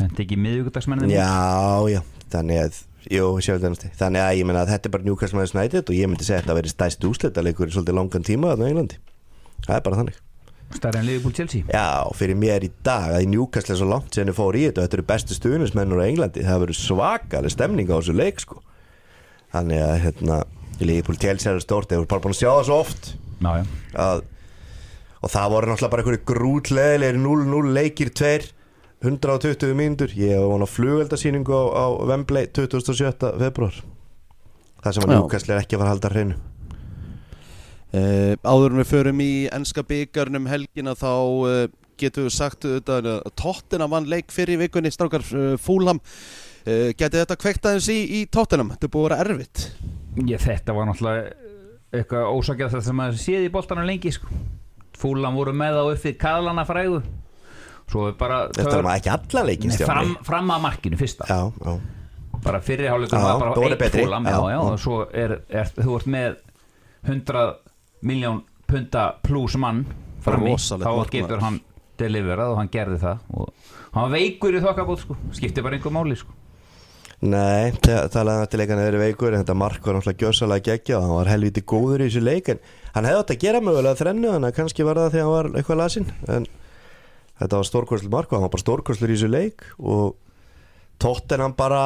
Hendi 0.00 0.24
ekki 0.24 0.38
miðvíkudagsmennin 0.42 1.12
Já, 1.14 1.30
já, 1.86 2.00
þannig 2.32 2.58
að 2.64 2.80
jú, 3.14 3.28
þannig 3.38 4.22
að 4.24 4.36
ég 4.40 4.48
meina 4.48 4.64
að 4.64 4.72
þetta 4.74 4.88
er 4.88 4.94
bara 4.96 5.06
Newcastle 5.06 5.38
með 5.38 5.54
United 5.54 5.84
og 5.92 5.94
ég 5.94 6.10
myndi 6.10 6.26
segja 6.26 6.40
að 6.40 6.46
þetta 6.46 6.56
verið 6.58 6.74
stæst 6.74 7.06
úrslalegur 7.06 7.70
í 7.70 7.76
svolítið 7.76 7.98
langan 8.00 8.26
tíma 8.26 8.56
Stærri 10.74 11.00
en 11.00 11.06
Liverpool 11.06 11.34
Chelsea 11.36 11.62
Já, 11.68 12.08
fyrir 12.16 12.38
mér 12.38 12.64
í 12.66 12.70
dag 12.86 13.12
að 13.14 13.26
í 13.26 13.30
Newcastle 13.34 13.74
er 13.74 13.80
svo 13.80 13.88
langt 13.90 14.16
sem 14.16 14.28
ég 14.30 14.36
fór 14.36 14.56
í 14.58 14.64
þetta 14.66 14.80
og 14.80 14.86
þetta 14.86 14.98
eru 14.98 15.06
bestu 15.10 15.36
stuðnismennur 15.36 16.02
á 16.02 16.08
Englandi 16.08 16.44
það 16.46 16.62
verður 16.64 16.80
svakalega 16.80 17.54
stemning 17.54 17.92
á 17.92 17.96
þessu 17.98 18.16
leik 18.16 18.42
sko. 18.42 18.62
þannig 19.54 19.84
að 19.84 19.96
hérna 20.06 20.40
Liverpool 20.80 21.20
Chelsea 21.22 21.52
er 21.52 21.62
stórt, 21.62 21.90
þeir 21.90 22.02
voru 22.02 22.10
bara 22.10 22.24
búin 22.24 22.34
að 22.34 22.40
sjá 22.40 22.50
það 22.50 22.66
svo 22.70 22.80
oft 22.82 23.12
Já, 23.44 23.50
já, 23.60 23.64
að, 24.00 24.24
og 25.20 25.32
það 25.34 25.54
voru 25.54 25.70
náttúrulega 25.70 25.92
bara 25.94 26.04
einhverju 26.04 26.24
grútleðilegir 26.32 27.20
0-0 27.22 27.74
leikir 27.76 28.12
2 28.24 28.34
120 29.04 29.74
mínútur 29.76 30.14
ég 30.16 30.38
var 30.40 30.48
vona 30.48 30.68
flugveldasýningu 30.70 31.52
á, 31.52 31.64
á 31.76 31.86
Wembley 32.08 32.48
27. 32.56 33.12
februar 33.42 33.76
það 34.84 34.96
sem 34.96 35.04
að. 35.04 35.14
Newcastle 35.18 35.54
er 35.54 35.62
ekki 35.62 35.76
að 35.76 35.82
fara 35.82 35.90
að 35.90 35.94
halda 35.94 36.12
hreinu 36.14 36.38
Uh, 37.94 38.34
áður 38.42 38.72
en 38.72 38.80
við 38.80 38.88
förum 38.90 39.20
í 39.22 39.32
ennska 39.54 39.84
byggarnum 39.86 40.48
helgina 40.50 40.96
þá 40.98 41.12
uh, 41.14 41.58
getum 42.00 42.26
við 42.26 42.34
sagt 42.34 42.66
auðvitað 42.66 43.06
að 43.12 43.28
Tottenham 43.38 43.92
vann 43.94 44.08
leik 44.10 44.34
fyrir 44.34 44.56
í 44.56 44.64
vikunni 44.64 44.90
strákar 44.90 45.22
uh, 45.30 45.52
Fúlham 45.62 46.00
uh, 46.00 46.90
Geti 46.90 47.20
þetta 47.20 47.38
kveikt 47.38 47.68
aðeins 47.70 47.90
í, 47.94 48.00
í 48.18 48.24
Tottenham? 48.26 48.72
Þetta 48.74 48.88
er 48.88 48.92
búið 48.96 49.04
að 49.04 49.10
vera 49.12 49.36
erfitt. 49.36 49.64
Ég, 50.24 50.42
þetta 50.42 50.74
var 50.74 50.90
náttúrulega 50.90 51.52
eitthvað 51.94 52.30
ósakjað 52.34 52.74
það 52.74 52.86
sem 52.88 52.98
maður 52.98 53.20
séð 53.22 53.46
í 53.46 53.52
boltanum 53.54 53.86
lengi 53.86 54.14
sko. 54.16 54.42
Fúlan 54.98 55.38
voru 55.38 55.54
með 55.54 55.78
á 55.78 55.84
uppið 55.92 56.16
kaðlana 56.18 56.64
er 58.08 58.16
bara 58.18 58.38
þetta 58.56 58.78
var 58.80 58.96
ekki 58.96 59.12
allan 59.12 59.46
leikin 59.50 59.74
Stjáni. 59.74 59.90
fram, 59.92 60.14
fram 60.24 60.50
að 60.54 60.62
markinu 60.64 60.98
fyrsta. 60.98 61.26
Já, 61.28 61.52
já, 61.52 61.74
bara 62.44 62.60
fyrriháleikum 62.64 63.18
Já, 63.18 63.24
var 63.28 63.54
bara 63.54 63.76
eitt 63.76 63.98
fúlam 63.98 64.24
já, 64.26 64.34
Já, 64.34 64.50
já, 64.50 64.58
og 64.64 64.78
svo 64.80 65.00
er, 65.12 65.36
er 65.52 65.70
þú 65.76 65.98
ert 65.98 66.08
með 66.14 66.38
100 67.04 67.44
miljón 68.04 68.42
punta 68.68 69.10
pluss 69.24 69.58
mann 69.60 69.84
frammi, 70.24 70.54
Rosalegt 70.54 70.88
þá 70.88 71.12
getur 71.12 71.42
hann 71.44 71.60
deliverað 72.00 72.54
og 72.54 72.60
hann 72.60 72.70
gerði 72.72 73.00
það 73.02 73.36
og 73.38 73.68
hann 73.94 74.14
veikur 74.14 74.56
í 74.56 74.62
þokkabót 74.64 75.04
sko, 75.04 75.18
skipti 75.36 75.62
bara 75.64 75.78
einhver 75.78 75.94
máli 75.94 76.16
sko. 76.18 76.34
Nei, 77.24 77.70
talaði 77.80 78.34
um 78.34 78.44
eftir 78.44 78.60
leikan 78.60 78.80
að 78.82 78.88
vera 78.90 79.00
veikur 79.00 79.32
en 79.32 79.40
þetta 79.40 79.54
mark 79.56 79.86
var 79.86 79.96
náttúrulega 79.96 80.26
gjössalega 80.26 80.66
geggja 80.66 80.98
og 80.98 81.04
hann 81.06 81.14
var 81.14 81.30
helviti 81.30 81.62
góður 81.64 82.02
í 82.04 82.08
þessu 82.08 82.24
leik 82.24 82.50
en 82.52 82.60
hann 82.96 83.08
hefði 83.08 83.20
átt 83.22 83.32
að 83.32 83.44
gera 83.46 83.62
mögulega 83.64 84.00
þrennu 84.00 84.32
að 84.34 84.48
kannski 84.58 84.84
var 84.84 85.00
það 85.00 85.06
að 85.06 85.22
hann 85.22 85.32
var 85.32 85.48
eitthvað 85.54 85.80
lasinn 85.80 86.10
en 86.34 86.48
þetta 87.38 87.60
var 87.60 87.70
stórkoslu 87.70 88.10
mark 88.12 88.28
og 88.32 88.36
hann 88.36 88.44
var 88.44 88.52
bara 88.56 88.64
stórkoslur 88.64 89.14
í 89.14 89.16
þessu 89.16 89.30
leik 89.30 89.64
og 89.78 90.18
tóttin 91.00 91.46
hann 91.46 91.56
bara 91.56 91.84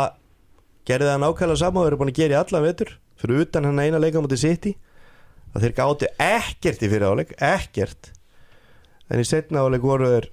gerði 0.89 1.13
það 1.13 1.23
nákvæmlega 1.27 1.63
saman 1.63 1.83
og 1.83 1.89
verið 1.91 2.03
búin 2.03 2.13
að 2.15 2.21
gera 2.23 2.35
í 2.35 2.41
allan 2.41 2.67
vetur 2.67 2.95
fyrir 3.21 3.45
utan 3.45 3.69
hann 3.69 3.85
eina 3.85 4.03
leika 4.03 4.25
mútið 4.25 4.43
City 4.43 4.75
að 5.59 5.67
þeir 5.67 5.77
gáttu 5.77 6.11
ekkert 6.23 6.83
í 6.85 6.91
fyrir 6.91 7.11
áleik 7.11 7.33
ekkert. 7.43 8.13
En 9.11 9.23
í 9.23 9.27
setna 9.27 9.65
áleik 9.67 9.85
voru 9.85 10.11
þeir 10.13 10.29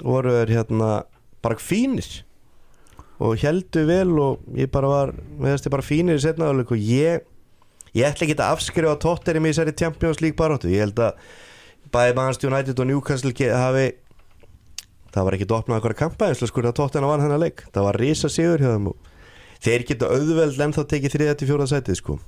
voru 0.00 0.34
þeir 0.38 0.54
hérna 0.58 0.90
bara 1.44 1.60
fínir. 1.60 2.08
Og 3.20 3.40
heldu 3.42 3.84
vel 3.88 4.12
og 4.20 4.44
ég 4.56 4.70
bara 4.72 4.90
var 4.90 5.14
með 5.36 5.56
þessi 5.56 5.72
bara 5.72 5.84
fínir 5.84 6.20
í 6.20 6.24
setna 6.24 6.50
áleik 6.52 6.72
og 6.72 6.80
ég 6.80 7.26
ég 7.96 8.06
ætla 8.06 8.26
ekki 8.26 8.36
að 8.38 8.52
afskrifa 8.54 8.98
tótterim 9.02 9.46
í 9.46 9.50
þessari 9.50 9.74
Champions 9.76 10.20
League 10.22 10.38
baróttu 10.38 10.70
ég 10.70 10.84
held 10.84 11.00
að 11.02 11.18
bæði 11.90 12.14
Manchester 12.16 12.52
United 12.52 12.78
og 12.78 12.86
Newcastle 12.86 13.32
hafi 13.50 13.86
það 15.10 15.26
var 15.26 15.36
ekki 15.36 15.48
opnað 15.50 15.80
eitthvað 15.80 15.96
kampaðinslu 16.04 16.48
sko 16.50 16.62
að 16.62 16.76
tóttina 16.78 17.10
vann 17.10 17.24
hennar 17.24 17.42
leik. 17.42 17.64
Það 17.74 17.88
var 17.88 17.98
risa 17.98 18.30
sigur 18.30 18.62
hjá 18.62 18.70
þeim 18.76 18.92
og 18.92 19.08
þeir 19.60 19.86
geta 19.88 20.12
auðveld 20.14 20.62
ennþá 20.68 20.86
tekið 20.92 21.16
þriða 21.16 21.38
til 21.40 21.50
fjóra 21.50 21.66
sætið 21.68 21.98
sko 21.98 22.20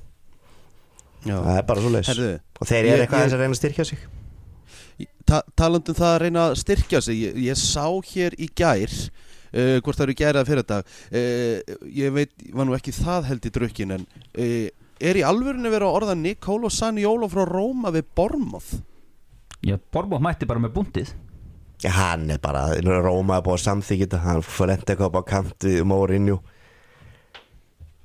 Já. 1.23 1.37
það 1.39 1.57
er 1.57 1.65
bara 1.69 1.83
svo 1.85 1.91
Herðu, 2.09 2.29
og 2.59 2.67
þeir 2.69 2.79
eru 2.83 3.03
eitthvað 3.03 3.07
ég- 3.07 3.23
aðeins 3.23 3.35
að 3.37 3.43
reyna 3.43 3.55
að 3.55 3.61
styrkja 3.61 3.85
sig? 3.89 4.03
Ta 5.25 5.39
talandum 5.57 5.95
það 5.97 6.11
að 6.13 6.21
reyna 6.25 6.41
að 6.49 6.57
styrkja 6.61 7.01
sig 7.01 7.21
ég, 7.23 7.37
ég 7.47 7.59
sá 7.59 7.85
hér 8.11 8.35
í 8.37 8.49
gær 8.59 8.91
uh, 8.93 9.79
hvort 9.81 9.97
það 9.97 10.05
eru 10.09 10.15
gærað 10.19 10.49
fyrir 10.51 10.63
þetta 10.63 10.79
uh, 10.83 11.75
ég 11.95 12.13
veit, 12.15 12.33
var 12.53 12.67
nú 12.67 12.75
ekki 12.77 12.93
það 12.97 13.29
held 13.31 13.47
í 13.47 13.53
drukkin 13.55 13.95
en 13.97 14.03
uh, 14.05 14.67
er 15.03 15.19
í 15.19 15.23
alvörinu 15.25 15.71
verið 15.73 15.87
að 15.89 15.97
orða 16.01 16.15
Nikólo 16.19 16.69
Saniolo 16.71 17.29
frá 17.31 17.45
Róma 17.49 17.91
við 17.95 18.09
Bormoth 18.15 18.73
Já, 19.63 19.77
Borbóð 19.95 20.19
mætti 20.27 20.47
bara 20.49 20.59
með 20.59 20.75
búndið 20.75 21.13
Já, 21.83 21.89
hann 21.95 22.29
er 22.31 22.39
bara, 22.43 22.67
Róma 22.83 23.39
er 23.39 23.45
búið 23.47 23.57
að 23.61 23.63
samþykja 23.65 24.05
þetta 24.05 24.19
hann 24.27 24.43
får 24.45 24.69
lenda 24.73 24.93
eitthvað 24.93 25.17
á 25.19 25.23
kant 25.33 25.65
við 25.67 25.81
Mourinho 25.87 26.37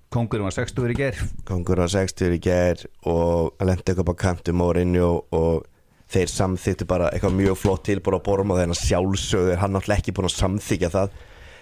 Kongurinn 0.08 0.46
var 0.48 0.54
60 0.56 0.92
í 0.94 0.96
ger 0.96 1.18
kongur 1.48 1.82
á 1.84 1.86
60 1.92 2.36
í 2.36 2.40
ger 2.40 2.84
og 3.08 3.58
lenda 3.60 3.82
eitthvað 3.82 4.06
upp 4.06 4.12
á 4.16 4.22
kant 4.22 4.48
við 4.48 4.56
Mourinho 4.56 5.10
og 5.36 5.66
þeir 6.08 6.30
samþyktu 6.32 6.86
bara 6.88 7.10
eitthvað 7.12 7.36
mjög 7.36 7.58
flott 7.60 7.84
tilbúr 7.88 8.16
á 8.16 8.20
Borma 8.24 8.56
þegar 8.56 8.80
sjálfsögðu 8.80 9.52
er 9.52 9.60
hann 9.60 9.74
náttúrulega 9.76 10.00
ekki 10.00 10.14
búin 10.16 10.28
að 10.30 10.38
samþykja 10.38 10.90
það. 10.94 11.16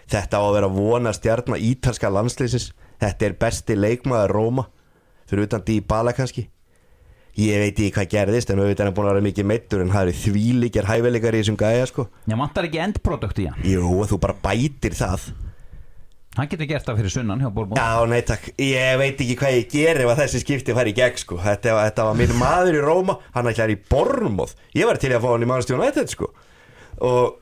Þetta 0.06 0.38
á 0.38 0.42
að 0.44 0.54
vera 0.54 0.68
vona 0.70 1.12
stjarnar 1.16 1.64
ítalska 1.66 2.11
landslýsins 2.14 2.68
þetta 3.02 3.26
er 3.26 3.35
besti 3.40 3.76
leikmaður 3.78 4.35
Róma 4.37 4.66
fyrir 5.26 5.48
utan 5.48 5.64
Dybala 5.66 6.14
kannski. 6.14 6.46
Ég 7.37 7.59
veit 7.61 7.74
ekki 7.74 7.90
hvað 7.98 8.12
gerðist 8.14 8.52
en 8.52 8.62
auðvitað 8.62 8.85
er 8.85 8.88
hann 8.88 8.96
búin 8.96 9.09
að 9.11 9.16
vera 9.16 9.26
mikið 9.26 9.48
meittur 9.50 9.82
en 9.82 9.90
það 9.92 10.06
eru 10.06 10.20
þvílíkjar 10.22 10.88
hæfileikar 10.88 11.37
í 11.37 11.42
þessum 11.42 11.59
gæja 11.61 11.90
sko. 11.90 12.06
Já, 12.24 12.37
vantar 12.38 12.70
ekki 12.70 12.80
endprodukt 12.87 13.42
í 13.42 13.48
hann? 13.50 13.66
Jú, 13.66 13.90
þú 14.09 14.20
bara 14.22 14.38
bætir 14.46 14.96
það 14.96 15.26
Hann 16.37 16.51
getur 16.53 16.68
gert 16.68 16.85
það 16.85 16.99
fyrir 17.01 17.12
sunnan 17.14 17.40
hjá 17.40 17.49
Borbóð 17.55 17.79
Já, 17.81 18.05
nei 18.11 18.20
takk, 18.29 18.51
ég 18.61 18.99
veit 19.01 19.20
ekki 19.25 19.37
hvað 19.40 19.55
ég 19.57 19.70
ger 19.72 20.01
ef 20.05 20.11
að 20.12 20.18
þessi 20.25 20.40
skipti 20.42 20.75
fær 20.77 20.90
í 20.90 20.92
gegn 20.96 21.16
sko. 21.22 21.38
Þetta, 21.40 21.77
þetta 21.87 22.05
var 22.11 22.18
minn 22.20 22.35
maður 22.37 22.77
í 22.77 22.83
Róma, 22.85 23.14
hann 23.33 23.49
ætlar 23.49 23.72
í 23.72 23.79
Bormóð. 23.88 24.53
Ég 24.77 24.85
var 24.90 25.01
til 25.01 25.14
að 25.16 25.25
fá 25.25 25.31
hann 25.33 25.46
í 25.46 25.49
Manchester 25.49 25.79
United 25.81 26.12
sko. 26.12 26.29
Og, 27.07 27.38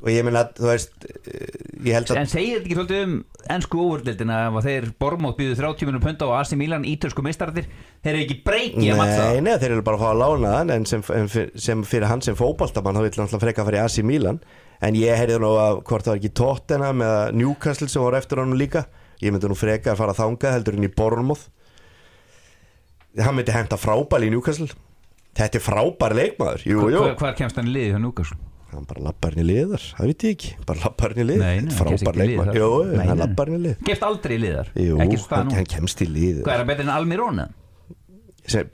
og 0.00 0.08
ég 0.10 0.24
minna, 0.26 0.42
þú 0.56 0.66
veist, 0.66 0.96
eh, 1.06 1.60
ég 1.86 1.94
held 1.94 2.10
að 2.10 2.20
En 2.22 2.30
segir 2.30 2.56
þetta 2.58 2.66
ekki 2.66 2.78
svolítið 2.78 3.02
um 3.06 3.14
ennsku 3.54 3.82
óvördeldina 3.84 4.40
ef 4.48 4.58
að 4.60 4.66
þeir 4.70 4.88
Borbóð 5.04 5.36
býðu 5.38 5.58
30 5.60 5.86
minnum 5.90 6.02
punda 6.04 6.26
og 6.26 6.34
AC 6.40 6.56
Milan 6.58 6.86
ítölsku 6.88 7.22
meistarðir 7.22 7.68
þeir 8.02 8.10
eru 8.14 8.24
ekki 8.24 8.38
breyki 8.46 8.90
að 8.90 8.98
matsa 9.00 9.28
Nei, 9.30 9.40
nei, 9.46 9.54
þeir 9.62 9.76
eru 9.76 9.84
bara 9.86 9.96
að 10.00 10.02
fá 10.02 10.10
að 10.10 10.20
lána 10.24 10.56
hann 10.58 10.74
En 10.74 10.86
sem, 10.88 11.02
en 11.14 11.30
fyr- 11.30 11.54
sem 11.54 11.84
fyrir 11.86 12.10
að 14.80 14.88
En 14.88 14.96
ég 14.96 15.18
heyrði 15.18 15.38
nú 15.42 15.52
að 15.60 15.82
hvort 15.84 16.06
það 16.06 16.14
var 16.14 16.20
ekki 16.20 16.34
Tottenham 16.40 17.02
eða 17.04 17.24
Newcastle 17.36 17.88
sem 17.92 18.00
voru 18.00 18.16
eftir 18.16 18.40
honum 18.40 18.56
líka. 18.56 18.86
Ég 19.20 19.34
myndi 19.34 19.50
nú 19.50 19.56
freka 19.58 19.92
að 19.92 19.98
fara 20.00 20.16
þangað 20.16 20.54
heldur 20.56 20.78
en 20.78 20.86
í 20.86 20.92
Bormóð 20.96 21.42
Hann 23.18 23.34
myndi 23.34 23.52
henda 23.52 23.76
frábæli 23.80 24.28
í 24.28 24.32
Newcastle. 24.32 24.70
Þetta 25.34 25.58
er 25.58 25.64
frábær 25.64 26.14
leikmaður. 26.14 26.62
Jú, 26.66 26.84
jú. 26.92 27.02
Hvar, 27.02 27.16
hvar 27.18 27.36
kemst 27.38 27.58
hann 27.58 27.68
í 27.70 27.74
liði 27.74 27.92
hjá 27.94 28.00
Núkas? 28.02 28.30
Hann 28.70 28.84
bara 28.86 29.02
lappar 29.08 29.34
hann 29.34 29.42
í 29.42 29.46
liðar, 29.48 29.82
það 29.98 30.10
veit 30.12 30.24
ég 30.26 30.34
ekki. 30.36 30.50
Bara 30.68 30.82
lappar 30.84 31.14
hann 31.14 31.22
í 31.24 31.26
lið. 31.26 31.40
Nei, 31.42 31.48
nei, 31.66 31.72
hann 31.74 31.88
kemst 31.90 32.06
Frábær 32.06 32.20
leikmaður. 32.20 32.58
Jú, 32.60 32.68
hann 33.00 33.22
lappar 33.22 33.50
hann 33.50 33.58
í 33.58 33.62
lið. 33.64 33.80
Gefst 33.88 34.06
aldrei 34.06 34.36
í 34.36 34.40
liðar 34.44 34.70
Jú, 34.78 34.98
hann, 35.00 35.50
kemst 35.74 36.04
í 36.04 36.06
lið 36.06 36.44
Hvað 36.44 36.54
er 36.54 36.62
það 36.62 36.70
betur 36.70 36.86
en 36.86 36.92
Almirón? 36.94 37.42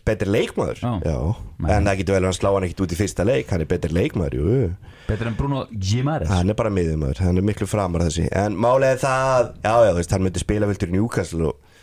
Betri 0.06 0.32
leikmaður. 0.32 0.82
Já. 0.82 1.18
En 1.66 1.88
það 1.88 2.02
getur 2.02 2.16
vel 2.16 2.22
að 2.22 2.28
hann 2.30 2.38
slá 2.40 2.50
hann 2.52 2.68
ekkit 2.68 2.84
út 2.86 2.94
í 2.94 3.00
fyrsta 3.00 3.26
leik 3.26 3.52
hann 3.52 3.64
er 3.64 3.70
betri 3.70 3.96
leikmaður, 3.96 4.38
jú. 4.40 4.68
Betur 5.06 5.30
en 5.30 5.36
Bruno 5.38 5.66
Gimares 5.70 6.30
hann 6.30 6.50
er 6.50 6.58
bara 6.58 6.72
miðumæður 6.74 7.22
hann 7.22 7.38
er 7.38 7.46
miklu 7.46 7.68
framar 7.70 8.06
þessi, 8.08 8.26
en 8.34 8.56
málega 8.58 8.98
það 9.04 9.52
já, 9.62 9.74
já, 9.86 9.90
þú 9.92 9.98
veist, 10.00 10.14
hann 10.16 10.26
myndi 10.26 10.42
spila 10.42 10.70
viltur 10.70 10.90
í 10.90 10.96
Newcastle 10.96 11.52
og, 11.52 11.76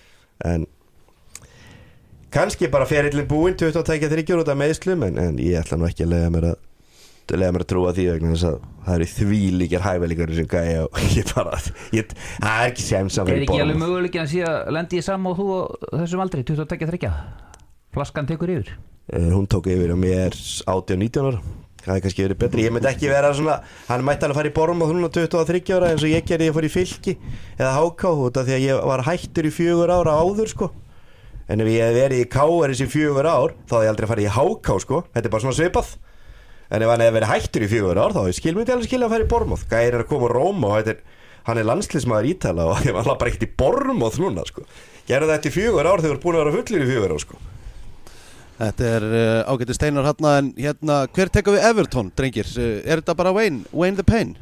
en 0.49 0.65
kannski 2.33 2.67
bara 2.73 2.87
ferillin 2.89 3.29
búinn 3.29 3.55
23 3.59 4.11
þryggjur 4.11 4.43
út 4.43 4.51
af 4.51 4.59
meðslum 4.59 5.07
en, 5.07 5.21
en 5.21 5.39
ég 5.39 5.61
ætla 5.61 5.79
nú 5.79 5.87
ekki 5.87 6.07
að 6.07 6.15
lega 6.17 6.33
mér 6.35 6.49
að 6.51 6.59
lega 7.39 7.55
mér 7.55 7.63
að 7.63 7.69
trúa 7.71 7.93
því 7.95 8.07
vegna 8.09 8.33
þess 8.33 8.47
að 8.49 8.57
það 8.83 8.97
eru 8.97 9.05
þvílíkar 9.13 9.85
hæfileikar 9.85 10.35
sem 10.35 10.49
gæja 10.51 10.83
og 10.83 10.99
ég 11.17 11.31
bara, 11.31 11.61
ég, 11.95 12.11
það 12.33 12.51
er 12.51 12.73
ekki 12.73 12.87
sem 12.89 13.13
sem 13.15 13.31
Er 13.31 13.45
ekki 13.45 13.63
alveg 13.63 13.79
möguleik 13.85 14.19
að 14.19 14.35
lendi 14.75 14.99
ég 14.99 15.07
saman 15.07 15.31
og 15.31 15.39
þú 15.39 15.47
og 15.61 15.89
þessum 15.95 16.25
aldrei 16.25 16.43
23 16.51 17.15
Flaskan 17.93 18.25
tekur 18.25 18.49
yfir. 18.49 18.71
Eh, 19.13 19.29
hún 19.29 19.45
tók 19.45 19.67
yfir 19.69 19.91
og 19.93 19.99
mér 20.01 20.33
18-19 20.65 21.27
ára. 21.29 21.41
Það 21.83 21.97
er 21.97 22.03
kannski 22.05 22.23
verið 22.23 22.39
betri, 22.39 22.63
ég 22.63 22.71
myndi 22.71 22.87
ekki 22.87 23.09
vera 23.11 23.33
svona 23.35 23.57
hann 23.89 24.05
mætti 24.07 24.23
alveg 24.23 24.37
fara 24.37 24.47
í 24.47 24.53
borm 24.55 24.79
á 24.81 24.87
þrjúna 24.87 25.09
23 25.11 25.73
ára 25.75 25.89
eins 25.91 26.05
og 26.05 26.13
ég 26.13 26.23
gerði 26.23 26.47
ég 26.47 26.55
fór 26.55 26.63
í 26.63 26.71
fylki 26.71 27.13
eða 27.57 27.73
háká 27.75 28.07
út 28.23 28.39
af 28.39 28.47
því 28.47 28.53
að 28.55 28.63
ég 28.63 28.79
var 28.87 29.03
hættur 29.03 29.49
í 29.49 29.51
fjögur 29.51 29.91
ára 29.91 30.13
áður 30.15 30.47
sko. 30.47 30.69
En 31.51 31.59
ef 31.59 31.67
ég 31.67 31.83
hef 31.83 31.97
verið 31.97 32.23
í 32.23 32.29
káar 32.31 32.71
þessi 32.71 32.87
fjögur 32.87 33.27
ár 33.27 33.51
þá 33.67 33.75
hef 33.75 33.83
ég 33.83 33.91
aldrei 33.91 34.09
farið 34.13 34.29
í 34.29 34.35
háká 34.37 34.79
sko. 34.79 35.03
Þetta 35.11 35.27
er 35.27 35.33
bara 35.35 35.43
svona 35.43 35.59
svipað. 35.59 35.89
En 36.71 36.79
ef 36.79 36.87
hann 36.93 37.03
hefði 37.03 37.17
verið 37.19 37.33
hættur 37.33 37.61
í 37.67 37.71
fjögur 37.75 37.99
ár 37.99 38.15
þá 38.15 38.21
hef 38.23 38.31
ég 38.31 38.39
skil 38.39 38.55
myndi 38.55 38.71
alveg 38.71 38.87
skilja 38.87 39.11
að 39.11 39.13
fara 39.17 39.27
í 39.27 39.31
bormóð 39.35 39.67
gæri 39.67 39.91
er 39.91 39.99
að 39.99 40.09
koma 40.13 40.29
úr 40.29 40.37
Róma 40.39 40.71
og 40.71 40.87
er 40.87 41.03
hann 41.43 41.59
er 41.59 41.67
landslismæður 41.67 42.29
ítala 42.31 42.63
og 42.71 42.79
ég 42.87 42.95
var 42.95 43.11
bara 43.11 43.27
ekkert 43.27 43.43
í 43.43 43.55
bormóð 43.59 44.23
núna 44.23 44.47
sko 44.47 44.63
gerði 45.03 45.35
þetta 48.69 48.83
Þetta 48.83 48.89
er 48.97 49.05
uh, 49.09 49.51
ágæti 49.53 49.75
steinar 49.77 50.07
hérna 50.07 50.31
en 50.39 50.49
hérna, 50.57 50.97
hver 51.15 51.31
tekur 51.33 51.55
við 51.57 51.67
Everton, 51.69 52.09
drengir? 52.17 52.49
Uh, 52.57 52.79
er 52.83 53.01
þetta 53.03 53.15
bara 53.19 53.33
Wayne, 53.35 53.63
Wayne 53.73 53.99
the 53.99 54.05
Pain? 54.07 54.35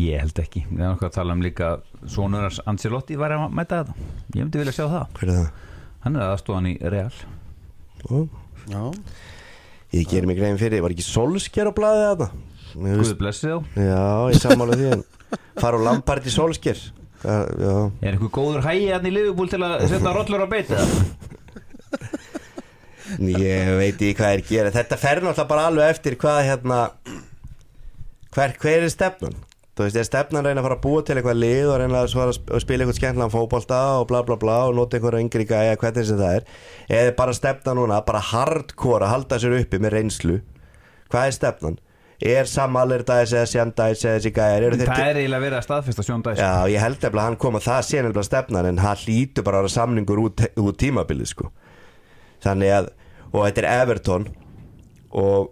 Ég 0.00 0.22
held 0.22 0.38
ekki 0.40 0.62
Við 0.70 0.80
erum 0.80 0.94
okkur 0.96 1.10
að 1.10 1.16
tala 1.18 1.34
um 1.36 1.42
líka 1.44 1.72
Sónurars 2.08 2.60
Ancelotti 2.70 3.18
var 3.20 3.34
að 3.36 3.48
mæta 3.52 3.82
þetta 3.82 4.06
Ég 4.38 4.44
myndi 4.46 4.62
vilja 4.62 4.72
sjá 4.78 4.86
það 4.88 5.18
hver 5.18 5.28
er 5.28 5.36
það? 5.36 5.66
Hann 6.06 6.16
er 6.16 6.24
aðstofan 6.30 6.70
í 6.70 6.76
Real 6.80 7.12
Ó. 8.08 8.22
Já 8.70 8.82
Ég 9.90 10.06
gerir 10.08 10.28
mig 10.30 10.38
grein 10.38 10.56
fyrir, 10.60 10.80
var 10.84 10.94
ekki 10.94 11.04
solsker 11.04 11.68
á 11.68 11.72
blaðið 11.76 12.06
þarna? 12.08 12.30
Mér 12.80 12.96
Guð 12.96 13.04
finnst- 13.04 13.20
blessi 13.20 13.50
þá 13.50 13.84
Já, 13.84 14.02
ég 14.32 14.40
sammála 14.40 14.78
því 14.80 14.88
en 14.94 15.04
fara 15.60 16.22
í 16.24 16.32
solsker 16.32 16.80
Já, 17.20 17.34
já. 17.60 17.74
Er 18.00 18.14
einhver 18.14 18.30
góður 18.32 18.64
hægi 18.64 18.86
hann 18.94 19.04
í 19.10 19.12
liðbúl 19.12 19.50
til 19.52 19.60
að 19.60 19.82
setja 19.90 20.14
rollur 20.16 20.46
á 20.46 20.48
beita 20.48 20.78
Ég 23.18 23.70
veit 23.80 23.94
ekki 23.94 24.14
hvað 24.18 24.34
er 24.36 24.42
gera. 24.48 24.72
Þetta 24.74 24.98
fer 25.00 25.22
náttúrulega 25.24 25.50
bara 25.50 25.68
alveg 25.70 25.94
eftir 25.94 26.16
hvað 26.20 26.40
hérna 26.46 26.80
hver, 28.34 28.54
hver 28.62 28.84
er 28.86 28.92
stefnan? 28.92 29.38
Þú 29.74 29.86
veist, 29.86 29.96
er 29.96 30.06
stefnan 30.06 30.42
að 30.44 30.50
reyna 30.50 30.60
að 30.60 30.66
fara 30.66 30.76
að 30.76 30.82
búa 30.84 31.02
til 31.06 31.14
eitthvað 31.16 31.38
lið 31.40 31.68
og 31.70 31.76
reyna 31.80 32.00
að 32.04 32.34
spila 32.60 32.84
eitthvað 32.84 32.96
skemmtilegan 32.98 33.32
fótbolta 33.32 33.78
og 34.00 34.08
bla 34.10 34.20
bla 34.26 34.36
bla 34.40 34.56
og 34.68 34.74
nota 34.76 34.98
einhverja 34.98 35.24
yngri 35.24 35.46
gæja 35.48 35.78
hvernig 35.80 36.08
sem 36.08 36.18
það 36.20 36.40
er? 36.40 36.48
Eða 36.98 37.14
bara 37.18 37.36
stefnan 37.38 37.80
núna, 37.80 38.00
bara 38.06 38.20
hardcore 38.30 39.06
að 39.06 39.14
halda 39.14 39.38
sér 39.40 39.56
uppi 39.62 39.80
með 39.80 39.94
reynslu? 39.96 40.40
Hvað 41.10 41.30
er 41.30 41.38
stefnan? 41.38 41.80
Er 42.20 42.44
Sam 42.44 42.76
Allardyce 42.76 43.38
eða 43.40 43.70
Dyche 43.72 44.04
eða 44.10 44.16
þessi 44.18 44.30
gæjar? 44.36 44.64
Eru 44.66 44.76
þeir 44.76 44.90
Það 44.90 45.06
er 45.06 45.18
eiginlega 45.22 45.44
verið 45.46 45.56
að 45.56 45.64
staðfesta 45.64 46.02
Sjón 46.04 46.24
Dæs 46.26 46.40
Já, 46.42 46.50
ég 46.68 46.82
held 46.84 46.98
eftir 46.98 47.16
að 47.16 47.24
hann 47.24 47.38
kom 47.40 47.56
að 47.56 47.64
það 47.64 47.86
sé 47.86 48.02
nefnilega 48.02 48.26
stefnan 48.28 48.68
en 48.68 48.80
hann 48.84 49.00
hlýtur 49.00 49.46
bara 49.46 49.62
vera 49.62 49.72
samningur 49.72 50.20
út, 50.26 50.42
út 50.60 50.78
tímabilið 50.82 51.30
sko. 51.32 51.48
Þannig 52.44 52.74
að, 52.76 52.90
og 53.32 53.44
þetta 53.46 53.62
er 53.62 53.70
Everton. 53.84 54.28
Og 55.20 55.50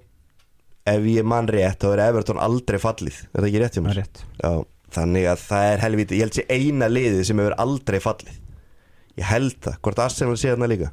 ef 0.89 1.09
ég 1.11 1.27
mann 1.29 1.49
rétt 1.51 1.83
þá 1.83 1.91
er 1.93 2.05
Everton 2.09 2.43
aldrei 2.43 2.79
fallið. 2.83 3.23
Er 3.33 3.41
það 3.41 3.49
ekki 3.51 3.63
rétt 3.65 3.79
hjá 3.79 3.85
mér? 3.85 3.99
Rétt. 4.03 4.23
Já, 4.43 4.53
þannig 4.99 5.27
að 5.33 5.43
það 5.49 5.73
er 5.73 5.83
helviti, 5.85 6.19
ég 6.21 6.29
held 6.29 6.39
sé 6.39 6.47
eina 6.49 6.89
liðið 6.93 7.27
sem 7.29 7.43
hefur 7.43 7.59
aldrei 7.65 7.99
fallið. 8.05 8.39
Ég 9.19 9.29
held 9.29 9.59
það, 9.65 9.79
hvort 9.83 10.01
Arsenal 10.05 10.39
sé 10.39 10.53
þarna 10.53 10.71
líka? 10.71 10.93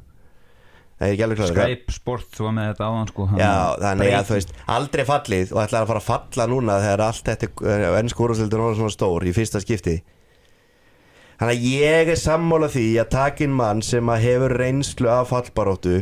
Það 0.96 1.06
er 1.06 1.12
ekki 1.12 1.24
alveg 1.26 1.38
kláður 1.38 1.58
Skype 1.58 1.92
Sport 1.92 2.38
var 2.40 2.52
með 2.56 2.68
þetta 2.70 2.86
áðan 2.88 3.08
sko. 3.10 3.24
Hann 3.28 3.40
Já, 3.42 3.54
þannig 3.82 4.14
að 4.16 4.28
þú 4.28 4.36
veist, 4.38 4.52
aldrei 4.72 5.02
fallið 5.04 5.50
og 5.52 5.58
ætlaði 5.60 5.82
að 5.82 5.90
fara 5.90 6.00
að 6.00 6.06
falla 6.06 6.46
núna 6.48 6.76
þegar 6.80 7.02
allt 7.04 7.28
þetta 7.28 7.74
ennsku 8.00 8.24
úrvarsleildin 8.24 8.62
er 8.64 8.78
svona 8.78 8.94
stór 8.94 9.26
í 9.28 9.34
fyrsta 9.36 9.60
skipti. 9.60 9.96
Þannig 11.36 11.52
að 11.52 11.66
ég 11.68 12.12
er 12.14 12.20
sammála 12.20 12.70
því 12.72 12.86
að 13.02 13.10
takin 13.12 13.52
mann 13.58 13.84
sem 13.84 14.08
að 14.08 14.24
hefur 14.24 14.56
reynslu 14.56 15.10
af 15.12 15.28
fallbaróttu 15.34 15.98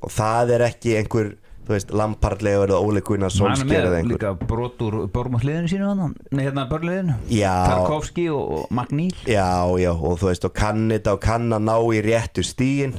og 0.00 0.12
það 0.14 0.54
er 0.56 0.64
ekki 0.70 0.96
einhver, 1.00 1.34
þú 1.66 1.74
veist, 1.74 1.92
Lampardlegur 1.94 2.72
eða 2.72 2.80
Óli 2.86 3.02
Gunnar 3.06 3.34
Solskjær 3.34 3.90
eða 3.90 4.00
einhver. 4.00 4.16
líka 4.16 4.32
brot 4.48 4.80
úr 4.86 4.96
Bormahliðinu 5.12 5.70
sínu 5.70 5.90
hann 5.90 6.16
Nei, 6.30 6.44
hérna 6.46 6.66
börnliðinu. 6.70 7.18
Já. 7.30 7.52
Tarkovski 7.68 8.30
og, 8.32 8.66
McNeil 8.70 9.14
Já, 9.28 9.68
já, 9.78 9.92
og 9.92 10.18
þú 10.22 10.32
veist, 10.32 10.48
og 10.48 10.56
kann 10.56 10.88
þetta 10.90 11.14
og 11.18 11.22
kann 11.24 11.52
að 11.52 11.64
ná 11.68 11.76
í 11.94 12.02
réttu 12.08 12.46
stíin 12.46 12.98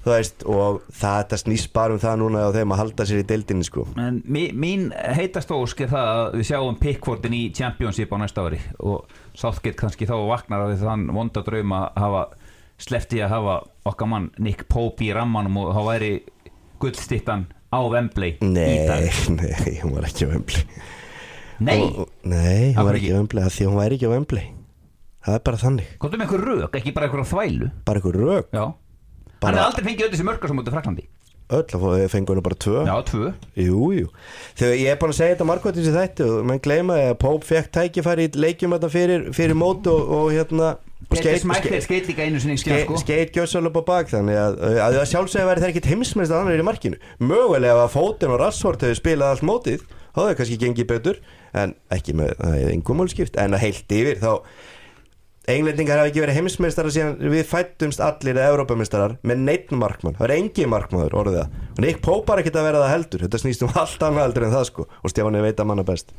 þú 0.00 0.12
veist, 0.14 0.44
og 0.48 0.80
það 0.96 1.34
snýst 1.42 1.72
bara 1.76 1.92
um 1.94 2.00
það 2.00 2.20
núna 2.22 2.44
á 2.48 2.50
þeim 2.54 2.72
að 2.72 2.80
halda 2.80 3.06
sér 3.08 3.20
í 3.20 3.26
deildinni 3.28 3.66
sko. 3.66 3.84
En 4.00 4.22
mín 4.24 4.86
heitast 4.96 5.52
ósk 5.52 5.82
er 5.84 5.92
það 5.92 6.12
að 6.14 6.36
við 6.38 6.46
sjáum 6.50 6.78
Pickfordin 6.80 7.36
í 7.36 7.42
Championship 7.56 8.12
á 8.12 8.16
næsta 8.22 8.46
ári. 8.46 8.60
Og 8.80 9.04
Southgate 9.36 9.76
kannski 9.76 10.08
þá 10.08 10.16
vaknar 10.30 10.64
við 10.70 10.86
þann 10.86 11.04
vonda 11.12 11.44
draum 11.44 11.74
að 11.76 12.00
hafa 12.00 12.22
slefti 12.80 13.20
að 13.24 13.32
hafa 13.34 13.56
okkar 13.90 14.08
mann 14.10 14.30
Nick 14.42 14.66
Pope 14.72 15.04
í 15.06 15.10
rammanum 15.16 15.58
og 15.62 15.72
þá 15.76 15.80
væri 15.90 16.10
gullstittan 16.82 17.46
á 17.70 17.78
Wembley 17.84 18.36
í 18.40 18.48
Nei, 18.50 19.10
nei, 19.38 19.76
hún 19.82 19.94
var 19.96 20.08
ekki 20.08 20.26
á 20.26 20.32
Wembley. 20.32 20.64
Nei, 21.60 21.78
og, 21.84 22.08
Nei, 22.24 22.72
hún 22.72 22.86
var 22.88 22.96
ekki 22.98 23.12
á 23.12 23.18
Wembley 23.20 23.44
af 23.44 23.52
Því 23.56 23.68
hún 23.68 23.78
væri 23.82 23.98
ekki 23.98 24.08
á 24.08 24.14
Wembley. 24.16 24.46
Það 25.20 25.36
er 25.36 25.42
bara 25.44 25.60
þannig, 25.60 25.88
komdu 26.00 26.16
með 26.16 26.24
einhver 26.26 26.44
rök, 26.48 26.76
ekki 26.80 26.92
bara 26.96 27.06
einhver 27.10 27.26
þvælu. 27.28 27.66
Bara 27.84 28.00
einhver 28.00 28.16
rög 28.16 28.54
Já, 28.56 28.62
Bara- 29.40 29.44
hann 29.44 29.58
hefði 29.60 29.66
aldrei 29.68 29.84
fengið 29.90 30.06
öll 30.06 30.12
þessi 30.14 30.26
mörgar 30.30 30.48
sem 30.52 30.62
út 30.62 30.70
af 30.70 30.76
Fraklandi 30.78 31.04
Öll 31.50 31.64
að 31.66 31.82
fá- 31.82 32.10
fengu 32.12 32.34
henni 32.34 32.44
bara 32.46 32.58
tvö. 32.64 32.84
Já, 32.86 32.94
tvö. 33.08 33.32
Jú, 33.58 33.88
jú. 33.96 34.10
Þegar 34.58 34.76
ég 34.78 34.92
er 34.92 35.00
búin 35.00 35.14
að 35.14 35.18
segja 35.18 35.38
þetta 35.40 35.80
í 35.80 35.94
þættu 35.96 36.28
og 36.28 36.44
mann 36.46 36.62
gleyma 36.62 36.98
að 37.10 37.16
Pope 37.24 37.48
fekk 37.48 37.72
tækifæri 37.74 38.28
í 38.28 38.32
leikjum 38.38 38.76
þetta 38.76 38.90
fyrir, 38.92 39.26
fyrir 39.34 39.58
mót 39.58 39.90
og, 39.90 40.14
og 40.20 40.30
hérna 40.34 40.76
skeit 41.10 42.06
líka 42.06 42.22
einu 42.22 42.40
sinni 42.40 42.58
sko. 42.60 42.96
skeit 43.00 43.32
gjössal 43.34 43.66
upp 43.66 43.80
á 43.80 43.84
bak 43.88 44.10
þannig 44.12 44.38
að, 44.38 44.58
að, 44.78 44.98
sjálfsögja 45.10 45.48
væri 45.48 45.64
það 45.64 45.72
ekkit 45.72 45.88
heimsmest 45.90 46.30
að 46.30 46.42
annar 46.44 46.62
í 46.62 46.66
markinu. 46.66 47.00
Mögulega 47.18 47.84
að 47.86 47.94
fótinn 47.96 48.34
og 48.34 48.40
rassort 48.42 48.84
hefur 48.84 49.00
spilað 49.00 49.34
allt 49.34 49.46
mótið 49.48 49.86
þá 50.14 50.20
hefur 50.22 50.38
kannski 50.40 50.58
gengið 50.60 50.90
betur 50.90 51.20
en 51.56 51.74
ekki 51.90 52.14
með 52.18 52.36
það 52.38 52.58
er 52.60 52.74
engum 52.76 53.00
málskipt 53.02 53.40
en 53.42 53.56
að 53.58 53.64
heilt 53.66 53.96
yfir 53.96 54.20
þá 54.22 54.32
englendingar 55.54 56.00
hafa 56.00 56.10
ekki 56.10 56.22
verið 56.24 56.36
heimsmeistarar 56.40 56.94
síðan 56.94 57.30
við 57.32 57.46
fættumst 57.48 58.02
allir 58.04 58.36
eða 58.36 58.50
Evrópameistarar 58.54 59.16
með 59.26 59.44
neitt 59.46 59.72
markmann, 59.74 60.16
það 60.18 60.26
er 60.26 60.34
engin 60.36 60.70
markmaður 60.72 61.16
orðið 61.22 61.38
það, 61.40 61.56
og 61.70 61.80
Nick 61.84 62.02
Pope 62.04 62.30
var 62.30 62.42
ekkert 62.42 62.58
að 62.60 62.68
vera 62.68 62.82
það 62.84 62.92
heldur. 62.94 63.24
Þetta 63.26 63.40
snýst 63.42 63.64
um 63.66 63.72
allt 63.80 64.04
annað 64.06 64.26
heldur 64.26 64.46
en 64.46 64.54
það 64.54 64.68
sko. 64.68 64.86
Og 65.00 65.12
Stefáni 65.12 65.42
veit 65.44 65.62
að 65.62 65.70
manna 65.70 65.86
best. 65.86 66.14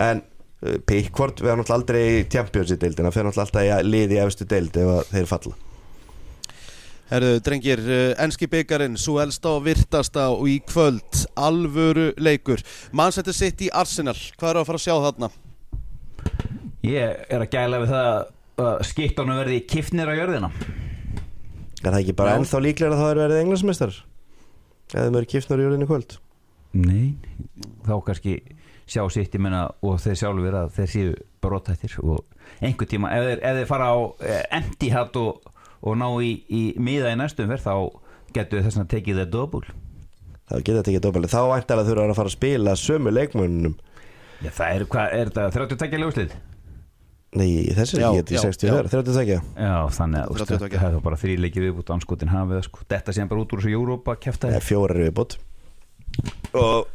En 0.00 0.22
uh, 0.22 0.76
Pickford 0.86 1.42
verður 1.42 1.62
náttúrulega 1.62 1.78
aldrei 1.80 2.04
í 2.20 2.22
Champions 2.32 2.72
í 2.74 2.78
deildina, 2.80 3.12
fyrir 3.14 3.30
náttúrulega 3.30 3.48
alltaf 3.48 3.66
í 3.66 3.90
liði 3.90 4.18
í 4.18 4.22
efstu 4.24 4.48
deild 4.48 4.80
ef 4.80 4.94
að 4.94 5.12
þeir 5.14 5.28
falla. 5.30 5.58
Herðu, 7.10 7.36
drengir, 7.42 7.84
uh, 7.90 8.08
enski 8.22 8.48
byggarinn, 8.50 8.98
svo 9.00 9.18
elsta 9.22 9.56
og 9.56 9.64
virtasta 9.66 10.28
og 10.30 10.46
í 10.50 10.60
kvöld, 10.62 11.24
alvöru 11.34 12.10
leikur. 12.22 12.62
Mannsættir 12.96 13.36
sitt 13.36 13.64
í 13.66 13.70
Arsenal, 13.74 14.18
hvað 14.38 14.52
eru 14.52 14.62
að 14.62 14.68
fara 14.70 14.82
að 14.82 14.86
sjá 14.86 14.94
þarna? 15.08 15.32
Ég 16.86 17.24
er 17.28 17.42
að 17.42 17.50
gæla 17.52 17.80
við 17.82 17.90
það 17.92 18.28
að 18.60 18.86
skiptunum 18.90 19.40
verði 19.40 19.60
kiftnir 19.70 20.10
á 20.10 20.14
jörðina 20.18 20.50
Er 21.80 21.86
það 21.88 22.00
ekki 22.02 22.16
bara 22.18 22.36
ennþá 22.36 22.60
líklega 22.60 22.92
að 22.92 23.00
það 23.00 23.10
er 23.10 23.20
verið 23.22 23.42
englansmeistar? 23.42 23.98
Eða 24.92 25.04
þeim 25.06 25.18
eru 25.20 25.30
kiftnar 25.32 25.60
í 25.60 25.64
jörðinu 25.64 25.86
í 25.86 25.90
kvöld? 25.90 26.16
Nei, 26.76 27.06
þá 27.86 27.94
kannski 28.06 28.34
sjá 28.90 29.02
sitt 29.10 29.34
ég 29.34 29.42
menna 29.42 29.62
og 29.86 29.96
þeir 30.02 30.18
sjálfur 30.20 30.58
að 30.60 30.74
þeir 30.76 30.90
séu 30.92 31.14
brotættir 31.40 31.94
og 32.04 32.20
einhver 32.60 32.90
tíma, 32.90 33.14
ef 33.16 33.28
þeir, 33.28 33.44
ef 33.48 33.60
þeir 33.60 33.70
fara 33.70 33.88
á 33.94 33.98
eh, 34.26 34.42
empty 34.60 34.90
hat 34.92 35.16
og, 35.16 35.52
og 35.80 35.96
ná 35.96 36.08
í, 36.20 36.34
í 36.52 36.62
miða 36.82 37.14
í 37.14 37.18
næstum 37.18 37.48
verð 37.48 37.64
þá 37.64 37.74
getur 38.36 38.66
þess 38.66 38.82
að 38.82 38.90
tekið 38.92 39.22
þeir 39.22 39.32
döbul 39.32 39.64
Það 40.50 40.62
geta 40.66 40.82
tekið 40.86 41.02
dópalega. 41.04 41.30
Þá 41.30 41.42
væntalega 41.52 41.86
þurfa 41.86 42.04
að 42.10 42.16
fara 42.18 42.30
að 42.30 42.34
spila 42.34 42.72
sömu 42.78 43.10
leikmönnum. 43.14 43.74
Já, 44.40 44.50
það 44.56 44.72
er, 44.72 44.84
hvað, 44.90 45.12
er 45.14 45.28
þetta 45.30 45.44
30 45.54 45.78
tekja 45.78 46.00
ljóslið? 46.02 46.32
Nei, 47.30 47.70
þessi 47.76 47.94
er 47.94 48.04
ekki 48.08 48.20
þetta 48.20 48.32
í 48.32 48.36
já, 48.36 48.42
60 48.42 48.72
þar, 48.74 48.86
30 48.90 49.16
tekja. 49.20 49.36
Já, 49.54 49.74
þannig 49.94 50.22
að 50.24 50.38
32. 50.40 50.78
það 50.82 50.94
er 50.96 51.02
bara 51.04 51.18
þrý 51.20 51.34
leikið 51.44 51.66
viðbútt 51.68 51.92
anskotin 51.94 52.32
hafið 52.32 52.64
sko. 52.66 52.86
Þetta 52.90 53.14
sé 53.14 53.26
bara 53.30 53.42
út 53.44 53.52
úr 53.54 53.60
þessu 53.62 53.74
Jórópa 53.76 54.16
kæfta 54.18 54.48
Það 54.50 54.56
er 54.58 54.66
fjórar 54.66 54.98
viðbót. 55.04 55.36
Og, 56.58 56.88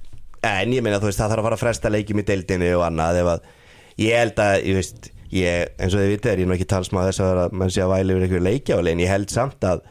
en 0.49 0.73
ég 0.75 0.83
meina 0.83 0.99
þú 0.99 1.07
veist, 1.07 1.21
það 1.21 1.31
þarf 1.31 1.43
að 1.43 1.47
fara 1.47 1.59
að 1.59 1.63
fresta 1.63 1.91
leikjum 1.93 2.19
í 2.19 2.25
deildinni 2.27 2.71
og 2.75 2.83
annað 2.89 3.19
ef 3.21 3.29
að, 3.31 3.45
ég 4.03 4.19
held 4.19 4.41
að, 4.43 4.55
ég 4.67 4.79
veist, 4.81 5.07
ég, 5.31 5.71
eins 5.79 5.95
og 5.95 6.03
þið 6.03 6.11
vitið 6.11 6.33
er 6.33 6.43
ég 6.43 6.49
nú 6.49 6.57
ekki 6.57 6.67
talsmaður 6.73 7.13
þess 7.13 7.25
að 7.29 7.55
mann 7.61 7.71
sé 7.71 7.85
að 7.85 7.93
væli 7.93 8.15
yfir 8.17 8.27
einhverju 8.27 8.45
leikjáli, 8.49 8.91
en 8.91 9.05
ég 9.05 9.13
held 9.13 9.31
samt 9.31 9.69
að, 9.71 9.85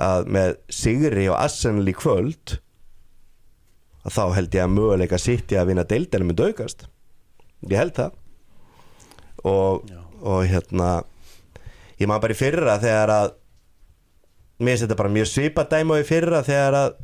að 0.00 0.32
með 0.32 0.56
Sigri 0.80 1.28
og 1.28 1.36
Arsenal 1.36 1.84
í 1.84 1.96
kvöld, 2.00 2.56
að 4.00 4.16
þá 4.16 4.24
held 4.38 4.56
ég 4.56 4.64
að 4.64 4.74
möguleika 4.78 5.20
sitt 5.20 5.52
að 5.52 5.74
vinna 5.74 5.84
deildina 5.84 6.24
myndi 6.24 6.48
aukast. 6.48 6.88
Ég 7.68 7.76
held 7.76 7.92
það. 8.00 8.16
Og, 9.48 9.86
og 10.20 10.40
hérna, 10.44 11.00
ég 12.00 12.08
maður 12.08 12.26
bara 12.26 12.34
í 12.34 12.40
fyrra 12.40 12.80
þegar 12.82 13.14
að 13.14 13.30
mér 14.60 14.74
finnst 14.74 14.84
þetta 14.84 14.98
bara 14.98 15.14
mjög 15.14 15.30
svipa 15.30 15.64
dæma 15.68 16.00
í 16.02 16.08
fyrra 16.08 16.42
þegar 16.44 16.76
að 16.80 16.98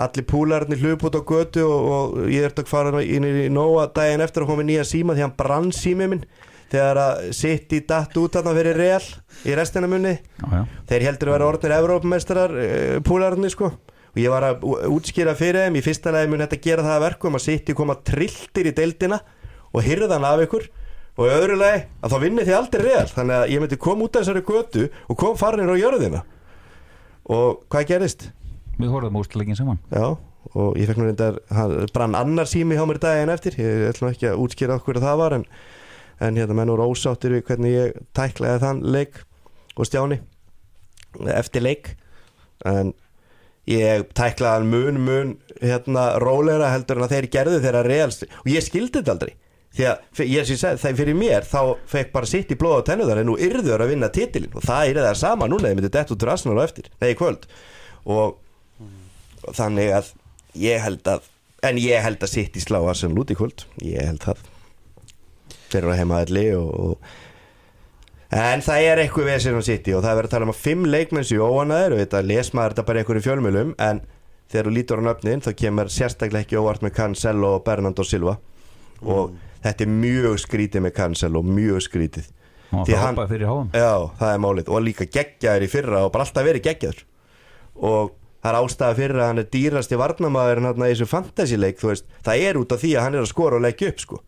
allir 0.00 0.24
púlarnir 0.24 0.80
hlup 0.80 1.02
út 1.08 1.18
á 1.18 1.22
götu 1.26 1.64
og, 1.66 1.88
og 1.90 2.30
ég 2.32 2.46
ert 2.46 2.62
að 2.62 2.70
fara 2.70 3.02
inn 3.02 3.26
í 3.26 3.48
Nóa 3.52 3.88
daginn 3.92 4.22
eftir 4.24 4.46
að 4.46 4.52
koma 4.52 4.64
nýja 4.64 4.86
síma 4.88 5.16
því 5.16 5.26
hann 5.26 5.36
brann 5.36 5.68
símið 5.76 6.14
minn 6.14 6.24
þegar 6.70 7.00
að 7.02 7.22
sitt 7.36 7.72
í 7.74 7.82
datt 7.84 8.16
út 8.16 8.36
þarna 8.38 8.54
fyrir 8.56 8.78
real 8.78 9.02
í 9.44 9.56
restina 9.58 9.90
munni. 9.90 10.14
Já, 10.38 10.46
já. 10.54 10.62
Þeir 10.88 11.06
heldur 11.08 11.30
að 11.30 11.36
vera 11.36 11.48
orðnir 11.50 11.74
Evrópumestrar 11.76 12.54
uh, 12.54 12.98
púlarnir 13.06 13.52
sko. 13.52 13.72
Og 14.10 14.18
ég 14.18 14.32
var 14.32 14.46
að 14.46 14.64
útskýra 14.90 15.34
fyrir 15.38 15.66
þeim 15.66 15.78
í 15.78 15.84
fyrsta 15.84 16.14
lagi 16.14 16.30
mun 16.30 16.42
þetta 16.42 16.62
gera 16.62 16.86
það 16.86 16.96
að 16.96 17.04
verkum 17.04 17.38
að 17.38 17.44
sitt 17.44 17.70
í 17.70 17.76
koma 17.78 17.98
trilltir 18.06 18.70
í 18.70 18.74
deildina 18.74 19.20
og 19.70 19.84
hyrðan 19.86 20.26
af 20.26 20.46
ykkur 20.46 20.66
og 21.20 21.28
öðru 21.28 21.56
lagi 21.60 21.82
að 22.00 22.12
þá 22.14 22.18
vinni 22.22 22.44
þið 22.46 22.56
aldrei 22.56 22.82
real 22.86 23.08
þannig 23.10 23.36
að 23.36 23.50
ég 23.52 23.62
myndi 23.62 23.78
koma 23.84 24.06
út 24.06 24.16
af 24.16 24.22
þessari 24.24 24.42
götu 24.48 24.86
og 24.88 25.18
kom 25.20 25.36
farinir 25.36 25.72
á 25.76 25.76
jörðina. 25.76 26.22
Og 27.30 27.60
hvað 27.70 27.88
gerist? 27.90 28.30
Við 28.80 28.92
horfum 28.94 29.18
úrstæðleikin 29.20 29.58
saman. 29.58 29.82
Já, 29.92 30.16
og 30.56 30.78
ég 30.80 30.88
fekk 30.88 31.02
nú 31.02 31.10
reyndar 31.10 31.36
brann 31.92 32.16
annar 32.16 32.48
sími 32.48 32.78
hjá 32.78 32.86
mér 32.88 33.02
daginn 33.02 33.32
eftir. 33.34 33.58
Ég 33.60 33.90
ætlum 33.90 34.14
ekki 34.14 34.30
að 34.30 34.40
útskýra 34.46 34.78
að 34.80 35.02
það 35.04 35.20
var 35.20 35.36
en, 35.36 35.44
en 36.24 36.40
hérna 36.40 36.56
menn 36.56 36.72
voru 36.72 36.88
ósáttir 36.88 37.36
við 37.36 37.44
hvernig 37.50 37.76
ég 37.76 38.00
tæklaði 38.16 38.64
þann 38.64 38.82
leik 38.96 39.20
og 39.76 39.90
stjáni 39.90 40.22
eftir 41.36 41.66
leik. 41.68 41.92
En 42.64 42.94
ég 43.68 44.08
tæklaði 44.16 44.72
mun 44.72 45.04
mun 45.04 45.36
hérna 45.60 46.14
rólegra 46.24 46.72
heldur 46.72 46.96
en 46.96 47.10
að 47.10 47.14
þeir 47.18 47.30
gerðu 47.36 47.62
þeirra 47.66 47.84
reals 47.84 48.24
og 48.24 48.48
ég 48.48 48.64
skildi 48.64 49.02
þetta 49.02 49.18
aldrei 49.18 49.36
því 49.76 49.86
að 49.86 50.22
ég 50.24 50.30
ég 50.34 50.48
segi 50.50 50.76
það 50.82 50.98
fyrir 50.98 51.18
mér 51.18 51.46
þá 51.46 51.60
fekk 51.88 52.12
bara 52.14 52.28
sitt 52.28 52.50
í 52.50 52.58
blóð 52.58 52.80
og 52.80 52.86
tennuðar 52.88 53.22
en 53.22 53.28
nú 53.30 53.36
yrður 53.38 53.84
að 53.84 53.92
vinna 53.92 54.10
titilin 54.12 54.54
og 54.54 54.64
það 54.66 54.92
er 54.92 55.02
það 55.04 55.18
sama 55.20 55.48
núna 55.50 55.68
þeir 55.68 55.78
myndi 55.78 55.92
dett 55.94 56.10
út 56.10 56.24
úr 56.26 56.32
Arsenal 56.34 56.58
á 56.58 56.66
eftir, 56.66 56.90
nei 56.98 57.12
í 57.12 57.18
kvöld. 57.18 57.46
Og 58.10 58.38
og 59.46 59.56
þannig 59.56 59.94
að 59.96 60.12
ég 60.60 60.82
held 60.84 61.08
að 61.08 61.26
en 61.66 61.80
ég 61.80 62.04
held 62.04 62.22
að 62.24 62.32
sitt 62.32 62.56
í 62.56 62.62
slá 62.62 62.80
Arsenal 62.80 63.20
út 63.22 63.32
í 63.32 63.38
kvöld 63.38 63.66
ég 63.84 64.06
held 64.10 64.22
það. 64.24 64.46
Þeir 65.70 65.82
eru 65.82 65.92
að 65.92 66.00
heima 66.00 66.22
alli 66.24 66.46
og, 66.56 66.70
og 66.70 68.38
en 68.40 68.64
það 68.64 68.86
er 68.86 69.02
eitthvað 69.02 69.28
við 69.28 69.44
sem 69.44 69.60
sitt 69.66 69.90
í 69.90 69.94
og 69.96 70.04
það 70.04 70.12
er 70.12 70.20
verið 70.20 70.30
að 70.30 70.34
tala 70.36 70.48
um 70.48 70.54
að 70.54 70.62
fimm 70.64 70.88
leikmenn 70.88 71.26
séu 71.26 71.44
óanaður 71.44 71.96
og 71.96 72.02
þetta 72.04 72.24
les 72.26 72.52
maður 72.54 72.74
þetta 72.74 72.86
bara 72.88 73.02
einhverju 73.02 73.26
fjölmjölum 73.26 73.74
en 73.86 74.02
þegar 74.50 74.68
þú 74.68 74.74
lítur 74.76 75.02
á 75.02 75.06
nöfnin 75.06 75.44
þá 75.44 75.50
kemur 75.62 75.92
sérstaklega 75.92 76.46
ekki 76.46 76.58
óvart 76.58 76.84
með 76.84 76.96
Cancelo 76.96 77.54
og 77.58 77.64
Bernardo 77.66 78.06
Silva. 78.06 78.36
Og 79.00 79.36
þetta 79.64 79.86
er 79.86 79.92
mjög 79.94 80.38
skrítið 80.44 80.84
með 80.86 80.94
Cancelo 80.96 81.42
mjög 81.42 81.82
skrítið. 81.88 82.30
Var 82.70 82.86
hann- 82.96 83.16
frábæð 83.16 83.28
fyrir 83.34 83.46
háum? 83.50 83.70
Já, 83.74 84.10
það 84.20 84.34
er 84.34 84.42
málið. 84.44 84.68
Og 84.70 84.82
líka 84.86 85.06
geggjaður 85.10 85.62
í 85.66 85.70
fyrra 85.70 86.04
og 86.06 86.12
bara 86.12 86.24
alltaf 86.24 86.44
verið 86.46 86.62
geggjaður. 86.68 87.00
Og 87.82 88.12
það 88.42 88.50
er 88.50 88.58
ástæða 88.60 88.96
fyrir 88.96 89.16
að 89.20 89.26
hann 89.26 89.38
er 89.42 89.48
dýrasti 89.50 89.98
varnamaður 89.98 90.62
hann 90.64 90.84
í 90.84 90.92
þessu 90.94 91.08
fantasy-leik 91.10 91.78
það 91.80 92.44
er 92.46 92.60
út 92.60 92.72
af 92.72 92.80
því 92.80 92.92
að 92.96 93.02
hann 93.02 93.14
er 93.14 93.24
að 93.24 93.32
skora 93.32 93.56
og 93.56 93.62
leggja 93.66 93.88
upp 93.88 94.00
sko. 94.00 94.20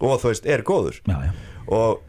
Og 0.00 0.18
þú 0.20 0.32
veist, 0.32 0.46
er 0.46 0.62
góður. 0.62 0.98
Já, 1.06 1.16
já. 1.22 1.30
Og 1.68 2.00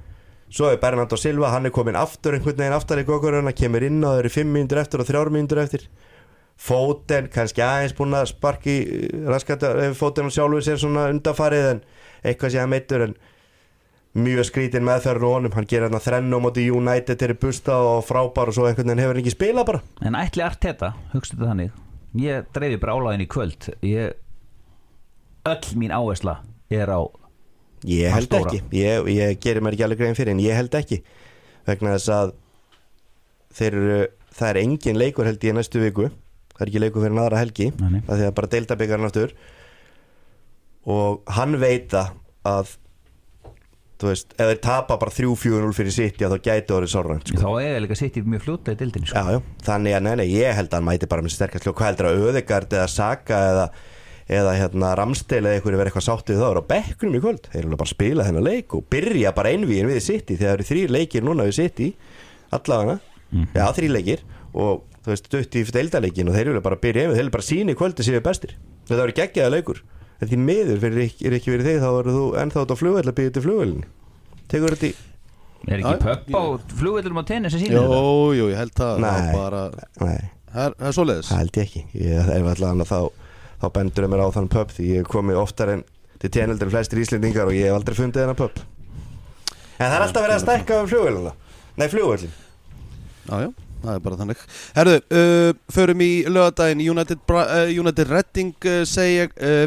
svo 0.49 0.71
er 0.71 0.77
Bernardo 0.81 1.15
Silva, 1.15 1.51
hann 1.51 1.65
er 1.65 1.71
komin 1.75 1.95
aftur 1.95 2.33
einhvern 2.33 2.57
veginn 2.57 2.75
aftar 2.75 2.97
í 2.97 3.05
gókurinn, 3.05 3.45
hann 3.45 3.53
kemur 3.53 3.83
inn 3.85 4.01
á 4.03 4.17
þeirri 4.17 4.31
5 4.33 4.51
mínútur 4.51 4.81
eftir 4.81 4.99
og 4.99 5.07
3 5.07 5.29
mínútur 5.31 5.61
eftir. 5.61 5.85
Fóten, 6.55 7.27
kannski 7.29 7.61
aðeins 7.61 7.93
búin 7.97 8.15
að 8.15 8.29
sparki 8.31 8.75
raskat 9.27 9.63
ef 9.67 9.97
Fóten 9.99 10.29
og 10.29 10.31
sjálfur 10.31 10.63
sér 10.63 10.79
svona 10.79 11.09
undafarið 11.11 11.65
en 11.73 11.81
eitthvað 12.25 12.53
sé 12.55 12.61
að 12.61 12.71
meittur 12.73 13.05
en 13.05 13.15
mjög 14.15 14.47
skrítin 14.49 14.85
meðferður 14.87 15.27
og 15.27 15.33
honum. 15.37 15.55
Hann 15.55 15.67
gerir 15.69 15.87
hérna 15.87 16.01
þrennu 16.03 16.39
á 16.39 16.45
móti 16.45 16.65
United 16.71 17.19
til 17.19 17.33
busta 17.39 17.77
og 17.83 18.05
frábær 18.07 18.51
og 18.51 18.57
svo 18.57 18.67
einhvern 18.69 18.91
veginn 18.91 19.03
hefur 19.03 19.17
hann 19.17 19.23
ekki 19.23 19.35
spilað 19.35 19.69
bara. 19.71 19.83
En 20.05 20.19
ætli 20.19 20.45
Arteta, 20.45 20.93
hugstu 21.13 21.37
þetta 21.37 21.51
þannig 21.51 21.81
Ég 22.15 22.45
dreifi 22.55 22.79
bara 22.79 22.95
álæðin 22.95 23.25
í 23.25 23.29
kvöld. 23.31 23.69
Ég 23.83 24.15
Öll 25.45 25.75
mín 25.77 25.91
áhersla 25.93 26.39
er 26.73 26.89
á 26.89 27.05
Ég 27.85 28.09
held 28.09 28.31
ekki, 28.33 28.63
ég, 28.73 29.07
ég 29.13 29.39
gerir 29.43 29.61
mér 29.61 29.75
ekki 29.75 29.83
alveg 29.85 29.99
grein 29.99 30.15
fyrir 30.17 30.33
en 30.33 30.39
ég 30.41 30.57
held 30.57 30.73
ekki. 30.73 31.03
Vegna 31.67 31.91
þess 31.93 32.09
að 32.15 32.31
þeir 33.59 33.75
eru, 33.77 33.97
það 34.39 34.49
er 34.49 34.59
engin 34.63 34.97
leikur 34.97 35.29
held 35.29 35.45
ég 35.45 35.53
næstu 35.53 35.83
viku. 35.83 36.07
Það 36.55 36.63
er 36.63 36.71
ekki 36.71 36.81
leikur 36.81 37.03
fyrir 37.03 37.19
aðra 37.21 37.43
helgi 37.43 37.67
það 37.75 38.23
að 38.25 38.33
bara 38.39 38.51
deildabyggarinn 38.55 39.09
aftur 39.09 39.35
og 40.85 41.35
hann 41.35 41.57
veita 41.61 42.09
að 42.45 42.75
þú 43.95 44.11
veist, 44.11 44.35
ef 44.35 44.49
þeir 44.51 44.61
tapa 44.63 44.97
bara 44.99 45.13
3-4-0 45.13 45.75
fyrir 45.75 45.95
City 45.95 46.27
þá 46.27 46.35
gæti 46.43 46.75
orðið 46.75 46.91
sárrænt 46.91 47.29
sko. 47.31 47.41
Þá 47.41 47.63
er 47.63 47.83
líka 47.83 47.97
í 48.05 48.23
mjög 48.25 48.45
fljóta 48.45 48.75
í 48.75 48.79
dildinni 48.79 49.09
sko. 49.09 49.21
já, 49.21 49.37
já. 49.37 49.59
þannig 49.69 49.95
að 49.95 50.05
nei, 50.05 50.15
nei, 50.19 50.25
ég 50.33 50.57
held 50.57 50.71
að 50.71 50.77
hann 50.77 50.87
mæti 50.89 51.09
bara 51.11 51.25
með 51.25 51.35
sterkast 51.35 51.65
hljóð, 51.65 51.77
hvað 51.79 51.91
heldur 51.91 52.09
að 52.09 52.25
Öðegard 52.29 52.75
eða 52.75 52.87
Saka 52.91 53.39
eða, 53.51 53.65
eða 54.39 54.55
hérna 54.59 54.91
Ramstel 54.99 55.41
eða 55.41 55.55
einhverju 55.55 55.79
verið 55.79 55.91
eitthvað 55.93 56.07
sáttið 56.09 56.41
þá? 56.41 56.47
Er 56.49 56.59
á 56.59 56.69
bekknum 56.73 57.15
í 57.15 57.23
kvöld, 57.23 57.49
þeir 57.53 57.63
eru 57.63 57.79
bara 57.79 57.87
að 57.87 57.93
spila 57.95 58.27
þennan 58.27 58.47
leik 58.49 58.75
og 58.75 58.85
byrja 58.91 59.33
bara 59.37 59.55
einvíin 59.55 59.89
við 59.89 60.03
City. 60.03 60.35
Þegar 60.35 60.51
það 60.51 60.57
eru 60.57 60.69
þrýr 60.71 60.95
leikir 60.99 61.25
núna 61.25 61.47
við 61.47 61.59
City 61.61 61.89
allavega, 62.55 62.99
já 63.55 63.65
þrýr 63.79 63.95
leikir. 63.95 64.25
Og 64.55 64.83
þú 65.05 65.13
veist, 65.13 65.31
dutt 65.31 65.55
í 65.55 65.65
deildaleikin 65.75 66.31
og 66.31 66.35
þeir 66.35 66.51
eru 66.51 66.63
bara 66.65 66.75
að 66.79 66.87
byrja 66.87 67.05
einvíin, 67.05 67.19
þeir 67.19 67.27
eru 67.27 67.35
bara 67.37 67.47
síni 67.47 67.75
í 67.75 67.79
kvöldi 67.79 68.05
séu 68.07 68.23
bestir, 68.25 68.55
þetta 68.87 69.01
verður 69.03 69.19
geggjaða 69.19 69.53
leikur 69.53 69.83
en 70.21 70.29
því 70.31 70.37
miður 70.45 70.79
fyrir, 70.83 71.01
ekki- 71.09 71.25
er 71.29 71.35
ekki 71.39 71.51
verið 71.53 71.67
þig 71.69 71.81
þá 71.83 71.89
verður 71.97 72.15
þú 72.19 72.25
ennþá 72.43 72.61
þetta 72.63 72.77
flugveld 72.81 73.09
að 73.11 73.17
byggja 73.19 73.33
til 73.37 73.43
flugveldin 73.45 73.85
tekur 74.53 74.75
þetta 74.75 74.89
í 74.91 74.95
Er 75.65 75.81
ekki 75.81 75.95
pöpp 76.05 76.27
á 76.37 76.43
flugvillum 76.77 77.17
á 77.17 77.23
tenni 77.25 77.49
sem 77.49 77.59
sýnir 77.63 77.73
Jú, 77.79 77.83
þetta? 77.89 78.01
jú, 78.37 78.43
ég 78.51 78.57
held 78.59 78.73
það. 78.77 78.99
Nei. 79.01 79.09
það 79.09 79.25
er 79.25 79.33
bara, 79.39 79.61
Nei, 80.05 80.19
það 80.53 80.65
er, 80.67 80.75
það 80.77 80.87
er 80.91 80.93
svoleiðis. 80.99 81.29
Það 81.31 81.39
held 81.41 81.57
ég 81.57 81.63
ekki. 81.65 81.81
Ég, 82.05 82.29
ef 82.35 82.49
allan 82.51 82.83
að 82.85 82.91
þá, 82.91 82.99
þá 83.63 83.65
bendur 83.79 84.07
mér 84.13 84.21
á 84.21 84.27
þann 84.35 84.49
pub 84.53 84.69
því 84.75 84.85
ég 84.91 84.99
hef 85.01 85.09
komið 85.09 85.39
oftar 85.41 85.71
en 85.73 85.81
til 86.21 86.29
tjeneldur 86.35 86.69
en 86.69 86.73
flestir 86.75 87.01
íslendingar 87.01 87.49
og 87.49 87.57
ég 87.57 87.65
hef 87.71 87.79
aldrei 87.79 87.97
fundið 87.97 88.21
þennan 88.21 88.37
pub 88.43 88.61
En 89.75 89.89
það 89.89 89.95
er 89.97 90.05
alltaf 90.05 90.21
verið 90.27 90.35
að 90.37 90.43
stækka 90.45 90.77
um 90.83 90.87
flugvélina. 90.93 91.33
Nei, 91.81 91.87
flugvélin 91.91 92.35
Já, 93.25 93.35
já, 93.41 93.49
það 93.85 93.99
er 93.99 94.03
bara 94.07 94.19
þannig. 94.21 94.43
Herðu, 94.75 94.97
uh, 95.19 95.51
förum 95.75 96.03
í 96.05 96.09
lögadaginn 96.29 96.83
United, 96.85 97.23
uh, 97.29 97.53
United 97.71 98.11
Redding 98.11 98.69
uh, 98.71 98.81
segja 98.89 99.29
uh, 99.35 99.65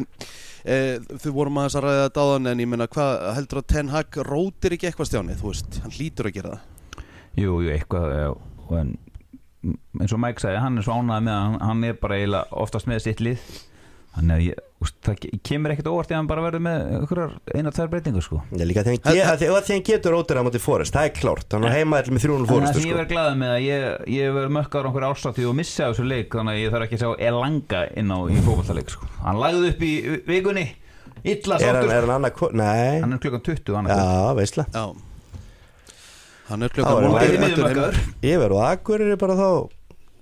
uh, 0.64 1.18
Þau 1.22 1.30
vorum 1.36 1.60
aðeins 1.60 1.78
að 1.78 1.86
ræða 1.86 2.06
þetta 2.06 2.24
áðan 2.26 2.52
En 2.52 2.62
ég 2.64 2.70
meina, 2.70 2.88
hvað 2.90 3.26
heldur 3.38 3.62
að 3.62 3.68
Ten 3.74 3.92
Hag 3.94 4.20
rótir 4.28 4.76
ekki 4.76 4.90
eitthvað 4.90 5.10
stjáni? 5.12 5.38
Þú 5.38 5.52
veist, 5.52 5.80
hann 5.84 5.94
hlýtur 5.94 6.30
að 6.30 6.38
gera 6.38 6.56
það. 6.56 7.04
Jú, 7.38 7.60
jú, 7.62 7.70
eitthvað 7.70 8.12
já, 8.18 8.30
en, 8.80 8.94
eins 10.00 10.14
og 10.14 10.20
Mike 10.22 10.42
sagði, 10.42 10.62
hann 10.64 10.80
er 10.80 10.86
svo 10.86 10.98
ánægð 10.98 11.26
með 11.28 11.34
að 11.36 11.44
hann, 11.44 11.58
hann 11.68 11.86
er 11.86 11.98
bara 12.02 12.18
eiginlega 12.18 12.62
oftast 12.64 12.90
með 12.90 13.04
sitt 13.04 13.22
lið 13.22 13.44
þannig 14.18 14.34
að 14.34 14.42
ég, 14.48 14.58
úst, 14.82 14.94
það 15.06 15.16
ke- 15.22 15.30
kemur 15.48 15.72
ekkert 15.74 15.88
óvart 15.92 16.10
ef 16.10 16.16
hann 16.18 16.28
bara 16.30 16.42
verður 16.44 16.62
með 16.66 16.88
einhverjar 16.98 17.32
eina 17.54 17.70
tvær 17.74 17.90
breytingar 17.92 18.24
sko. 18.26 18.40
Ég 18.58 18.66
líka 18.68 18.82
þegar 18.82 18.98
hann, 18.98 19.14
ge 19.14 19.22
að 19.24 19.54
að 19.58 19.70
hann 19.72 19.84
getur 19.88 20.16
ótur 20.18 20.38
á 20.38 20.42
móti 20.46 20.60
fórest 20.62 20.94
Það 20.98 21.06
er 21.08 21.14
klárt, 21.18 21.48
hann 21.54 21.64
er 21.68 21.74
heima 21.78 22.00
allir 22.02 22.14
með 22.18 22.24
300 22.26 22.38
En 22.38 22.44
það 22.44 22.52
fórestu 22.52 22.80
sem 22.80 22.88
ég 22.88 22.92
sko. 22.92 22.98
verð 22.98 23.12
glaðið 23.14 23.38
með 23.42 23.52
að 23.54 23.62
ég, 23.68 23.86
ég 24.18 24.34
verð 24.38 24.54
mökkar 24.58 24.82
á 24.82 24.86
einhverja 24.90 25.10
árstátti 25.14 25.46
og 25.48 25.56
missa 25.58 25.86
af 25.88 25.94
þessu 25.96 26.06
leik 26.10 26.36
þannig 26.38 26.54
að 26.58 26.62
ég 26.64 26.74
þarf 26.74 26.86
ekki 26.88 26.98
að 26.98 27.02
sjá 27.04 27.10
Elanga 27.30 27.82
inn 28.02 28.10
á 28.14 28.18
í 28.28 28.42
fókvallaleik 28.48 28.90
sko. 28.94 29.10
hann 29.24 29.40
lagði 29.42 29.72
upp 29.72 29.82
í 29.88 29.92
vikunni 30.28 30.66
illa 31.24 31.58
Er 31.58 31.66
hann, 31.66 31.82
sáttur. 31.82 31.92
er 31.94 32.06
hann 32.06 32.14
annað 32.18 32.52
Nei, 32.58 33.00
hann 33.02 33.12
er 33.12 33.22
klukkan 33.22 33.42
20 33.48 33.78
annað 33.82 33.98
já, 33.98 34.34
veistla 34.38 34.66
Já. 34.74 34.84
Hann 36.48 36.62
er 36.64 36.68
klukkan 36.72 36.96
er 36.96 37.02
núll 37.04 37.18
hann- 37.18 37.22
eitt 37.22 37.34
Bæði 37.34 37.40
mættur 37.42 37.66
heim. 37.66 37.76
miðjumökkar 37.76 38.22
Ég 38.22 38.38
verð 38.40 38.56
á 38.56 38.62
Akureyri 38.72 39.16
bara 39.20 39.34
þá 39.36 39.48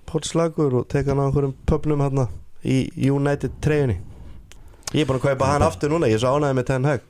Pótslagur 0.06 0.74
og 0.80 0.88
teka 0.88 1.12
hann 1.12 1.20
á 1.22 1.26
einhverjum 1.28 1.54
pöpnum 1.68 2.02
hann 2.02 2.26
í 2.66 3.10
United 3.10 3.58
treyjunni. 3.64 4.00
Ég 4.94 5.02
er 5.02 5.08
búin 5.08 5.20
að 5.20 5.28
kaupa 5.32 5.50
hann 5.50 5.64
aftur 5.66 5.90
núna 5.90 6.08
Ég 6.10 6.18
er 6.18 6.22
svo 6.22 6.36
ánægði 6.36 6.56
með 6.60 6.66
Ten 6.68 6.84
Hag. 6.86 7.06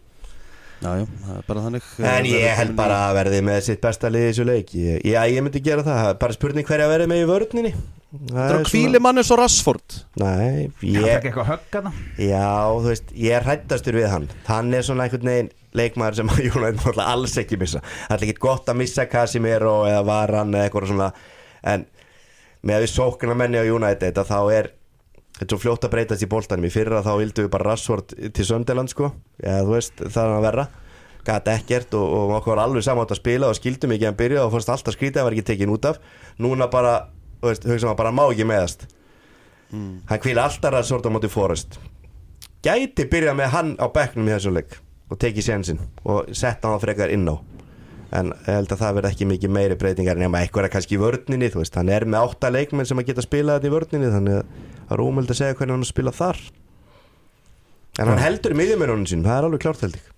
Já, 0.77 0.91
já, 1.01 1.05
það 1.25 1.37
er 1.37 1.45
bara 1.47 1.61
þannig 1.65 1.85
En 2.05 2.27
ég 2.29 2.51
held 2.59 2.73
bara 2.77 2.97
að 3.07 3.15
verði 3.17 3.37
með 3.47 3.61
sitt 3.65 3.79
besta 3.81 4.11
lið 4.13 4.25
í 4.27 4.31
þessu 4.31 4.45
leik. 4.45 4.73
Ég, 4.77 4.99
Já, 5.09 5.21
ég 5.33 5.45
myndi 5.45 5.63
gera 5.65 5.85
það 5.85 6.01
Það 6.03 6.11
er 6.11 6.19
Bara 6.21 6.37
spurning 6.37 6.69
hverja 6.69 6.89
verði 6.91 7.07
með 7.09 7.23
í 7.23 7.29
vörninni. 7.31 7.71
Það 8.17 8.43
er 8.43 8.57
að 8.59 8.67
kvíli 8.69 9.01
mann 9.03 9.21
eins 9.21 9.31
og 9.35 9.41
Rashford. 9.41 9.97
Nei, 10.21 10.69
hann 10.69 10.93
ég 10.93 11.09
fekk 11.09 11.29
eitthvað 11.31 11.49
högg 11.51 11.79
að 11.81 11.89
það 11.89 12.27
Já, 12.29 12.45
þú 12.77 12.91
veist, 12.91 13.15
ég 13.25 13.37
er 13.37 13.47
hrættastur 13.49 13.99
við 13.99 14.07
hann. 14.13 14.29
Hann 14.47 14.77
er 14.77 14.87
svona 14.87 15.07
einhvern 15.07 15.31
veginn 15.33 15.51
leikmaður 15.77 16.21
sem 16.21 16.33
United 16.53 16.79
náttúrulega 16.79 17.09
alls 17.17 17.37
ekki 17.43 17.59
missa. 17.61 17.83
Það 18.07 18.17
er 18.17 18.27
ekki 18.29 18.45
gott 18.47 18.71
að 18.73 18.81
missa 18.85 19.09
Casimiro 19.11 19.75
eða 19.89 20.05
Varan 20.07 20.55
eða 20.55 20.69
eitthvað 20.69 20.91
svona. 20.93 21.11
En 21.67 21.85
með 22.63 22.79
að 22.79 22.87
við 22.87 22.93
sókna 22.95 23.37
menni 23.43 23.61
á 23.61 23.65
United 23.67 24.23
að 24.23 24.31
þá 24.33 24.39
er 24.61 24.71
þetta 25.37 25.47
er 25.47 25.53
svo 25.53 25.61
fljótt 25.63 25.87
að 25.87 25.95
breytast 25.95 26.27
í 26.27 26.31
boltanum. 26.33 26.67
Í 26.69 26.75
fyrra 26.75 27.05
þá 27.07 27.13
vildu 27.21 27.47
við 27.47 27.53
bara 27.55 27.71
Rashford 27.71 28.17
til 28.17 28.49
Söndeland 28.49 28.93
sko. 28.93 29.13
Já, 29.41 29.61
þú 29.63 29.75
veist, 29.77 30.01
það 30.03 30.23
er 30.23 30.37
að 30.37 30.47
verra. 30.49 30.69
Gat 31.27 31.51
ekkert 31.51 31.97
og, 31.99 32.07
og 32.07 32.37
okkur 32.39 32.55
var 32.55 32.65
alveg 32.67 32.87
saman 32.87 33.11
að 33.11 33.19
spila 33.19 33.51
og 33.51 33.59
skildum 33.59 33.97
ekki 33.97 34.09
að 34.11 34.21
byrja 34.21 34.47
og 34.47 34.55
fórst 34.55 34.71
alltaf 34.71 34.95
skrítið 34.95 35.23
að 35.23 35.29
var 35.29 35.37
ekki 35.37 35.49
tekin 35.51 35.75
út 35.75 35.91
af. 35.91 35.99
Núna 36.39 36.71
bara, 36.71 36.95
þú 37.43 37.51
veist, 37.51 37.67
hugsa 37.67 37.91
maður 37.91 38.01
bara 38.05 38.15
má 38.15 38.25
ekki 38.29 38.47
meðast. 38.47 38.87
Hann 39.75 40.23
kvíla 40.23 40.47
alltaf 40.47 40.75
Rashford 40.75 41.11
á 41.11 41.15
móti 41.15 41.31
Forrest 41.33 41.81
gæti 42.67 43.07
byrja 43.11 43.35
með 43.37 43.53
hann 43.55 43.75
á 43.79 43.87
bekknum 43.93 44.27
í 44.27 44.35
þessum 44.35 44.57
leik 44.57 44.79
og 45.11 45.21
tekið 45.23 45.47
sénsinn 45.47 45.83
og 46.03 46.33
setta 46.35 46.73
hann 46.73 46.83
frekar 46.83 47.13
inn 47.15 47.29
á 47.31 47.37
en 48.15 48.33
ég 48.33 48.53
held 48.55 48.73
að 48.73 48.83
það 48.83 48.99
verði 48.99 49.13
ekki 49.13 49.29
mikið 49.33 49.55
meiri 49.57 49.79
breytingar 49.81 50.21
nema 50.21 50.43
eitthvað 50.43 50.69
er 50.69 50.75
kannski 50.77 50.95
í 50.95 51.01
vörninni 51.03 51.51
þú 51.51 51.63
veist, 51.63 51.79
hann 51.79 51.91
er 51.91 52.07
með 52.07 52.27
átta 52.29 52.53
leikmenn 52.55 52.87
sem 52.87 53.01
að 53.03 53.09
geta 53.11 53.25
spilað 53.25 53.59
þetta 53.59 53.71
í 53.71 53.75
vörninni 53.75 54.13
þannig 54.15 54.37
að 54.39 54.45
það 54.87 54.97
er 54.97 55.05
ómöld 55.07 55.33
að 55.33 55.41
segja 55.41 55.57
hvernig 55.59 55.77
hann 55.77 55.89
spila 55.89 56.15
þar. 56.15 56.43
En 57.97 58.13
hann 58.13 58.23
heldur 58.23 58.55
í 58.55 58.59
miðjumennunum 58.61 59.09
sín, 59.09 59.25
það 59.27 59.39
er 59.41 59.49
alveg 59.49 59.65
klárt 59.65 59.87
held 59.87 59.99
ég. 59.99 60.13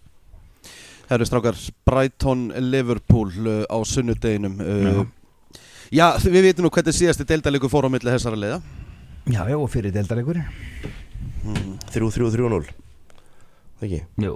Herru 1.08 1.24
strákar, 1.24 1.56
Brighton 1.88 2.48
Liverpool 2.68 3.30
uh, 3.46 3.62
á 3.64 3.78
sunnudeginum 3.88 4.58
uh, 4.60 5.06
Já, 5.88 6.18
við 6.20 6.50
vitum 6.50 6.66
nú 6.66 6.70
hvernig 6.74 6.92
síðasti 6.92 7.24
deildalegur 7.24 7.72
fór 7.72 7.88
á 7.88 7.90
milli 7.92 8.12
þessara 8.12 8.36
leiða 8.36 8.58
já, 9.24 9.40
já, 9.48 9.56
og 9.56 9.70
fyrir 9.72 9.94
deildaleikur 9.94 10.42
3-3-3-0 11.94 12.60
ekki? 13.80 14.02
Jú, 14.20 14.34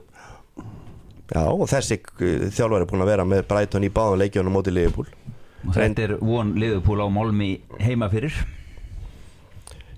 Já, 1.31 1.45
og 1.47 1.69
þessi 1.71 2.01
uh, 2.03 2.49
þjálfari 2.53 2.85
er 2.85 2.91
búin 2.91 3.05
að 3.05 3.13
vera 3.13 3.27
með 3.29 3.45
Brighton 3.51 3.87
í 3.87 3.93
báðum 3.95 4.21
leikjónum 4.21 4.57
móti 4.57 4.75
Liverpool. 4.75 5.07
Og 5.63 5.77
þetta 5.77 6.05
er 6.09 6.17
von 6.19 6.57
liðupúl 6.59 6.99
á 6.99 7.07
Málmi 7.13 7.53
heima 7.81 8.09
fyrir. 8.13 8.35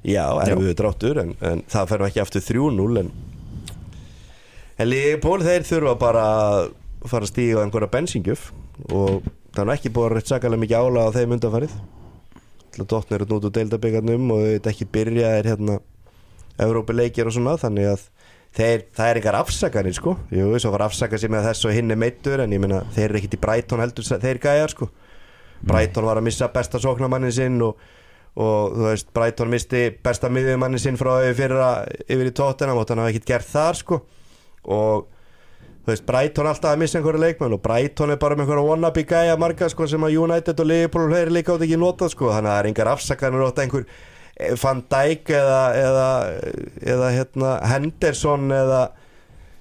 Já, 0.05 0.27
erfiðu 0.45 0.75
dráttur 0.77 1.23
en, 1.23 1.33
en 1.41 1.63
það 1.73 1.89
fer 1.91 2.05
ekki 2.11 2.21
aftur 2.21 2.45
3-0 2.45 3.01
en, 3.01 3.07
en 4.77 4.91
Liverpool 4.91 5.41
þeir 5.47 5.65
þurfa 5.65 5.95
bara 6.03 6.25
að 6.29 6.59
fara 7.09 7.25
að 7.25 7.33
stíga 7.33 7.61
á 7.61 7.65
einhverja 7.65 7.93
bensingjöf 7.95 8.51
og 8.93 9.25
það 9.55 9.63
er 9.65 9.73
ekki 9.79 9.93
búið 9.97 10.11
að 10.11 10.15
rétt 10.19 10.33
sakalega 10.35 10.61
mikið 10.61 10.85
ála 10.85 11.07
á 11.09 11.15
þeim 11.17 11.35
undanfarið. 11.39 11.79
Dotnir 12.75 13.23
eru 13.23 13.31
nút 13.31 13.49
úr 13.49 13.55
deildabikarnum 13.55 14.31
og 14.35 14.45
þetta 14.51 14.73
ekki 14.75 14.91
byrja 14.93 15.33
er 15.39 15.49
hérna 15.53 15.79
Evrópileikir 16.61 17.31
og 17.31 17.35
svona 17.37 17.57
þannig 17.59 17.93
að 17.95 18.05
þeir, 18.55 18.85
það 18.95 19.11
er 19.11 19.21
einhver 19.21 19.39
afsakanir 19.41 19.97
sko. 19.97 20.17
Jú, 20.35 20.53
svo 20.63 20.73
var 20.75 20.87
afsaka 20.87 21.19
sig 21.19 21.33
með 21.33 21.51
þess 21.51 21.69
og 21.69 21.75
hinn 21.77 21.91
er 21.91 22.01
meittur 22.01 22.45
en 22.45 22.55
ég 22.55 22.63
meina 22.63 22.85
þeir 22.95 23.09
eru 23.09 23.21
ekkit 23.21 23.39
í 23.39 23.43
Brighton 23.43 23.83
heldur 23.83 24.07
þeir 24.07 24.41
gæjar 24.43 24.75
sko. 24.75 24.91
Brighton 25.65 26.07
var 26.07 26.21
að 26.21 26.29
missa 26.29 26.51
besta 26.53 26.81
sóknarmannin 26.83 27.35
sinn 27.35 27.61
og 27.65 27.79
og 28.35 28.75
þú 28.75 28.87
veist, 28.89 29.11
Brighton 29.15 29.51
misti 29.53 29.89
besta 30.03 30.31
miðjumannin 30.33 30.83
sinn 30.83 30.99
frá 30.99 31.21
fyrra 31.39 31.69
yfir 32.03 32.31
í 32.31 32.35
tóttina 32.35 32.75
og 32.75 32.89
hann 32.89 33.03
hafa 33.05 33.13
ekkert 33.13 33.29
gert 33.29 33.51
þar 33.51 33.79
sko. 33.79 34.01
Og 34.65 35.05
þú 35.85 35.93
veist, 35.93 36.07
Brighton 36.09 36.49
alltaf 36.51 36.75
að 36.75 36.83
missa 36.83 36.99
einhverja 36.99 37.23
leikmenn 37.29 37.55
og 37.55 37.63
Brighton 37.63 38.11
er 38.11 38.19
bara 38.19 38.35
með 38.35 38.49
einhverja 38.49 38.67
wannabe 38.73 39.05
gæja 39.07 39.37
marga 39.39 39.69
sko 39.71 39.87
sem 39.87 40.03
að 40.03 40.19
United 40.25 40.65
og 40.65 40.71
Liverpool 40.71 41.07
fleiri 41.13 41.37
líka 41.37 41.55
átt 41.55 41.67
ekki 41.69 41.79
notað 41.79 42.15
sko. 42.17 42.33
Þannig 42.35 42.51
að 42.51 42.57
það 42.57 42.63
er 42.65 42.71
engar 42.73 42.93
afsakanir 42.97 43.47
átt 43.47 43.63
einhver 43.63 43.87
Van 44.63 44.83
Dijk 44.91 45.31
eða 45.31 45.63
eða, 45.79 46.11
eða 46.95 47.11
hérna 47.15 47.57
Henderson 47.71 48.51
eða 48.51 48.85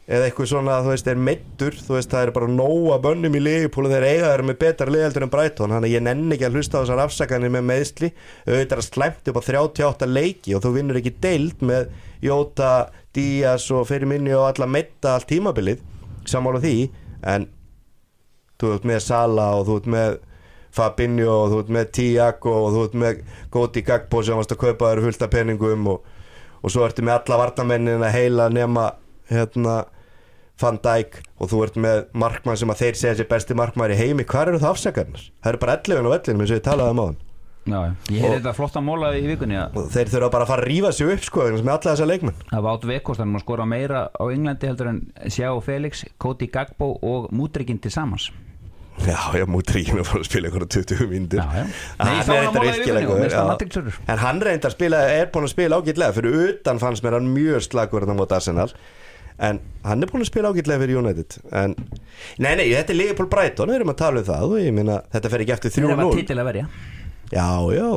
eða 0.03 0.27
eitthvað 0.27 0.49
svona, 0.51 0.77
þú 0.83 0.89
veist, 0.91 1.07
er 1.07 1.19
meittur 1.29 1.75
þú 1.79 1.93
veist, 1.95 2.09
það 2.11 2.25
er 2.25 2.31
bara 2.35 2.47
nóga 2.51 2.97
bönnum 3.05 3.37
í 3.37 3.39
Liverpool 3.39 3.87
og 3.87 3.93
þeir 3.93 4.05
eiga 4.09 4.31
þeir 4.33 4.43
með 4.49 4.57
betra 4.59 4.91
liðeldur 4.91 5.25
en 5.25 5.31
Brighton 5.31 5.71
þannig 5.71 5.87
að 5.87 5.95
ég 5.95 6.03
nenni 6.03 6.35
ekki 6.35 6.47
að 6.49 6.57
hlusta 6.57 6.75
á 6.75 6.81
þessar 6.81 7.03
afsakanir 7.05 7.53
með 7.53 7.63
meðsli, 7.69 8.09
auðvitað 8.49 8.81
er 8.81 8.87
slæmt 8.89 9.31
upp 9.31 9.39
á 9.39 9.43
38 9.47 10.09
leiki 10.11 10.57
og 10.57 10.65
þú 10.65 10.73
vinnur 10.75 10.99
ekki 10.99 11.15
deild 11.23 11.63
með 11.63 11.87
Jóta, 12.23 12.73
Díaz 13.15 13.69
og 13.71 13.87
fyrir 13.87 14.09
minni 14.09 14.35
og 14.35 14.49
alla 14.49 14.67
meitta 14.67 15.15
allt 15.15 15.29
tímabilið 15.31 15.79
sammála 16.27 16.59
því, 16.63 16.75
en 17.23 17.47
þú 18.59 18.75
ert 18.75 18.91
með 18.91 19.03
Sala 19.07 19.49
og 19.55 19.67
þú 19.69 19.79
ert 19.79 19.91
með 19.95 20.19
Fabinho 20.73 21.29
og 21.43 21.51
þú 21.53 21.59
ert 21.63 21.71
með 21.77 21.89
Tiago 21.97 22.53
og 22.65 22.69
þú 22.75 22.83
ert 22.87 22.95
með 23.03 23.23
Góti 23.53 23.83
Gagbo 23.85 24.23
sem 24.25 24.37
varst 24.39 24.55
að 24.55 24.61
kaupa 24.65 24.91
þér 24.93 25.03
fullt 25.07 25.25
af 25.27 25.33
peningum 25.35 25.87
og, 25.93 26.05
og 26.63 26.73
svo 26.73 26.85
ertu 26.87 27.05
með 27.05 27.19
alla 27.19 27.41
varnamennin 27.43 28.05
að 28.07 28.15
heila 28.17 28.47
nema 28.53 28.87
hérna 29.29 29.83
Van 30.61 30.77
Dijk 30.85 31.19
og 31.41 31.49
þú 31.51 31.59
ert 31.65 31.77
með 31.81 32.01
markmann 32.13 32.57
sem 32.61 32.69
að 32.73 32.81
þeir 32.83 32.97
segja 32.99 33.15
sér 33.19 33.29
besti 33.31 33.55
markmann 33.57 33.91
í 33.91 33.97
heimi. 33.97 34.23
Hvað 34.29 34.51
eru 34.53 34.59
það 34.61 34.73
afsakarnir? 34.75 35.23
Það 35.43 35.51
eru 35.53 35.61
bara 35.63 35.77
11 35.81 36.05
á 36.05 36.09
vellinum 36.13 36.43
eins 36.45 36.53
og 36.53 36.59
ég 36.59 36.65
talaði 36.67 36.93
um 36.93 37.01
á 37.01 37.05
hann 37.09 37.17
já, 37.63 37.79
ég 38.11 38.19
Og- 38.19 38.23
heyrði 38.25 38.37
þetta 38.41 38.53
flotta 38.57 38.81
móla 38.83 39.09
í 39.15 39.23
vikunni 39.27 39.55
að 39.55 39.77
og 39.79 39.85
þeir 39.93 40.09
þurfa 40.11 40.29
bara 40.33 40.43
að 40.45 40.51
fara 40.51 40.63
að 40.65 40.67
rífa 40.69 40.91
sig 40.93 41.07
upp 41.13 41.23
sko 41.23 41.45
með 41.49 41.69
alla 41.73 41.83
þessa 41.89 42.07
leikmenn. 42.09 42.41
Það 42.51 42.63
var 42.65 42.73
át 42.77 42.87
vekost 42.91 43.21
hann 43.23 43.35
að 43.37 43.43
skora 43.45 43.65
meira 43.65 44.01
á 44.11 44.23
Englandi 44.33 44.67
heldur 44.67 44.89
en 44.91 44.99
Sjá 45.31 45.47
Felix, 45.63 46.03
Cody 46.19 46.47
Gagbo 46.51 46.89
og 47.01 47.29
Mútrikinn 47.31 47.79
til 47.81 47.91
samans 47.91 48.29
Já, 49.03 49.17
já, 49.35 49.45
mútur 49.49 49.79
ekki 49.79 49.95
að 49.97 50.09
að 50.13 50.25
spila 50.27 50.49
einhverja 50.49 50.81
20 50.85 51.07
myndir 51.11 51.39
já, 51.41 51.45
já. 51.57 51.63
Hann 51.99 52.09
Nei, 52.13 52.23
sá 52.23 52.33
er 52.33 52.43
hann 52.45 52.57
að 52.59 52.67
það 52.77 53.33
já. 53.33 53.45
matrixurur 53.49 53.95
En 54.13 54.21
hann 54.21 54.41
reyndar 54.45 54.73
spila, 54.75 54.99
er 55.11 55.31
búin 55.33 55.47
að 55.47 55.53
spila 55.55 55.79
ágætlega 55.81 56.15
fyrir 56.17 56.37
utan 56.43 56.81
fannst 56.83 57.05
mér 57.05 57.17
hann 57.17 57.31
mjög 57.33 57.65
slagur 57.65 58.05
þarna 58.05 58.17
mót 58.19 58.35
Arsenal. 58.37 58.69
En 59.43 59.59
hann 59.83 60.05
er 60.05 60.11
búin 60.11 60.23
að 60.23 60.29
spila 60.29 60.53
ágætlega 60.53 60.85
fyrir 60.85 61.01
United. 61.01 61.39
En, 61.51 61.73
nei, 62.37 62.53
nei, 62.59 62.67
þetta 62.69 62.93
er 62.93 62.99
Liverpool 63.01 63.31
Brighton 63.33 63.73
við 63.73 63.81
erum 63.81 63.93
að 63.95 63.99
tala 64.03 64.21
um 64.21 64.29
það. 64.29 64.45
Og 64.51 64.61
ég 64.61 64.77
meina, 64.77 64.99
þetta 65.15 65.33
fer 65.33 65.45
ekki 65.45 65.55
eftir 65.57 65.73
Þeir 65.73 65.89
eru 65.89 65.97
3-0 65.97 66.05
að 66.05 66.21
titil 66.21 66.39
að 66.39 66.49
verja. 66.51 66.69
Já, 67.33 67.49
já, 67.73 67.89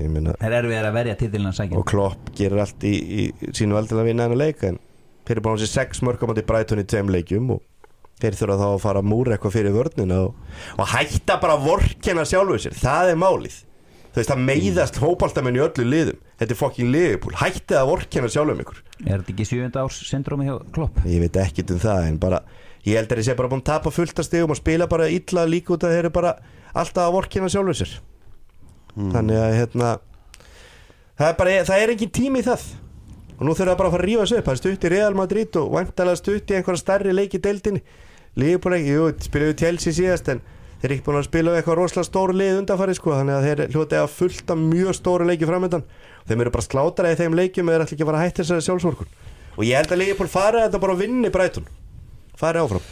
Þeir 0.00 0.54
eru 0.56 0.70
verið 0.70 0.88
að 0.88 0.94
verja 0.96 1.16
titilin 1.20 1.50
að 1.50 1.58
sækja. 1.58 1.78
Og 1.78 1.88
Klopp 1.88 2.30
gerir 2.36 2.62
allt 2.62 2.86
í, 2.88 2.94
í 2.96 3.52
sínu 3.56 3.76
að 3.76 4.06
vinna 4.06 4.26
hennar 4.26 4.40
leik 4.40 4.62
en 4.66 4.78
þeir 5.28 5.36
eru 5.36 5.44
búin 5.44 5.58
að 5.58 5.64
sé 5.66 5.72
6 5.76 6.02
mörg 6.06 6.22
á 6.24 6.26
móti 6.30 6.44
Brighton 6.46 6.80
í 6.82 6.86
tveim 6.88 7.12
leikjum 7.12 7.52
og 7.56 7.60
þeir 8.20 8.36
þurfa 8.38 8.58
þá 8.60 8.66
að 8.68 8.78
fara 8.84 9.02
að 9.02 9.10
múra 9.10 9.34
eitthvað 9.36 9.56
fyrir 9.56 9.74
vörnina 9.74 10.20
og, 10.26 10.38
og 10.76 10.92
hætta 10.92 11.36
bara 11.42 11.56
að 11.56 11.66
vorkena 11.68 12.24
sjálfu 12.28 12.58
sér, 12.66 12.78
það 12.80 13.12
er 13.14 13.20
málið. 13.20 13.58
Þú 14.10 14.18
veist, 14.18 14.30
það 14.32 14.40
meiðast 14.48 14.96
hópaldamenn 14.98 15.56
í 15.56 15.60
öllu 15.62 15.84
liðum. 15.86 16.16
Þetta 16.40 16.54
er 16.54 16.58
fokkin 16.58 16.88
liðupúl, 16.90 17.34
hættið 17.38 17.76
að 17.78 17.90
vorkena 17.92 18.30
sjálfum 18.32 18.62
ykkur. 18.64 18.80
Er 19.04 19.20
þetta 19.20 19.32
ekki 19.36 19.46
sjöfunda 19.46 19.84
árs 19.84 20.00
syndrómi 20.08 20.48
hjá 20.48 20.56
Klopp? 20.74 20.98
ég 21.06 21.22
veit 21.22 21.38
ekkit 21.38 21.70
um 21.76 21.78
það 21.84 22.08
en 22.08 22.18
bara 22.18 22.40
ég 22.82 22.98
held 22.98 23.12
að 23.14 23.20
ég 23.22 23.28
sé 23.28 23.36
bara 23.38 23.52
búin 23.52 23.62
að 23.62 23.68
tapa 23.70 23.92
fullt 23.94 24.18
af 24.18 24.26
stegum 24.26 24.50
og 24.50 24.58
spila 24.58 24.88
bara 24.90 25.06
illa 25.14 25.46
líka 25.46 25.76
út 25.76 25.86
að 25.86 25.94
þeir 25.94 26.02
eru 26.02 26.12
bara 26.16 26.32
alltaf 26.74 27.06
að 27.06 27.14
vorkina 27.20 27.52
sjálfur 27.52 27.78
sér. 27.78 27.94
Þannig 28.98 29.38
að 29.38 29.56
hérna 29.60 29.92
það 31.20 31.26
er 31.28 31.38
bara, 31.38 31.56
það 31.70 31.84
er 31.84 31.94
engin 31.94 32.14
tími 32.18 32.42
í 32.42 32.48
það. 32.50 32.66
Og 33.38 33.46
nú 33.46 33.54
þurfa 33.56 33.78
bara 33.78 33.88
að 33.92 33.94
fara 33.94 34.02
að 34.02 34.08
rífa 34.10 34.24
þessu 34.26 34.40
upp. 34.40 34.48
Það 34.48 34.56
er 34.56 34.60
stutt 34.64 34.82
í 34.84 34.90
Real 34.92 35.14
Madrid 35.16 35.56
og 35.60 35.70
vantalega 35.76 36.18
stutt 36.20 36.50
í 36.50 36.58
einhverja 36.58 36.82
stærri 36.82 37.14
leiki 37.14 37.40
deildinni 37.40 37.84
Liverpool 38.38 38.76
ekki, 38.76 38.94
jú, 38.94 39.08
spilaðu 39.26 39.56
Chelsea 39.58 39.96
síðast 39.96 40.30
en 40.30 40.42
þeir 40.80 40.86
eru 40.86 40.96
ekki 40.96 41.06
búin 41.08 41.18
að 41.18 41.26
spila 41.26 41.56
eitthvað 41.58 41.80
rosalega 41.80 42.08
stóru 42.08 42.36
lið 42.38 42.60
undanfari 42.60 42.94
sko, 42.96 43.16
þannig 43.18 43.36
að 43.36 43.48
þeir 43.48 43.74
hljóti 43.74 43.98
að 43.98 44.14
fullt 44.14 44.54
af 44.54 44.62
mjög 44.62 44.96
stóru 45.00 45.26
leiki 45.28 45.48
framöndan 45.50 45.84
og 45.84 46.30
þeim 46.30 46.44
eru 46.44 46.54
bara 46.54 46.68
slátra 46.68 47.10
í 47.10 47.18
þeim 47.18 47.36
leikjum 47.40 47.72
eða 47.72 47.84
ætla 47.84 47.96
ekki 47.96 48.06
að 48.06 48.12
fara 48.12 48.22
að 48.22 48.28
hætta 48.28 48.42
þessari 48.44 48.66
sjálfsvorkun. 48.68 49.12
Og 49.58 49.66
ég 49.66 49.76
held 49.80 49.92
að 49.92 50.02
Liverpool 50.04 50.30
fari 50.30 50.62
þetta 50.64 50.80
bara 50.80 50.96
að 50.96 51.04
vinni 51.04 51.32
Brighton. 51.34 51.68
Fari 52.40 52.62
áfram. 52.62 52.86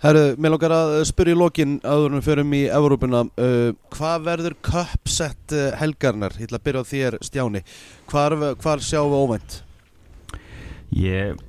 Herru, 0.00 0.22
mér 0.40 0.54
langar 0.54 0.72
að 0.72 0.94
spyrja 1.10 1.36
í 1.36 1.36
lokin 1.36 1.72
áður 1.84 2.06
en 2.06 2.14
við 2.16 2.28
förum 2.30 2.52
í 2.56 2.60
Evrópuna 2.72 3.18
uh, 3.28 3.72
Hvað 3.92 4.22
verður 4.30 4.54
köpsett 4.64 5.52
uh, 5.52 5.66
helgarnar? 5.76 6.32
Ég 6.40 6.48
ætla 6.48 6.56
að 6.56 6.64
byrja 6.68 6.80
á 6.80 6.90
þér 6.92 7.16
Stjáni. 7.26 7.60
Hvar, 8.08 8.36
hvar 8.62 8.80
sjáum 8.80 9.12
við 9.12 9.24
óvænt? 9.26 9.58
Ég, 10.96 11.42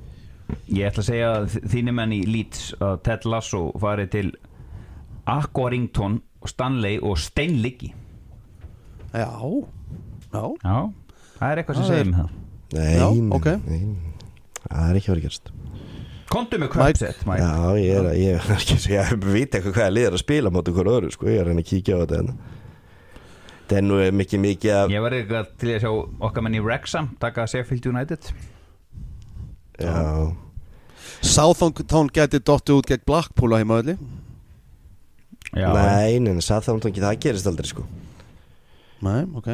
ég 0.72 0.88
ætla 0.89 1.04
að 1.04 1.08
segja 1.10 1.30
að 1.39 1.56
þínir 1.74 1.95
menn 1.97 2.14
í 2.16 2.22
Leeds 2.28 2.72
að 2.80 2.99
Ted 3.08 3.26
Lasso 3.30 3.64
fari 3.82 4.08
til 4.12 4.32
Aquarington, 5.30 6.20
Stanley 6.49 6.99
og 7.02 7.18
Steinliggi 7.22 7.91
Já, 9.12 9.28
já. 10.32 10.43
Já, 10.64 10.78
það 11.38 11.49
er 11.52 11.60
eitthvað 11.62 11.76
sem 11.76 11.84
Það 11.84 11.91
segir 11.91 12.08
mig 12.08 12.20
það. 12.22 12.38
Nei, 12.72 12.93
Já, 12.95 13.08
nei, 13.12 13.36
ok. 13.36 13.47
nei, 13.68 13.82
það 14.70 14.86
er 14.93 14.99
ekki 15.02 15.12
verið 15.14 15.26
gerst 15.28 15.52
Kontu 16.32 16.56
með 16.62 16.78
Mike. 16.80 17.10
Já, 17.41 17.56
ég 17.76 17.97
er, 17.99 18.06
að- 18.08 18.20
ég 18.22 18.38
er 18.38 18.54
ekki 18.56 18.78
að 18.78 18.84
segja 18.86 19.02
ég 19.12 19.26
veit 19.28 19.58
eitthvað 19.58 19.76
hvað 19.76 19.89
liður 19.97 20.16
að 20.16 20.22
spila 20.24 20.54
móti 20.56 20.72
hver 20.78 20.89
öðru 20.93 21.10
sko, 21.12 21.28
ég 21.28 21.41
er 21.41 21.43
að 21.43 21.52
reyna 21.52 21.66
að 21.66 21.70
kíkja 21.74 21.97
á 21.99 22.02
þetta 22.06 22.20
hérna. 22.22 22.36
þetta 23.60 23.78
er 23.82 23.84
nú 23.89 23.97
mikið 24.22 24.43
mikið 24.45 24.76
að 24.78 24.93
Ég 24.95 25.04
var 25.04 25.18
eitthvað 25.18 25.52
til 25.60 25.74
að 25.76 25.84
sjá 25.84 25.91
okkar 26.30 26.45
menn 26.47 26.56
í 26.56 26.64
Wrexham 26.64 27.12
taka 27.20 27.45
Sheffield 27.52 27.89
United 27.91 28.32
já, 29.80 30.36
Southampton 31.22 32.09
gæti 32.13 32.39
dotti 32.43 32.74
út 32.76 32.88
gegn 32.89 33.03
Blackpool 33.05 33.53
á 33.53 33.61
heimaðli 33.61 33.97
Já, 35.51 35.67
nei, 35.76 36.19
neina, 36.24 36.39
ekki, 36.88 37.01
það 37.03 37.17
gerist 37.26 37.47
aldrei 37.49 37.67
sko. 37.67 37.84
Nei, 39.03 39.26
ok. 39.36 39.49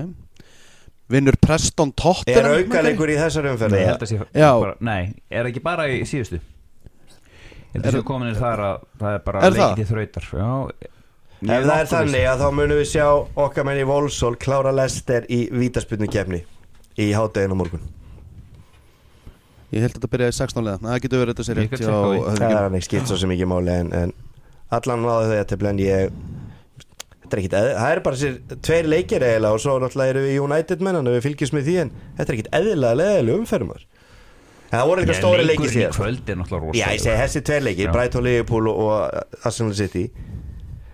Vinnur 1.10 1.38
Preston 1.42 1.90
Er 1.90 1.96
Tottenham 1.98 2.52
aukaleikur 2.60 3.10
í 3.10 3.16
þessari 3.18 3.50
umferð? 3.54 3.74
Nei, 3.74 3.80
ég 3.82 3.88
held 3.90 4.04
að 4.04 4.12
sé 4.12 4.20
Já. 4.38 4.52
bara, 4.60 4.76
Nei, 4.84 5.14
er 5.32 5.50
ekki 5.50 5.64
bara 5.64 5.88
í 5.90 6.02
síðustu? 6.06 6.38
Ég 6.38 7.80
held 7.80 7.86
Er- 7.86 7.90
að 7.94 7.98
sé 7.98 8.04
kominir 8.12 8.38
þar 8.38 8.64
að 8.68 8.86
það 9.00 9.16
er 9.18 9.24
bara 9.26 9.42
Er 9.48 9.56
það? 9.58 9.74
leikið 9.74 9.92
þrautar 9.94 10.30
Já, 10.38 10.52
Ef 11.38 11.66
það 11.70 11.80
er 11.80 11.90
þannig 11.94 12.24
að 12.28 12.40
þá 12.42 12.48
munum 12.60 12.78
við 12.82 12.88
sjá 12.92 13.08
okkar 13.48 13.66
menn 13.68 13.78
í 13.82 13.86
Volsól 13.88 14.36
klára 14.42 14.72
Lester 14.74 15.26
í 15.30 15.44
vítasputnu 15.54 16.08
kefni 16.10 16.44
í 16.98 17.12
hádeginu 17.14 17.58
morgun 17.58 17.84
Ég 19.76 19.84
held 19.84 19.92
að 19.92 19.98
þetta 19.98 20.12
byrjaði 20.14 20.36
16 20.38 20.68
leða 20.68 20.80
Það 20.86 21.02
getur 21.04 21.22
verið 21.22 21.34
þetta 21.36 21.46
sér 21.48 21.58
rétt. 21.60 21.74
Það 21.84 22.44
er 22.48 22.78
ekki 22.78 22.88
skilt 22.88 23.10
svo 23.10 23.18
sem 23.20 23.34
ekki 23.36 23.48
máli 23.52 23.74
en, 23.74 23.90
en 23.92 24.14
allan 24.78 25.04
náðu 25.04 25.32
þau 25.32 25.40
að 25.42 25.50
tefla 25.52 25.74
en 25.74 25.82
ég 25.84 26.14
þetta 27.28 27.36
er 27.36 27.42
ekkit, 27.42 27.58
það 27.58 27.92
er 27.92 28.02
bara 28.06 28.20
sér 28.22 28.38
tveir 28.64 28.88
leikir 28.88 29.26
eiginlega 29.28 29.58
og 29.58 29.62
svo 29.64 29.76
náttúrulega 29.84 30.14
eru 30.14 30.24
við 30.24 30.40
United 30.46 30.84
mennan 30.88 31.10
og 31.10 31.18
við 31.18 31.26
fylgjumst 31.28 31.56
með 31.56 31.68
því 31.68 31.78
en 31.84 31.94
þetta 32.18 32.28
er 32.28 32.38
ekkit 32.38 32.50
eðlilega 32.60 33.00
leðileg 33.02 33.42
umferðum 33.42 33.74
þar 33.74 33.86
en 34.68 34.74
það 34.74 34.90
voru 34.90 35.04
eitthvað 35.04 35.20
stóri 35.22 35.46
í 35.48 35.70
síðan 35.72 35.96
kvöld 35.96 36.32
er 36.32 36.40
náttúrulega 36.42 36.66
rosa 36.66 36.80
Já, 36.80 36.88
ég 36.92 37.04
segi 37.04 37.20
þessi 37.22 37.44
tveir 37.48 37.66
leikir, 37.68 37.88
Já. 37.88 37.94
Brighton, 37.96 38.26
Liverpool 38.28 38.72
og, 38.72 38.90
Arsenal 39.48 39.76
City. 39.78 40.04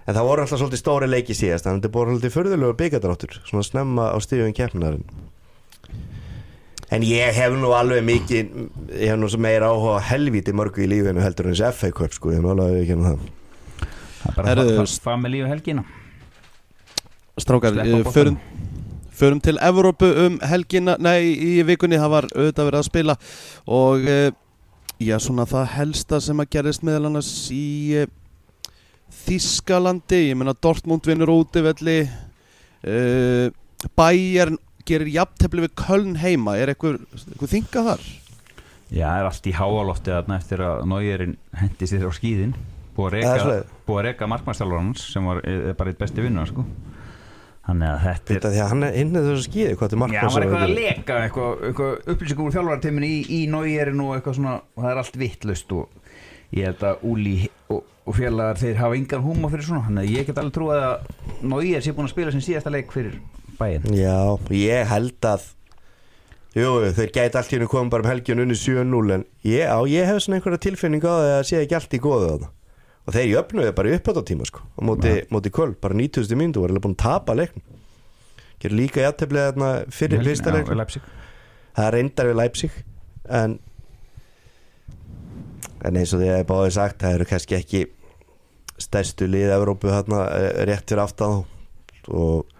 En 0.04 0.18
það 0.18 0.28
voru 0.28 0.44
alltaf 0.44 0.62
svolítið 0.62 0.82
stóri 0.82 1.08
leiki 1.10 1.38
síðast 1.38 1.66
þannig 1.66 1.80
að 1.80 1.86
þetta 1.88 1.98
voru 1.98 2.14
svolítið 2.14 2.36
furðulega 2.36 2.78
byggadráttur 2.82 3.38
svona 3.48 3.66
snemma 3.66 4.10
á 4.14 4.18
stífum 4.22 4.54
keppnarinn 4.58 5.06
en 6.92 7.06
ég 7.08 7.34
hef 7.36 7.56
nú 7.56 7.72
alveg 7.76 8.04
mikið 8.08 8.54
ég 9.00 9.12
hef 9.12 9.20
nú 9.20 9.30
svo 9.32 9.40
meira 9.42 9.72
áhuga 9.72 10.00
á 10.02 10.08
helvíti 10.12 10.54
mörgu 10.56 10.84
í 10.84 10.90
lífinu 10.92 11.24
heldur 11.24 11.50
en 11.50 11.56
þessi 11.56 11.72
FA 11.80 11.92
Cup 11.96 12.16
sko, 12.16 12.34
ég 12.34 12.42
hef 12.42 12.46
nú 12.46 12.54
alveg 12.54 12.84
ekki 12.84 12.98
um 12.98 13.06
það. 13.08 13.28
Það 14.24 14.48
er 14.48 14.62
bara 14.62 14.66
það 14.70 14.96
family 15.04 15.44
og 15.44 15.52
helgina. 15.52 15.84
Strákar, 17.38 17.78
eh, 17.82 18.04
förum, 18.14 18.38
förum 19.12 19.42
til 19.42 19.58
Evrópu 19.58 20.06
um 20.26 20.40
helgina. 20.40 20.98
Nei, 21.00 21.34
í 21.34 21.64
vikunni 21.66 21.98
það 21.98 22.10
var 22.14 22.28
auðvitað 22.36 22.68
verið 22.70 22.80
að 22.80 22.90
spila. 22.90 23.16
Og 23.68 24.06
eh, 24.08 24.32
já, 25.00 25.18
svona 25.20 25.48
það 25.50 25.72
helsta 25.78 26.20
sem 26.22 26.40
að 26.40 26.52
gerist 26.54 26.84
meðal 26.84 27.10
annars 27.10 27.50
í 27.52 27.96
eh, 27.98 28.12
Þískalandi 29.24 30.30
Ég 30.30 30.38
meina 30.38 30.56
Dortmund 30.58 31.06
vinnur 31.08 31.32
útivelli. 31.32 32.04
Uh, 32.84 33.48
Bayern 33.96 34.58
gerir 34.90 35.12
jafntefli 35.14 35.66
við 35.66 35.74
Köln 35.80 36.18
heima 36.22 36.58
Er 36.60 36.74
eitthvað, 36.74 37.02
þingað 37.52 37.90
þar? 37.92 38.06
Já, 38.94 39.08
það 39.08 39.20
er 39.20 39.28
allt 39.30 39.48
í 39.50 39.58
háalofti 39.58 40.14
þarna 40.14 40.38
eftir 40.38 40.64
að 40.64 40.82
Nógerinn 40.92 41.38
hendi 41.58 41.90
sér 41.90 42.06
á 42.06 42.12
skíðin 42.14 42.56
búið 42.94 44.10
að 44.14 44.28
markmannstjálfur 44.30 44.78
hans 44.78 45.06
sem 45.14 45.26
var 45.26 45.40
er 45.50 45.74
bara 45.78 45.90
eitt 45.90 46.02
besti 46.02 46.22
vinnur 46.22 46.46
sko. 46.50 46.66
Þannig 47.64 47.90
að 47.90 48.02
þetta 48.04 48.34
er 48.36 48.44
því 48.44 48.60
að 48.60 48.70
hann 48.74 48.84
er 48.86 48.98
inn 49.00 49.14
í 49.14 49.24
þessu 49.24 49.44
skýði 49.48 49.76
hvað 49.80 49.94
þetta 49.94 49.96
er 49.96 50.14
Já, 50.14 50.20
hann 50.20 50.34
var 50.36 50.46
eitthvað 50.46 50.66
að 50.66 50.74
leka 50.78 51.20
eitthvað, 51.24 51.52
eitthvað 51.70 52.12
upplýsingur 52.14 52.46
úr 52.46 52.56
þjálfararteiminni 52.58 53.10
í, 53.10 53.20
í 53.24 53.40
Nógerinn 53.50 54.02
og 54.04 54.12
eitthvað 54.18 54.38
svona 54.38 54.56
og 54.60 54.84
það 54.84 54.90
er 54.92 55.00
allt 55.02 55.20
vittlust 55.22 55.76
og 55.78 55.86
ég 56.54 56.68
held 56.68 56.84
að 56.90 57.06
Úli 57.08 57.38
og, 57.72 57.80
og 58.04 58.18
félagar 58.20 58.60
þeir 58.60 58.82
hafa 58.82 58.98
engan 59.00 59.24
húma 59.24 59.50
fyrir 59.54 59.70
svona 59.70 59.88
þannig 59.88 60.04
að 60.04 60.18
ég 60.18 60.28
get 60.28 60.42
alveg 60.44 60.58
trúið 60.60 60.84
að 60.90 60.96
Nóger 61.54 61.88
sé 61.88 61.96
búin 61.96 62.10
að 62.10 62.14
spila 62.18 62.36
sin 62.36 62.44
bæinn. 63.60 63.86
Já, 63.98 64.18
ég 64.54 64.90
held 64.92 65.30
að 65.34 65.52
Jú, 66.54 66.70
þeir 66.94 67.10
gæti 67.10 67.38
allt 67.40 67.50
í 67.50 67.56
hennu 67.56 67.66
komið 67.70 67.94
bara 67.96 68.04
um 68.06 68.10
helgjun 68.12 68.44
unni 68.44 68.54
7-0 68.54 69.14
en 69.16 69.24
ég, 69.42 69.66
á, 69.66 69.82
ég 69.90 70.06
hef 70.06 70.20
svona 70.22 70.38
einhverja 70.38 70.62
tilfinning 70.62 71.02
á 71.02 71.10
því 71.10 71.32
að 71.34 71.48
sé 71.50 71.62
ekki 71.64 71.78
allt 71.80 71.96
í 71.98 72.00
góðu 72.04 72.28
á 72.30 72.36
það 72.36 72.52
og 73.04 73.16
þeir 73.16 73.30
jöfnuðu 73.32 73.72
bara 73.80 73.96
upp 73.98 74.06
á 74.06 74.10
þetta 74.12 74.24
tíma 74.30 74.46
sko 74.48 74.62
á 74.62 74.82
móti, 74.86 75.14
móti 75.34 75.52
köl, 75.58 75.72
bara 75.82 75.98
90. 75.98 76.38
myndu 76.38 76.62
voru 76.62 76.76
alveg 76.76 76.86
búin 76.86 76.94
að 76.94 77.02
tapa 77.02 77.36
leiknum. 77.40 77.66
Gerur 78.62 78.78
líka 78.78 79.02
jætteflið 79.02 79.48
þarna 79.50 79.72
fyrir 79.98 80.24
fyrsta 80.24 80.54
Leipzig. 80.54 81.10
það 81.74 81.92
reyndar 81.98 82.30
við 82.30 82.40
Leipzig 82.40 82.78
en 83.42 83.58
en 85.84 86.00
eins 86.00 86.14
og 86.14 86.22
því 86.22 86.30
að 86.30 86.38
ég 86.38 86.50
báði 86.54 86.72
sagt 86.78 87.02
það 87.02 87.18
eru 87.18 87.30
kannski 87.34 87.58
ekki 87.58 87.86
stærstu 88.78 89.26
lið 89.28 89.58
Evrópu 89.58 89.90
þarna 89.90 90.22
eh, 90.38 90.66
rétt 90.70 90.86
fyrir 90.86 91.04
aftan 91.04 91.42
og 92.14 92.53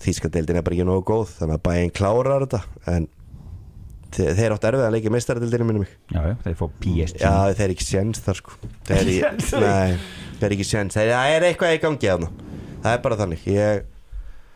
Þískadeildin 0.00 0.58
er 0.60 0.64
bara 0.66 0.76
ekki 0.78 0.86
nógu 0.88 1.02
góð 1.10 1.32
þannig 1.38 1.58
að 1.58 1.64
bæinn 1.68 1.92
klárar 1.96 2.44
þetta 2.46 2.60
en 2.94 3.08
þeir, 4.16 4.30
þeir 4.38 4.54
átt 4.56 4.66
erfið 4.70 4.84
að 4.86 4.94
leika 4.96 5.12
meistaradeildinu 5.14 5.68
minnum 5.68 5.84
mig. 5.84 5.92
Já, 6.14 6.20
já, 6.30 6.34
þeir 6.46 6.56
fá 6.60 6.64
PSG 6.84 7.20
já 7.22 7.34
þeir 7.58 7.64
er 7.66 7.74
ekki 7.76 7.86
séns 7.86 8.22
þar 8.24 8.40
sko. 8.40 8.56
Þeir 8.88 9.00
er, 9.10 9.10
Séns, 9.20 9.52
nei, 9.60 9.98
þeir 10.40 10.48
er 10.48 10.56
ekki 10.56 10.68
séns. 10.70 10.96
Það 10.98 11.34
er 11.36 11.48
eitthvað 11.50 11.76
í 11.76 11.82
gangi 11.84 12.10
þarna. 12.10 12.30
Það 12.80 12.94
er 12.96 13.02
bara 13.04 13.20
þannig. 13.20 13.44
Ég, 13.52 13.82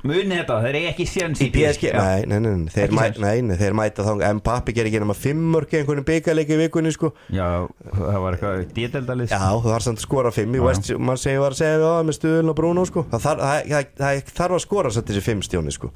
Muni 0.05 0.37
þetta, 0.37 0.59
þeir 0.61 0.77
eru 0.77 0.89
ekki 0.91 1.05
séns 1.09 1.41
í 1.41 1.47
PSG, 1.55 1.87
nei, 1.97 2.25
nei, 2.29 2.37
nei, 2.45 2.51
nei, 2.61 2.73
þeir, 2.75 2.91
mæ, 2.93 3.05
séns. 3.07 3.21
nei, 3.25 3.39
nei, 3.49 3.55
þeir 3.57 3.77
mæta 3.79 4.05
þá 4.05 4.11
Mbappi 4.37 4.75
gerir 4.77 4.91
ekki 4.91 5.01
nema 5.01 5.15
fimm 5.17 5.47
mörg 5.55 5.71
í 5.73 5.79
einhvern 5.79 6.05
byggarleik 6.05 6.51
í 6.53 6.59
vikunni 6.61 6.93
sko 6.93 7.09
Já, 7.33 7.47
það 7.89 8.19
var 8.27 8.37
eitthvað 8.37 8.65
díteldalið 8.77 9.33
Já, 9.33 9.39
það 9.41 9.71
var 9.73 9.87
samt 9.87 10.03
að 10.03 10.05
skora 10.05 10.33
fimm 10.37 10.59
í. 10.59 10.61
West, 10.61 10.91
mann 11.01 11.17
segir 11.23 11.41
var 11.41 11.57
að 11.57 11.63
segja 11.63 11.79
við 11.81 11.87
á 11.89 11.93
það 11.95 12.05
með 12.11 12.19
stuðun 12.19 12.53
og 12.53 12.59
Bruno 12.61 12.85
sko. 12.91 13.07
það, 13.15 13.25
þarf, 13.25 13.47
það, 13.47 13.71
það, 13.73 13.89
það 14.03 14.37
þarf 14.43 14.59
að 14.59 14.63
skora 14.67 14.93
samt 14.99 15.09
þessi 15.15 15.25
fimm 15.25 15.43
stjóni 15.49 15.73
sko. 15.79 15.91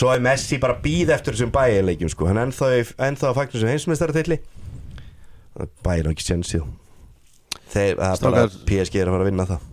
svo 0.00 0.14
er 0.14 0.24
Messi 0.24 0.58
bara 0.64 0.78
býð 0.88 1.12
eftir 1.18 1.36
þessum 1.36 1.52
bæjarleikjum 1.54 2.14
sko. 2.14 2.30
hann 2.30 2.40
er 2.40 2.48
ennþá, 2.48 2.72
í- 2.80 2.96
ennþá 3.10 3.28
að 3.34 3.36
fagna 3.42 3.60
sem 3.60 3.72
heimsmeistarartilli 3.74 4.40
bæjar 5.84 6.08
ekki 6.10 6.24
er 7.92 8.00
bara 8.00 8.48
Strákar. 8.48 8.58
PSG 8.66 8.96
er 9.04 9.08
að 9.12 9.14
fara 9.18 9.24
að 9.26 9.30
vinna 9.30 9.46
það 9.52 9.70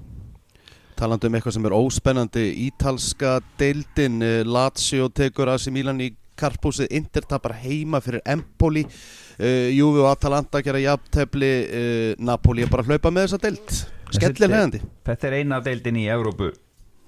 Talandi 1.02 1.30
um 1.30 1.38
eitthvað 1.38 1.56
sem 1.56 1.66
er 1.66 1.74
óspennandi 1.74 2.48
Ítalska 2.68 3.40
deildin 3.58 4.22
eh, 4.22 4.42
Lazio 4.46 5.08
tekur 5.10 5.50
AC 5.50 5.72
Milan 5.74 6.02
í 6.04 6.12
karpúsið 6.38 6.92
Inter 6.98 7.26
tapar 7.30 7.56
heima 7.62 8.02
fyrir 8.02 8.22
Empoli 8.30 8.84
uh, 8.86 9.70
Juve 9.74 10.02
og 10.02 10.12
Atalanta 10.12 10.62
gera 10.66 10.82
jafntefli 10.82 11.52
uh, 11.62 12.12
Napoli 12.22 12.66
er 12.66 12.72
bara 12.72 12.86
að 12.86 12.94
hlaupa 12.94 13.14
með 13.14 13.28
þessa 13.28 13.42
deild. 13.46 13.74
Skellir 14.12 14.54
hefandi 14.54 14.82
Þetta 15.08 15.30
er 15.30 15.38
eina 15.40 15.60
deildin 15.66 16.00
í 16.02 16.08
Evrópu 16.12 16.52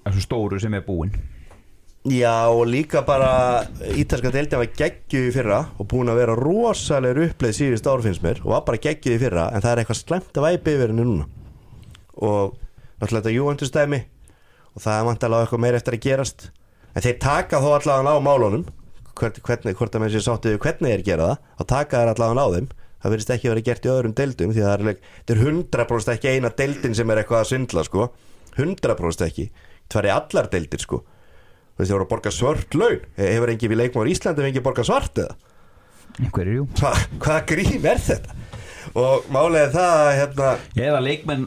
þessu 0.04 0.24
stóru 0.24 0.60
sem 0.60 0.74
er 0.76 0.84
búin. 0.86 1.14
Já 2.04 2.50
og 2.52 2.66
líka 2.68 3.00
bara 3.06 3.64
ítalska 3.96 4.32
deildin 4.34 4.60
var 4.60 4.74
geggjuð 4.76 5.30
í 5.30 5.32
fyrra 5.38 5.62
og 5.78 5.88
búin 5.88 6.10
að 6.12 6.20
vera 6.20 6.34
rosalegur 6.36 7.30
uppleið 7.30 7.56
síðust 7.60 7.88
ár 7.88 8.04
finnst 8.04 8.24
mér 8.24 8.42
og 8.44 8.52
var 8.52 8.66
bara 8.66 8.82
geggjuð 8.90 9.16
í 9.16 9.22
fyrra 9.22 9.48
en 9.54 9.64
það 9.64 9.70
er 9.70 9.82
eitthvað 9.82 10.02
slemt 10.02 10.42
að 10.42 10.46
væpi 10.50 10.76
yfir 10.76 10.92
henni 10.92 11.08
núna. 11.08 11.30
Og 12.24 12.60
náttúrulega 13.04 13.24
þetta 13.24 13.34
Juventus 13.34 13.72
dæmi 13.74 14.00
og 14.74 14.82
það 14.82 14.96
er 14.96 15.08
vantilega 15.08 15.46
eitthvað 15.46 15.62
meira 15.64 15.80
eftir 15.80 15.96
að 15.96 16.04
gerast. 16.04 16.46
En 16.94 17.04
þeir 17.04 17.18
taka 17.22 17.60
þó 17.62 17.68
allavega 17.76 18.14
á 18.18 18.26
málunum. 18.26 18.64
Hvort, 19.14 19.38
hvernig, 19.46 19.76
hvort 19.78 19.94
að 19.94 20.02
með 20.02 20.16
sér 20.16 20.24
sáttu 20.26 20.50
við 20.50 20.62
hvernig 20.64 20.90
þeir 20.90 21.04
gera 21.06 21.26
það 21.28 21.42
þá 21.60 21.64
taka 21.70 22.00
þeir 22.00 22.12
allavega 22.14 22.46
á 22.46 22.54
þeim. 22.56 22.68
Það 23.04 23.12
verðist 23.14 23.32
ekki 23.34 23.50
vera 23.50 23.64
gert 23.68 23.84
í 23.86 23.90
öðrum 23.92 24.14
deildum 24.18 24.54
því 24.54 24.62
það 24.64 24.74
er, 24.74 25.00
er 25.34 25.42
100% 25.44 26.12
ekki 26.14 26.32
eina 26.32 26.50
deildin 26.58 26.96
sem 26.96 27.10
er 27.12 27.20
eitthvað 27.20 27.42
að 27.44 27.50
svindla 27.50 27.84
sko. 27.86 28.06
100% 28.56 29.26
ekki, 29.28 29.44
það 29.92 30.08
er 30.08 30.14
allar 30.14 30.48
deildir 30.50 30.82
sko. 30.82 31.02
Þú 31.04 31.82
veist, 31.82 31.90
það 31.90 31.94
voru 31.94 32.06
að 32.06 32.12
borga 32.14 32.32
svört 32.34 32.76
laun. 32.78 33.06
Hefur 33.18 33.52
engin 33.52 33.72
við 33.74 33.80
leikmáður 33.82 34.10
Íslandi 34.14 34.46
fengið 34.46 34.64
borga 34.64 34.86
svart 34.86 35.20
eða? 35.20 35.36
Einhverjir 36.22 36.60
jú. 36.60 36.66
Hva, 36.78 36.94
hvaða 37.18 37.40
grín 37.50 37.88
er 37.90 38.02
þetta 38.02 38.38
og 38.92 39.26
málega 39.32 39.70
það 39.74 39.94
að, 40.04 40.10
hérna, 40.18 40.50
Eða 40.88 41.00
leikmenn, 41.04 41.46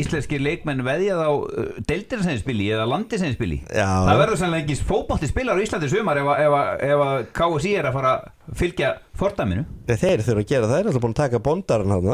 íslenski 0.00 0.40
leikmenn 0.40 0.84
veðjað 0.86 1.22
á 1.26 1.30
uh, 1.30 1.70
deildir 1.88 2.22
sem 2.22 2.32
þeir 2.32 2.42
spili 2.44 2.68
eða 2.70 2.86
landi 2.90 3.18
sem 3.20 3.30
þeir 3.30 3.38
spili 3.38 3.58
Já. 3.66 3.88
Það 4.06 4.22
verður 4.22 4.40
sannlega 4.42 4.64
ekki 4.66 4.88
fótbolti 4.90 5.30
spilar 5.30 5.60
á 5.60 5.64
Íslandi 5.64 5.90
í 5.90 5.94
sumar 5.94 6.20
ef, 6.22 6.30
ef, 6.46 6.56
ef 6.90 7.04
að 7.06 7.26
KSI 7.40 7.74
er 7.80 7.90
að 7.90 7.98
fara 7.98 8.14
að 8.16 8.56
fylgja 8.60 8.94
fordæminu. 9.20 9.66
Þeir 9.90 10.24
þurfa 10.26 10.42
að 10.42 10.48
gera 10.50 10.70
það. 10.70 10.74
Þeir 10.74 10.80
er 10.80 10.90
alltaf 10.90 11.04
búin 11.04 11.14
að 11.14 11.20
taka 11.20 11.42
bondarinn 11.44 11.94
að, 11.94 12.08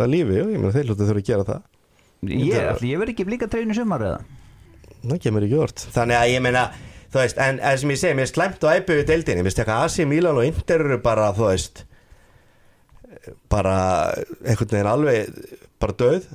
að 0.00 0.10
lífi, 0.12 0.44
meina 0.54 0.72
þeir 0.74 0.92
þurfa 0.94 1.16
að 1.18 1.26
gera 1.26 1.46
það. 1.48 1.66
Ég, 2.28 2.56
ætli, 2.74 2.92
ég 2.92 3.00
verð 3.00 3.14
ekki 3.14 3.26
líka 3.28 3.48
treynu 3.48 3.76
sumar 3.76 4.04
eða? 4.04 4.20
Það 5.00 5.20
kemur 5.24 5.44
ekki 5.46 5.56
vort 5.56 5.84
þannig 5.94 6.18
að 6.18 6.32
ég 6.34 6.42
meina, 6.44 6.64
þú 7.12 7.22
veist, 7.22 7.38
en, 7.40 7.60
en 7.64 7.78
sem 7.80 7.92
ég 7.94 8.00
segi 8.02 8.16
mér 8.18 8.26
er 8.26 8.32
slæmt 8.34 8.66
og 8.66 8.74
æpið 8.74 8.98
við 8.98 9.06
deildinni, 9.08 9.44
veist 9.46 9.62
eitthvað 9.62 9.84
AC 9.86 10.04
Milan 10.10 10.40
og 10.40 10.48
Inter 10.48 10.84
eru 10.84 10.98
bara, 11.00 11.30
þú 11.36 11.46
veist 11.48 11.84
bara 13.52 13.76
einhvern 14.44 14.74
veginn 14.74 14.90
alveg 14.90 15.40
bara 15.82 15.96
döð 16.00 16.28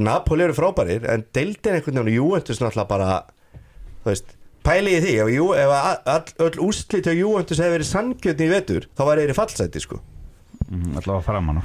Napoli 0.00 0.44
eru 0.46 0.56
frábærir 0.56 1.06
en 1.10 1.24
deildin 1.34 1.78
einhvern 1.78 2.00
veginn 2.00 2.12
og 2.12 2.18
Juventus 2.18 2.60
náttúrulega 2.62 2.88
bara 2.90 3.10
þú 4.04 4.12
veist, 4.12 4.32
pæli 4.66 4.96
í 4.96 5.02
því 5.04 5.14
ef, 5.24 5.32
ef 5.64 5.74
all, 6.14 6.32
öll 6.46 6.64
úslit 6.68 7.08
hjá 7.08 7.16
Juventus 7.16 7.60
hefur 7.60 7.78
verið 7.78 7.90
sanngjötni 7.90 8.48
í 8.48 8.52
vetur 8.54 8.88
þá 8.94 9.04
var 9.08 9.20
þeir 9.20 9.32
í 9.34 9.36
fallsæti 9.36 9.82
sko. 9.82 10.00
Mm, 10.68 10.98
Alltaf 11.00 11.24
framan 11.26 11.62
á 11.62 11.64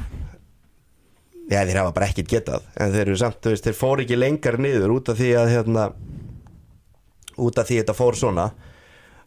Já, 1.46 1.62
þeir 1.62 1.78
hafa 1.78 1.94
bara 1.94 2.08
ekkert 2.10 2.32
getað 2.32 2.64
en 2.74 2.94
þeir 2.94 3.04
eru 3.04 3.18
samt, 3.22 3.38
þú 3.44 3.52
veist, 3.54 3.68
þeir 3.68 3.78
fóru 3.78 4.02
ekki 4.02 4.18
lengar 4.18 4.56
niður 4.58 4.96
út 4.96 5.12
af 5.14 5.20
því 5.20 5.28
að 5.38 5.52
hérna 5.54 5.84
út 7.46 7.60
af 7.60 7.68
því 7.68 7.82
þetta 7.82 7.96
fór 7.98 8.18
svona. 8.18 8.48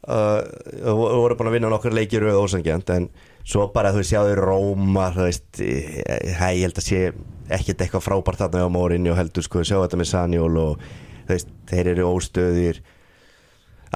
Uh, 0.08 0.40
og 0.88 1.02
og 1.04 1.20
voru 1.22 1.36
búin 1.38 1.50
að 1.50 1.56
vinna 1.58 1.70
nokkur 1.72 1.94
leikir 1.94 2.24
auð 2.24 2.40
ósangjant 2.46 2.90
en 2.94 3.08
svo 3.48 3.68
bara 3.72 3.94
þú 3.96 4.04
sjáðu 4.04 4.36
Róma 4.38 5.08
þú 5.14 5.24
veist, 5.24 5.48
eh, 5.64 5.98
ég 6.28 6.64
held 6.66 6.78
að 6.78 6.84
sé 6.84 7.02
ekkert 7.48 7.80
eitthvað 7.80 8.04
frábært 8.04 8.42
þarna 8.44 8.68
á 8.68 8.74
Mórinni 8.74 9.10
og 9.12 9.18
heldur 9.18 9.44
sko, 9.44 9.64
sjá 9.64 9.78
þetta 9.80 10.00
með 10.00 10.10
Sanjól 10.10 10.54
og 10.60 10.86
veist, 11.28 11.50
þeir 11.68 11.92
eru 11.94 12.08
óstöðir. 12.12 12.80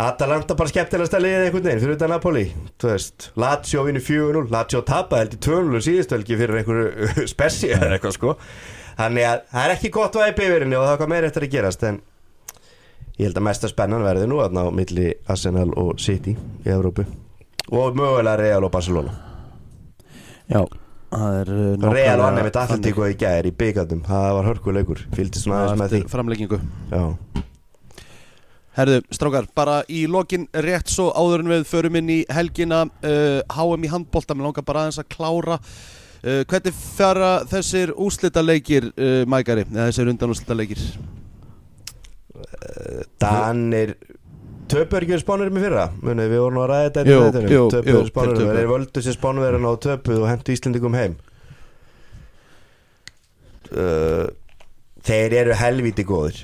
Atalanta 0.03 0.57
bara 0.57 0.73
skemmtilegast 0.73 1.15
að 1.19 1.25
liða 1.27 1.41
einhvern 1.47 1.67
veginn 1.67 1.83
fyrir 1.83 1.97
utan 1.99 2.09
Napoli 2.15 2.47
Lazio 3.37 3.83
vinur 3.85 4.01
4-0 4.01 4.47
Lazio 4.49 4.81
tapa 4.89 5.19
held 5.21 5.35
í 5.37 5.41
2-0 5.45 5.83
síðustölgi 5.85 6.39
fyrir 6.41 6.63
einhverju 6.63 7.27
spessi 7.35 7.69
eða 7.77 7.91
eitthvað 7.99 8.15
sko. 8.17 8.33
Þannig 8.97 9.27
að 9.29 9.43
það 9.51 9.67
er 9.67 9.75
ekki 9.75 9.91
gott 9.93 10.17
væpi 10.17 10.47
yfir 10.47 10.65
henni 10.65 10.79
og 10.79 10.87
það 10.87 10.95
er 10.95 11.03
hvað 11.03 11.13
meira 11.13 11.29
eftir 11.29 11.45
að 11.45 11.53
gerast 11.59 11.85
en 11.91 11.99
ég 13.19 13.27
held 13.27 13.43
að 13.43 13.47
mesta 13.51 13.69
spennan 13.69 14.07
verði 14.07 14.31
nú 14.33 14.41
að 14.41 14.57
ná 14.57 14.63
milli 14.73 15.11
Arsenal 15.29 15.69
og 15.77 16.01
City 16.01 16.33
í 16.33 16.73
Evrópu 16.73 17.05
og 17.69 18.01
mögulega 18.01 18.41
Real 18.41 18.65
og 18.65 18.73
Barcelona 18.73 19.32
Já, 20.51 20.63
það 21.13 21.39
nákvæmlega 21.53 21.93
Real 21.95 22.23
vann 22.23 22.39
með. 22.41 22.51
Atlantíku 22.63 23.07
í 23.07 23.17
gæðir 23.21 23.49
í 23.49 23.55
byggandum 23.63 24.03
það 24.07 24.29
var 24.39 24.51
hörkuleikur, 24.51 25.07
fylgdi 25.15 25.43
svona 25.43 25.63
aðeins 25.63 25.83
með 25.83 25.95
því. 25.95 26.03
framleggingu 26.13 26.61
Já, 26.93 27.03
Herðu, 28.73 29.03
strákar, 29.13 29.47
bara 29.53 29.81
í 29.93 30.07
lokin 30.09 30.47
rétt 30.65 30.89
svo 30.89 31.11
áður 31.13 31.43
en 31.43 31.51
við 31.53 31.67
förum 31.69 31.99
inn 32.01 32.13
í 32.15 32.21
helgina 32.33 32.87
uh, 32.89 33.43
HM 33.53 33.85
í 33.85 33.91
handbolta, 33.93 34.33
mér 34.33 34.49
langar 34.49 34.65
bara 34.65 34.87
aðeins 34.87 35.03
að 35.03 35.11
klára 35.13 35.59
uh, 35.61 36.41
Hvernig 36.49 36.79
fara 36.81 37.33
þessir 37.51 37.93
úslita 38.01 38.41
leikir, 38.41 38.89
uh, 38.97 39.27
Mækari, 39.29 39.67
eða 39.69 39.91
þessir 39.91 40.13
undan 40.15 40.33
úslita 40.33 40.57
leikir? 40.57 40.87
Danir 43.21 43.93
Töpur 44.73 45.05
ekki 45.05 45.13
verið 45.15 45.25
spánurum 45.27 45.59
í 45.59 45.63
fyrra? 45.67 45.85
Muni, 46.01 46.25
við 46.33 46.41
vorum 46.43 46.61
að 46.63 46.71
ræða 46.73 46.87
þetta 46.87 47.03
í 47.03 47.13
jú, 47.13 47.19
Töpuðu 47.23 47.53
jú, 47.53 47.65
þeir 47.75 48.09
spánurum, 48.09 48.39
töpuðu. 48.39 48.57
þeir 48.59 48.71
völdu 48.73 49.03
sér 49.05 49.17
spánuverðin 49.19 49.69
og 49.69 49.77
töpuð 49.85 50.23
og 50.23 50.31
hentu 50.33 50.55
Íslendingum 50.57 50.97
heim. 50.99 51.17
Uh, 53.73 54.27
Þeir 55.03 55.33
eru 55.43 55.55
helvíti 55.59 56.05
góður 56.07 56.37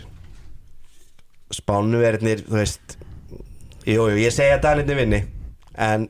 Spánuverðinir 1.55 2.41
þú 2.47 2.57
veist 2.57 2.95
Jú, 3.89 4.07
jú, 4.09 4.17
ég 4.21 4.33
segja 4.35 4.57
að 4.57 4.65
Danirni 4.65 4.97
vinni 4.97 5.21
En 5.77 6.07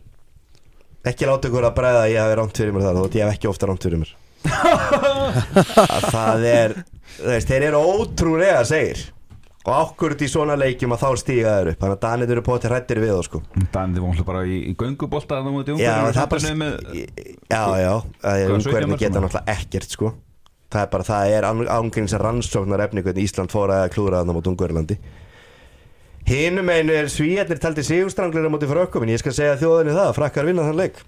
ekki 1.09 1.27
láta 1.29 1.49
ykkur 1.51 1.66
að 1.69 1.75
bræða 1.79 2.05
að 2.05 2.12
ég 2.12 2.23
hafi 2.23 2.39
rámt 2.39 2.59
fyrir 2.61 2.75
mér 2.77 2.87
það 2.87 3.01
þótt 3.03 3.19
ég 3.19 3.25
hef 3.27 3.35
ekki 3.37 3.49
ofta 3.51 3.69
rámt 3.71 3.85
fyrir 3.87 4.01
mér. 4.03 4.11
Að 5.99 6.07
það 6.12 6.47
er 6.53 6.75
þú 7.19 7.29
veist, 7.33 7.49
þeir 7.53 7.66
eru 7.71 7.81
ótrúlega 7.93 8.64
segir 8.69 9.05
og 9.69 9.75
ákvörð 9.93 10.25
í 10.25 10.29
svona 10.33 10.57
leikjum 10.59 10.95
að 10.97 11.03
þá 11.05 11.21
stíga 11.23 11.53
þeir 11.59 11.71
upp? 11.73 11.81
Þannig 11.83 11.97
að 11.97 12.03
Danir 12.05 12.33
eru 12.35 12.45
på 12.47 12.57
til 12.62 12.71
hrættir 12.73 13.01
við 13.03 13.12
þá 13.12 13.29
sko. 13.29 13.43
Var 14.09 14.09
alltaf 14.14 14.29
bara 14.31 14.43
í, 14.49 14.59
í 14.71 14.75
að 15.37 15.83
já, 15.85 15.93
það 15.93 16.19
það 16.19 16.33
já, 17.53 17.62
já, 17.83 17.93
það 18.25 18.43
er 18.43 18.49
Hvað, 18.49 18.57
umhverfni 18.57 18.99
17 18.99 19.03
geta 19.05 19.25
náttúrulega 19.25 19.57
ekkert 19.59 19.97
sko. 19.99 20.12
Það 20.69 20.85
er 20.85 20.91
bara, 20.93 21.09
það 21.09 21.37
er 21.37 21.49
ángríns 21.79 22.19
rannsóknar 22.21 22.85
efni 22.85 23.05
hvernig 23.05 23.29
Ísland 23.29 23.53
fór 23.55 23.73
að 23.73 23.87
klúra 23.95 24.21
þarna 24.21 24.37
mot 24.37 24.51
Ungverlandi 24.53 24.99
hinum 26.29 26.69
einu 26.69 26.93
er 26.93 27.09
svíjarnir 27.09 27.61
taldi 27.62 27.81
sigurstranglir 27.87 28.45
á 28.45 28.53
móti 28.53 28.69
frökkum 28.69 29.07
en 29.07 29.14
ég 29.14 29.21
skal 29.23 29.33
segja 29.33 29.55
þjóðinni 29.61 29.95
það 29.97 30.11
að 30.11 30.16
frakkar 30.19 30.49
vinna 30.49 30.66
þann 30.66 30.81
leik. 30.83 30.99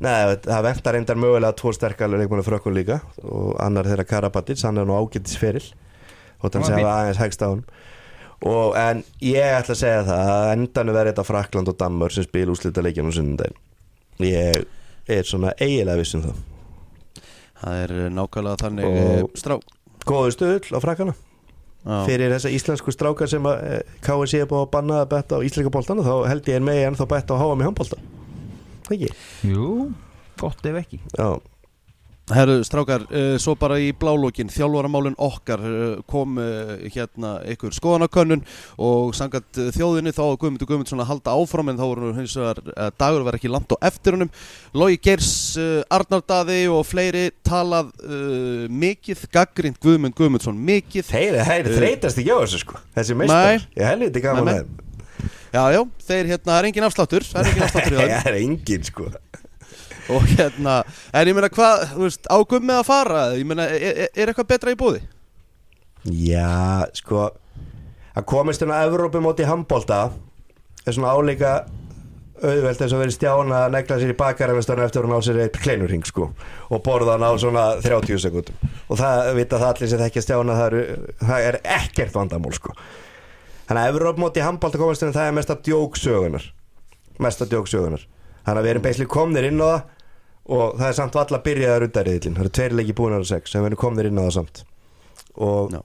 Já, 0.00 0.16
það 0.46 0.66
ventar 0.66 0.96
reyndar 0.96 1.20
mögulega 1.20 1.58
tvo 1.60 1.72
sterkar 1.76 2.10
leikmannu 2.10 2.46
frökkun 2.46 2.74
líka 2.74 2.98
og 3.22 3.54
annar 3.62 3.86
þeirra 3.86 4.08
Karabatic, 4.10 4.62
hann 4.66 4.80
er 4.80 4.88
nú 4.88 4.96
ágættis 4.98 5.38
feril 5.38 5.62
og 6.40 6.46
Hann 6.48 6.54
þannig 6.56 6.74
að 6.74 6.80
hafa 6.80 6.98
aðeins 7.04 7.20
hægst 7.22 7.44
á 7.44 7.48
hann 7.50 7.64
og 8.50 8.76
en 8.80 9.02
ég 9.20 9.54
ætla 9.60 9.74
að 9.76 9.80
segja 9.82 10.04
það 10.08 10.30
að 10.34 10.52
endanum 10.54 10.96
verði 10.96 11.12
þetta 11.12 11.24
Frakland 11.28 11.68
og 11.68 11.76
Dammur 11.80 12.14
sem 12.14 12.24
spil 12.24 12.46
úslita 12.54 12.84
leikjum 12.84 13.10
á 13.10 13.16
sunnundaginn 13.16 13.58
ég 14.24 14.62
er 15.10 15.26
svona 15.28 15.52
eiginlega 15.60 16.00
viss 16.00 16.14
um 16.16 16.22
það. 16.24 16.38
Það 17.60 17.82
er 17.84 17.92
uh, 17.96 18.06
nákvæmlega 18.16 18.60
þannig 18.62 18.86
Og- 18.88 19.00
og... 19.24 19.34
Strá 19.36 19.58
góðu 20.08 20.32
stöðul 20.36 20.76
á 20.76 20.80
frakkana. 20.80 21.16
Já. 21.80 22.02
fyrir 22.04 22.28
þessa 22.28 22.50
íslensku 22.52 22.92
strákar 22.92 23.28
sem 23.32 23.46
að 23.48 23.60
eh, 23.64 23.92
KSC 24.04 24.42
er 24.42 24.48
búið 24.50 24.66
að 24.66 24.72
banna 24.74 24.98
að 25.00 25.06
betta 25.14 25.38
á 25.40 25.44
íslenska 25.46 25.70
boltana 25.72 26.02
þá 26.04 26.26
held 26.28 26.48
ég 26.50 26.58
er 26.58 26.64
megi 26.66 26.82
ennþá 26.84 27.06
betta 27.08 27.32
á 27.32 27.40
HM 27.40 27.62
í 27.62 27.64
handbolta. 27.64 27.96
Ekki? 28.92 29.08
Jú, 29.48 29.68
gott 30.42 30.68
ef 30.68 30.76
ekki. 30.82 30.98
Já, 31.16 31.28
Herru, 32.34 32.56
strákar, 32.66 33.04
uh, 33.10 33.34
svo 33.42 33.56
bara 33.58 33.78
í 33.82 33.90
blálókin 33.96 34.50
þjálfaramálin 34.52 35.16
okkar 35.20 35.62
uh, 35.66 36.02
kom 36.10 36.38
uh, 36.40 36.76
hérna 36.94 37.36
ykkur 37.54 37.74
skoðanakönnun 37.74 38.44
og 38.80 39.14
sangat 39.18 39.48
þjóðinni 39.76 40.12
þá 40.16 40.22
Guðmundur 40.40 40.70
Guðmundsson 40.70 41.02
að 41.02 41.10
halda 41.12 41.36
áfram 41.36 41.72
en 41.72 41.80
þá 41.80 41.84
voru 41.86 42.12
hins 42.16 42.36
vegar 42.38 42.62
dagur 43.00 43.26
var 43.26 43.38
ekki 43.38 43.50
langt 43.50 43.72
á 43.74 43.76
eftir 43.90 44.16
honum. 44.16 44.30
Logi 44.76 45.00
Geirs, 45.02 45.32
uh, 45.60 45.80
Arnar 45.90 46.22
Daði 46.26 46.60
og 46.70 46.84
fleiri 46.88 47.28
talað 47.46 47.90
uh, 48.04 48.66
mikið 48.70 49.26
gaggrind 49.34 49.80
Guðmund 49.82 50.16
Guðmundsson 50.18 50.60
mikið. 50.70 51.10
Þeir, 51.10 51.40
Uh, 51.40 51.74
þreytast 51.76 52.20
ekki 52.20 52.30
á 52.30 52.38
þessu 52.42 52.60
sko. 52.62 52.78
Þessi 52.96 53.16
meistar, 53.18 53.66
ég 53.76 53.86
helviti 53.90 54.22
gaman 54.24 54.48
Nei, 54.48 54.54
að 54.54 54.70
nei. 54.70 54.86
Já, 55.50 55.62
já, 55.74 55.80
þeir 56.06 56.28
hérna, 56.30 56.46
það 56.46 56.58
er 56.60 56.68
engin 56.68 56.86
afsláttur 56.86 57.24
það 57.26 57.40
er 57.40 57.48
engin 57.50 57.64
afsláttur 57.66 57.94
í 57.94 57.98
Það 58.00 58.12
það 58.12 58.28
er 58.30 58.36
engin 58.38 58.84
sko 58.86 59.06
og 60.10 60.26
hérna, 60.34 60.80
en 61.14 61.30
ég 61.30 61.36
meina 61.36 61.50
hvað, 61.52 61.84
þú 61.94 62.06
veist, 62.06 62.26
á 62.26 62.36
Guðmund 62.38 62.76
að 62.78 62.88
fara? 62.88 63.24
Ég 63.38 63.48
meina, 63.48 63.68
er, 63.70 64.06
er, 64.08 64.30
eitthvað 64.30 64.50
betra 64.54 64.74
í 64.74 64.78
búði? 64.80 65.02
Já, 66.04 66.86
sko 66.96 67.28
að 68.16 68.26
komist 68.28 68.62
inn 68.64 68.72
á 68.72 68.82
Evrópu 68.82 69.20
móti 69.22 69.46
handbolta 69.46 70.08
er 70.86 70.96
svona 70.96 71.12
álíka 71.14 71.60
auðvelt 72.40 72.80
eins 72.80 72.94
og 72.96 73.02
verið 73.02 73.16
stjána 73.18 73.64
að 73.66 73.74
negla 73.74 73.98
sér 74.00 74.14
í 74.14 74.16
bakaræfistarna 74.16 74.86
eftir 74.88 75.04
að 75.04 75.12
ná 75.12 75.24
sér 75.24 75.40
eitt 75.44 75.58
kleinurring 75.60 76.06
sko 76.08 76.30
og 76.72 76.82
borða 76.84 77.18
hann 77.18 77.26
á 77.28 77.32
svona 77.40 77.64
30 77.84 78.22
sekundum 78.22 78.70
og 78.88 79.00
það 79.00 79.32
vita 79.36 79.60
það 79.60 79.72
allir 79.74 79.92
sem 79.92 80.00
þekkja 80.00 80.24
stjána 80.24 80.56
það, 80.56 80.66
eru, 80.70 81.10
það 81.20 81.48
er 81.50 81.58
ekkert 81.76 82.16
vandamál 82.16 82.54
sko. 82.56 82.74
Þannig 83.68 83.84
að 83.84 83.92
Evrópu 83.92 84.24
móti 84.24 84.42
handbolta 84.42 84.80
komist 84.80 85.04
inn 85.06 85.14
það 85.14 85.28
er 85.28 85.36
mest 85.36 85.52
að 85.52 85.60
djóksögunar. 85.68 86.46
Mesta 87.22 87.46
djóksögunar. 87.46 88.06
Þannig 88.46 88.58
að 88.58 88.66
við 88.66 88.72
erum 88.72 88.86
beislega 88.88 89.12
komnir 89.12 89.46
inn 89.46 89.60
á 89.62 89.68
það 89.68 89.82
og 90.50 90.76
það 90.80 90.88
er 90.88 90.96
samt 90.98 91.16
valla 91.18 91.38
að 91.38 91.46
byrja 91.46 91.70
að 91.74 91.80
runda 91.84 92.02
riðlin 92.06 92.36
það 92.36 92.44
eru 92.44 92.52
tveir 92.58 92.76
leiki 92.78 92.96
búin 92.98 93.14
á 93.14 93.20
sex. 93.30 93.54
En 93.54 93.62
við 93.64 93.70
erum 93.70 93.80
komnir 93.80 94.08
inn 94.10 94.18
á 94.18 94.24
það 94.26 94.32
samt. 94.38 94.62
Og 95.38 95.74
Já. 95.74 95.80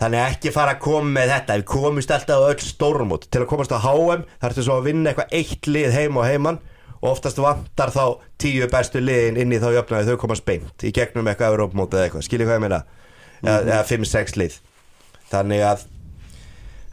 þannig 0.00 0.22
ekki 0.22 0.52
fara 0.54 0.76
að 0.76 0.84
koma 0.86 1.12
með 1.18 1.32
þetta. 1.34 1.58
Við 1.60 1.66
komumst 1.74 2.14
alltaf 2.16 2.40
á 2.40 2.48
öll 2.48 2.64
stórmót. 2.64 3.28
Til 3.28 3.42
að 3.42 3.50
komast 3.52 3.74
á 3.76 3.78
HM 3.84 4.24
þarf 4.24 4.56
þetta 4.56 4.66
svo 4.68 4.78
að 4.80 4.88
vinna 4.88 5.12
eitthvað 5.12 5.36
eitt 5.40 5.68
lið 5.70 5.96
heim 5.96 6.16
og 6.16 6.28
heimann 6.28 6.62
og 6.96 7.10
oftast 7.12 7.40
vantar 7.42 7.92
þá 7.92 8.04
tíu 8.40 8.68
bestu 8.72 9.02
liðin 9.02 9.36
inn 9.42 9.52
í 9.52 9.60
þá 9.60 9.68
jöfnaði 9.74 10.14
þau 10.14 10.22
komast 10.24 10.46
beint 10.48 10.84
í 10.86 10.92
gegnum 10.96 11.28
eitthvað 11.28 11.52
Európmót 11.52 11.92
eða 11.92 12.06
eitthvað, 12.06 12.24
skiljið 12.24 12.48
hvað 12.48 12.56
ég 12.56 12.64
meina? 12.64 12.78
Eða, 13.42 13.58
eða 13.60 13.82
5-6 13.90 14.38
lið. 14.40 14.56
Þannig 15.28 15.64
að 15.68 15.84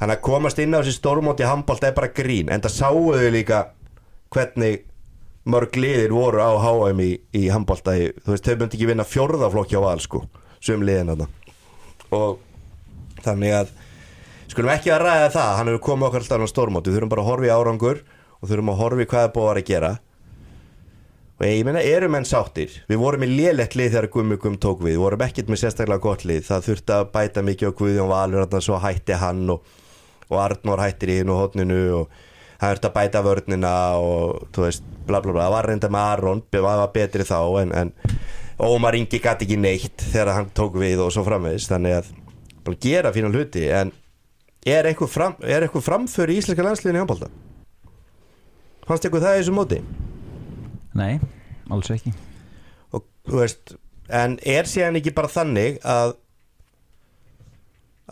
þannig 0.01 0.17
að 0.17 0.25
komast 0.27 0.59
inn 0.59 0.75
á 0.75 0.81
þessi 0.81 0.97
stórmót 0.97 1.39
í 1.39 1.47
handbólt 1.47 1.87
er 1.87 1.95
bara 1.95 2.11
grín. 2.11 2.51
En 2.51 2.61
það 2.61 2.75
sáu 2.75 3.05
þau 3.15 3.29
líka 3.31 3.61
hvernig 4.33 4.83
mörg 5.49 5.75
liðir 5.75 6.13
voru 6.15 6.39
á 6.39 6.51
HM 6.55 7.01
í, 7.03 7.11
í 7.35 7.43
handbólta 7.51 7.95
þú 7.95 8.31
veist, 8.31 8.47
þau 8.47 8.55
myndi 8.61 8.77
ekki 8.77 8.89
vinna 8.89 9.07
fjórðaflokki 9.07 9.79
á 9.79 9.81
val 9.83 9.99
sko, 10.03 10.23
sum 10.63 10.85
liðin 10.87 11.11
þarna. 11.13 11.27
Og 12.13 12.39
þannig 13.25 13.57
að 13.57 13.75
skulum 14.51 14.73
ekki 14.75 14.93
að 14.93 15.03
ræða 15.07 15.29
það, 15.35 15.51
hann 15.59 15.71
hefur 15.71 15.85
komið 15.89 16.09
okkar 16.09 16.25
alltaf 16.25 16.47
á 16.47 16.53
stórmót, 16.53 16.87
við 16.87 16.97
þurfum 16.97 17.13
bara 17.13 17.25
að 17.25 17.29
horfa 17.31 17.49
í 17.49 17.53
árangur 17.53 18.01
og 18.39 18.49
þurfum 18.49 18.73
að 18.73 18.81
horfa 18.83 19.03
í 19.03 19.11
hvað 19.11 19.27
er 19.27 19.37
búið 19.37 19.53
að 19.53 19.69
gera. 19.71 19.93
Og 21.43 21.47
ég 21.49 21.63
meina, 21.67 21.81
eru 21.83 22.07
menn 22.07 22.27
sáttir? 22.27 22.75
Við 22.87 22.99
vorum 23.01 23.23
í 23.25 23.27
lélegt 23.27 23.73
lið 23.75 23.95
þegar 23.95 24.09
Gummi 24.13 24.35
Gumm 24.39 24.53
tók 24.61 24.83
við. 24.83 24.93
Við 24.93 25.01
vorum 25.01 25.23
ekkert 25.25 25.49
með 25.51 25.59
sérstaklega 25.63 26.03
gott 26.05 26.21
lið. 26.29 26.43
Það 26.47 26.67
þurfti 26.67 26.93
að 26.95 27.07
bæta 27.15 27.43
mikið 27.43 27.73
á 27.73 27.77
Guðjón 27.79 28.11
Valur 28.11 28.43
þarna 28.45 28.61
svo 28.63 28.77
hætti 28.79 29.17
hann 29.19 29.41
og, 29.51 29.65
og 30.29 30.37
Arnór 30.39 30.83
hættir 30.85 31.11
í 31.11 31.17
hinn 31.19 31.33
og 31.33 31.41
hotninu 31.41 31.81
og 31.97 32.21
hann 32.63 32.73
þurfti 32.73 32.89
að 32.89 32.95
bæta 32.97 33.23
vörnina 33.25 33.73
og 33.99 34.47
þú 34.55 34.65
veist, 34.65 34.85
bla 35.07 35.21
bla 35.23 35.35
bla, 35.35 35.47
það 35.47 35.55
var 35.57 35.69
reynda 35.69 35.91
með 35.91 36.07
Aron 36.13 36.43
það 36.53 36.67
var 36.69 36.93
betri 36.95 37.27
þá 37.27 37.39
en, 37.61 37.75
en 37.81 37.93
Ómar 38.63 38.95
Ingi 38.95 39.19
gæti 39.19 39.47
ekki 39.47 39.57
neitt 39.59 40.05
þegar 40.13 40.35
hann 40.37 40.51
tók 40.55 40.77
við 40.79 41.01
og 41.03 41.11
svo 41.13 41.25
framvegis 41.27 41.67
þannig 41.71 41.97
að 41.99 42.11
bara 42.63 42.79
gera 42.85 43.11
fína 43.15 43.31
hluti 43.33 43.65
en 43.73 43.91
er 44.63 44.87
eitthvað, 44.87 45.11
fram, 45.11 45.37
er 45.43 45.65
eitthvað 45.65 45.87
framför 45.89 46.31
í 46.31 46.37
íslenska 46.39 46.63
landsliðinu 46.63 47.01
í 47.01 47.03
handbólta? 47.03 47.31
Fannst 48.87 49.07
eitthvað 49.07 49.25
það 49.25 49.35
í 49.35 49.41
þessu 49.41 49.55
móti? 49.57 49.79
Nei, 50.95 51.13
alls 51.73 51.91
ekki 51.91 52.13
og 52.93 53.07
þú 53.27 53.41
veist 53.41 53.75
en 54.13 54.37
er 54.45 54.69
síðan 54.69 54.99
ekki 54.99 55.15
bara 55.15 55.31
þannig 55.31 55.81
að 55.83 56.19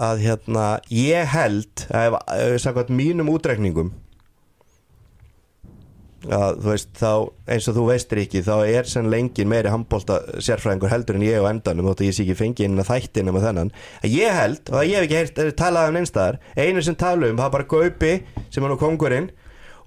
að 0.02 0.22
hérna 0.24 0.66
ég 0.88 1.28
held 1.34 1.84
að 1.92 2.06
ef, 2.08 2.16
ef 2.32 2.62
samkvæmt 2.64 2.94
mínum 2.96 3.32
útreikningum 3.32 3.92
að 6.30 6.60
þú 6.62 6.70
veist 6.70 6.90
þá 7.00 7.12
eins 7.56 7.68
og 7.70 7.78
þú 7.78 7.84
veistir 7.88 8.22
ekki 8.22 8.42
þá 8.46 8.54
er 8.70 8.90
sem 8.90 9.08
lengin 9.10 9.50
meiri 9.50 9.72
handbólta 9.74 10.20
sérfræðingur 10.38 10.92
heldur 10.92 11.18
en 11.18 11.26
ég 11.26 11.42
á 11.42 11.50
endanum 11.50 11.90
að 11.92 12.04
ég 12.06 12.16
sé 12.16 12.26
ekki 12.26 12.38
fengið 12.38 12.68
inn 12.68 12.82
að 12.84 12.92
þættina 12.92 13.34
með 13.34 13.48
þennan. 13.48 13.72
Að 14.04 14.18
ég 14.18 14.38
held, 14.38 14.64
og 14.70 14.80
að 14.82 14.90
ég 14.90 14.98
hef 14.98 15.08
ekki 15.08 15.20
heyrt 15.20 15.42
er 15.42 15.54
talað 15.62 15.92
um 15.92 16.02
einstæðar, 16.02 16.42
einu 16.58 16.84
sem 16.86 16.98
tala 17.00 17.32
um 17.32 17.40
það 17.42 17.48
er 17.48 17.56
bara 17.58 17.70
Gaupi 17.74 18.14
sem 18.50 18.64
er 18.64 18.74
nú 18.74 18.80
kongurinn 18.82 19.32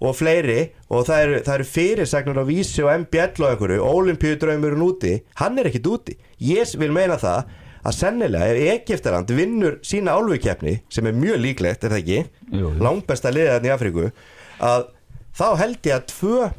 og 0.04 0.16
fleiri 0.18 0.60
og 0.90 1.04
það 1.08 1.26
eru, 1.26 1.42
það 1.46 1.54
eru 1.54 1.68
fyrirsagnar 1.70 2.40
á 2.42 2.44
vísi 2.48 2.82
og 2.84 2.90
MBL 3.04 3.44
og 3.44 3.52
einhverju 3.52 3.84
olimpíudraumurinn 3.88 4.88
úti, 4.88 5.18
hann 5.38 5.60
er 5.60 5.70
ekkit 5.70 5.86
úti. 5.92 6.16
Ég 6.42 6.74
vil 6.80 6.90
meina 6.92 7.16
það 7.20 7.52
að 7.84 7.96
sennilega 7.98 8.48
ef 8.50 8.74
Egiptaland 8.74 9.30
vinnur 9.36 9.78
sína 9.84 10.16
álfukeppni 10.16 10.78
sem 10.92 11.06
er 11.08 11.16
mjög 11.16 11.40
líklegt, 11.44 11.84
er 11.84 11.92
það 11.92 12.02
ekki? 12.02 12.20
Jú. 12.54 12.72
langbesta 12.80 13.32
liðan 13.34 13.66
í 13.68 13.72
Afríku 13.74 14.10
að 14.64 14.86
þá 15.34 15.46
held 15.60 15.88
ég 15.88 15.96
að 15.96 16.06
tvö 16.12 16.50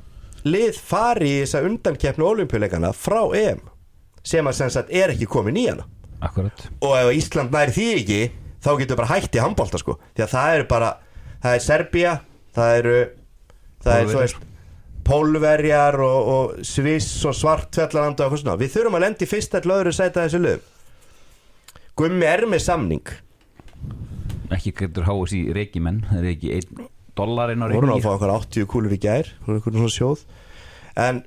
lið 0.46 0.80
fari 0.86 1.32
í 1.32 1.42
þessa 1.44 1.64
undankeppni 1.66 2.26
olimpíuleikana 2.26 2.92
frá 2.96 3.22
EM 3.38 3.64
sem 4.26 4.46
að 4.46 4.58
sem 4.60 4.72
sagt 4.74 4.94
er 4.94 5.14
ekki 5.14 5.28
komin 5.30 5.58
í 5.58 5.68
hana. 5.70 5.86
Akkurat. 6.26 6.66
Og 6.82 6.96
ef 6.98 7.12
Ísland 7.20 7.54
nær 7.54 7.74
því 7.74 7.88
ekki 8.00 8.20
þá 8.66 8.72
getur 8.82 9.00
bara 9.00 9.12
hægt 9.14 9.38
í 9.38 9.42
handbólta 9.44 9.82
sko. 9.82 10.00
Því 10.18 10.26
að 10.26 10.34
það 10.34 10.56
eru 10.58 10.68
bara, 10.70 10.92
það 11.44 11.58
er 11.58 11.66
Serbía 11.66 12.14
það 12.56 12.78
eru 12.80 12.96
það 13.86 14.00
er, 14.00 14.14
veist, 14.16 14.48
Pólverjar 15.06 16.00
og, 16.02 16.30
og 16.36 16.66
Sviss 16.66 17.20
og 17.30 17.36
Svartfjallaland 17.38 18.24
og 18.26 18.40
svona, 18.40 18.58
við 18.58 18.74
þurfum 18.74 18.98
að 18.98 19.06
lendi 19.06 19.30
fyrst 19.30 19.54
að 19.58 19.70
löður 19.70 19.94
sæta 19.94 20.26
þessu 20.26 20.42
lög 20.42 20.72
Gummi 21.96 22.26
er 22.28 22.44
með 22.50 22.66
samning. 22.66 23.12
Ekki 24.52 24.74
getur 24.76 25.06
háis 25.08 25.32
í 25.38 25.46
reikimenn 25.56 26.02
Það 26.10 26.18
er 26.20 26.32
ekki 26.34 26.52
einn 26.58 26.90
dollarinn 27.18 27.64
á 27.64 27.66
voru 27.68 27.88
nú 27.90 27.96
að 27.96 28.00
reikningi 28.00 28.06
fá 28.06 28.14
okkar 28.16 28.34
80 28.36 28.68
kúlur 28.72 28.96
í 28.96 29.00
gær 29.02 29.32
voru 29.46 29.60
eitthvað 29.60 29.80
svona 29.80 29.96
sjóð. 29.96 30.26
En 31.06 31.22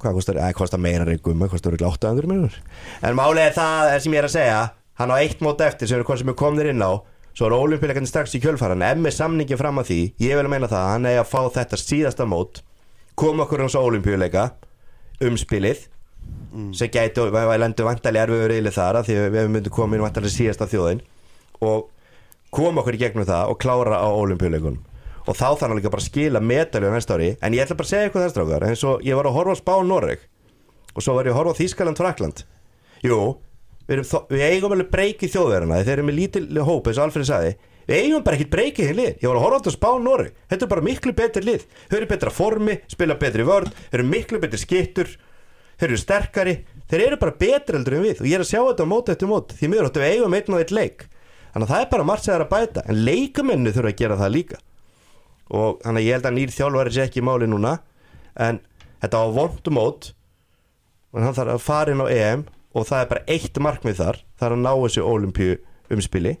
hvað 0.00 0.18
kostar, 0.18 0.40
eða 0.40 0.56
kostar 0.56 0.82
meira 0.82 1.06
en 1.06 1.22
Gummi? 1.22 1.48
Kostar 1.50 1.74
örugglega 1.74 1.96
800 1.96 2.30
minnur 2.30 2.58
en 3.04 3.16
málið 3.18 3.46
er 3.46 3.56
það 3.56 3.94
er 3.94 4.04
sem 4.04 4.16
ég 4.16 4.22
er 4.22 4.28
að 4.28 4.36
segja 4.36 4.60
hann 5.00 5.12
á 5.12 5.16
eitt 5.20 5.44
mót 5.44 5.64
eftir 5.64 5.90
sem 5.90 6.00
er 6.00 6.06
hvað 6.08 6.22
sem 6.22 6.32
er 6.32 6.38
komnir 6.40 6.70
inn 6.72 6.84
á 6.84 6.92
svo 7.30 7.46
er 7.46 7.56
olimpíuleikarnir 7.56 8.10
strax 8.10 8.34
í 8.36 8.40
kjölfaran 8.42 8.82
ef 8.84 8.98
með 9.00 9.16
samningi 9.16 9.58
fram 9.60 9.78
að 9.80 9.92
því, 9.92 10.00
ég 10.24 10.40
vil 10.40 10.50
meina 10.50 10.68
það 10.70 10.88
hann 10.94 11.08
er 11.08 11.20
að 11.20 11.30
fá 11.30 11.40
þetta 11.54 11.78
síðasta 11.80 12.26
mót 12.28 12.62
koma 13.20 13.46
okkur 13.46 13.64
hans 13.64 13.76
á 13.78 13.80
olimpíuleika 13.80 14.50
umspilið 15.20 15.86
sem 16.74 16.90
gæti, 16.90 17.22
við 17.30 17.60
lendum 17.62 17.88
vantarlega 17.88 18.26
erfiður 18.26 18.52
reyli 18.52 18.72
þar 18.74 19.00
af 19.00 19.06
því 19.06 19.16
að 19.20 19.34
við 19.36 19.50
myndum 19.54 19.74
koma 19.74 19.96
inn 19.96 20.04
vantarlega 20.04 20.34
síðasta 20.34 20.66
þjóðin. 20.70 21.02
Og 21.62 21.88
koma 22.54 22.82
okkur 22.82 22.96
í 22.98 23.00
gegnum 23.04 23.26
það 23.28 23.52
og 23.52 23.58
klára 23.62 24.00
á 24.02 24.08
olimpíuleikunum 24.10 24.80
og 25.30 25.36
þá 25.36 25.46
þannig 25.60 25.78
líka 25.82 25.90
bara 25.92 26.02
skila 26.02 26.40
medalju 26.42 26.90
á 26.90 26.94
næsta 26.96 27.14
ári. 27.14 27.28
En 27.44 27.54
ég 27.54 27.62
ætla 27.62 27.76
bara 27.78 27.86
að 27.86 27.90
segja 27.92 28.06
eitthvað 28.08 28.24
þess 28.24 28.34
strákar 28.34 28.64
eins 28.66 28.84
og 28.88 29.02
ég 29.06 29.14
var 29.18 29.28
að 29.28 29.36
horfa 29.36 29.52
á 29.54 29.60
Spán 29.60 29.86
Noreg 29.90 30.22
og 30.96 31.04
svo 31.04 31.14
var 31.14 31.28
ég 31.28 31.34
að 31.34 31.38
horfa 31.38 31.52
á 31.54 31.58
Þískaland 31.60 32.00
Frakland 32.00 32.40
jú, 33.04 33.18
við, 33.86 34.00
þó- 34.10 34.24
við 34.32 34.42
eigum 34.48 34.74
alveg 34.74 34.88
breyki 34.90 35.28
þjóðverðina 35.30 35.82
þeir 35.84 35.92
eru 35.98 36.06
með 36.08 36.18
lítil 36.18 36.46
hóp 36.66 36.88
eins 36.90 36.98
og 36.98 37.04
Alfred 37.04 37.28
sagði. 37.28 37.52
Við 37.90 38.00
eigum 38.00 38.24
bara 38.26 38.36
ekkert 38.40 38.50
breyki 38.56 38.84
þinn 38.88 38.98
lið. 38.98 39.12
Ég 39.22 39.28
var 39.30 39.38
að 39.38 39.44
horfa 39.46 39.70
á 39.70 39.76
Spán 39.76 40.04
Noreg. 40.08 40.34
Þetta 40.50 40.66
er 40.66 40.70
bara 40.72 40.84
miklu 40.88 41.14
betri 41.20 41.42
lið. 41.46 41.64
Þau 41.90 41.96
eru 42.00 42.10
betra 42.10 42.30
formi, 42.34 42.76
spila 42.90 43.16
betri 43.20 43.46
vörn 43.46 43.70
þau 43.70 43.96
eru 44.00 44.08
miklu 44.10 44.40
betri 44.42 44.60
skittur 44.62 45.10
þeir 45.80 45.88
eru 45.92 45.98
sterkari 46.00 46.54
þeir 46.90 47.06
eru 47.06 47.20
bara 47.22 47.36
betri 47.40 47.76
heldur 47.78 47.96
en 48.00 48.04
við. 48.08 48.20
Og 48.24 48.28
ég 48.30 48.36
er 48.40 48.44
að 48.44 48.50
sjá 48.50 48.60
þetta 48.66 48.86
á 48.88 48.92
móti 48.92 49.14
eftir 49.14 49.30
móti 49.30 49.58
því 49.60 49.70
miður 49.72 49.88
áttu 49.90 50.02
við 50.02 50.14
eigum 50.16 50.36
einn 50.38 50.54
og 50.56 50.62
eitt 50.64 50.74
leik 50.76 51.06
þannig 51.52 51.66
að 51.66 51.72
það 51.72 51.84
er 51.84 51.90
bara 51.94 52.06
margt 52.08 52.24
sem 52.24 52.32
það 52.32 52.38
er 52.38 52.44
að 52.46 52.52
bæta 52.54 52.84
en 52.86 53.00
leikamennu 53.08 53.72
þurfa 53.74 53.92
að 53.92 54.00
gera 54.00 54.18
það 54.20 54.32
líka. 54.36 54.60
Og 55.50 55.80
þannig 55.82 56.00
að 56.00 56.06
ég 56.06 56.16
held 56.16 56.28
að 56.30 56.36
nýr 56.36 56.54
þjálfari 56.54 56.94
sé 56.94 57.04
ekki 57.06 57.20
í 57.22 57.26
máli 57.26 57.50
núna 57.50 57.74
en 58.38 58.60
þetta 59.02 59.22
var 59.24 59.34
vondu 59.38 59.74
mót 59.74 60.12
og 61.10 61.24
hann 61.24 61.36
þarf 61.36 61.56
að 61.56 61.64
fara 61.64 61.94
inn 61.94 62.04
á 62.04 62.08
EM 62.14 62.46
og 62.70 62.86
það 62.86 63.02
er 63.02 63.10
bara 63.10 63.26
eitt 63.34 63.60
markmið 63.66 63.98
þar 63.98 64.20
það 64.38 64.46
er 64.46 64.56
að 64.56 64.64
ná 64.64 64.72
þessu 64.76 65.06
olimpíu 65.10 65.58
umspili. 65.90 66.36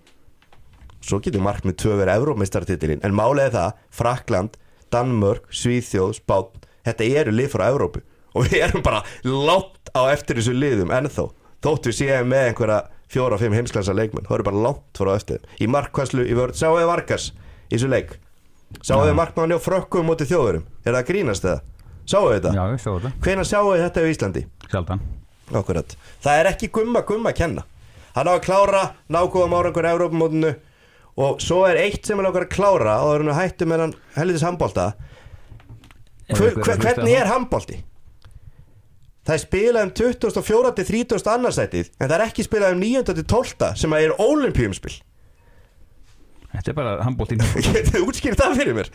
Svo 1.00 1.18
getur 1.24 1.42
markmið 1.42 1.78
tvö 1.80 1.96
verið 1.98 2.20
Evrópmeistartitilin 2.20 3.02
en 3.02 3.20
er 3.40 3.54
það 3.54 3.78
Frakland, 3.90 4.56
Danmörk, 4.92 5.48
Svíþjóð, 5.50 6.20
Spán 6.20 6.68
þetta 6.86 7.04
eru 7.20 7.34
lið 7.34 7.50
frá 7.54 7.66
Evrópu. 7.70 8.02
Og 8.34 8.46
við 8.46 8.62
erum 8.62 8.82
bara 8.86 9.02
látt 9.26 9.90
á 9.90 10.06
eftir 10.12 10.38
þessu 10.38 10.54
liðum 10.54 10.92
ennþá 10.94 11.26
þótt 11.64 11.88
við 11.90 11.96
séum 11.98 12.30
með 12.30 12.50
einhverja 12.50 12.80
fjóra-fimm 13.10 13.54
heimsklassa 13.56 13.94
leikmenn. 13.96 14.26
Þá 14.28 14.34
eru 14.38 14.46
bara 14.50 14.62
látt 14.68 15.00
frá 15.00 15.12
eftir 15.16 15.42
í 15.60 15.68
markvæslu 15.70 16.24
í 16.26 16.36
vörð, 16.38 16.56
þið 16.60 16.88
Vargas 16.90 17.30
í 17.70 17.74
þessu 17.74 17.90
leik? 17.90 18.16
Þið 18.86 19.14
markmanni 19.18 19.58
á 19.58 19.60
frökkum 19.60 20.06
mútið 20.06 20.30
þjóðurum, 20.30 20.64
er 20.84 20.92
það 20.94 21.00
að 21.00 21.08
grínast 21.10 21.46
sjáu 22.06 22.22
þið 22.28 22.36
þetta? 22.36 22.52
Já, 22.54 22.62
ég 22.70 22.80
sjá 22.84 22.90
þetta. 22.94 23.12
Hvenær 23.26 23.48
sjáu 23.50 23.66
þið 23.70 23.82
þetta 23.84 24.04
í 24.06 24.10
Íslandi? 24.14 24.42
Sjaldan. 24.70 25.02
Akkurat. 25.60 25.94
Það 26.22 26.40
er 26.40 26.48
ekki 26.52 26.70
gumma 26.74 27.02
gumma 27.06 27.32
að 27.32 27.38
kenna. 27.42 27.64
Hann 28.14 28.30
á 28.30 28.32
að 28.34 28.44
klára 28.46 28.82
nákvæðum 29.10 29.54
árangur 29.58 29.88
Európamótinu 29.90 30.52
og 31.20 31.42
svo 31.42 31.64
er 31.68 31.78
eitt 31.82 32.06
sem 32.06 32.18
er 32.18 32.26
langar 32.26 32.46
að 32.46 32.52
klára 32.54 32.96
og 33.02 33.12
það 33.12 33.28
er 33.30 33.38
hættu 33.38 33.66
með 33.70 33.84
hann 33.84 33.94
hellitis 34.16 34.44
handbólta 34.46 34.92
Er 36.30 36.38
Hvernig 36.38 36.84
það? 36.94 37.08
er 37.10 37.26
handbólti? 37.30 37.76
Það 39.26 39.36
er 39.36 39.42
spilað 39.42 39.86
um 39.86 39.92
24. 40.00 40.72
til 40.78 40.86
30. 40.88 41.30
annarsætið 41.34 41.88
en 41.98 42.08
það 42.08 42.16
er 42.16 42.26
ekki 42.26 42.44
spilað 42.46 42.76
um 42.76 42.82
9. 42.84 43.02
til 43.10 43.24
12. 43.28 43.70
sem 43.82 43.96
að 43.96 44.06
er 44.06 44.14
olimpíumspil 44.24 44.96
Þetta 46.50 46.72
er 46.72 46.76
bara 46.78 46.94
handbóltinn 47.06 47.42
þið 47.92 47.98
útskýrt 48.02 48.40
það 48.40 48.56
fyrir 48.58 48.78
mér 48.78 48.88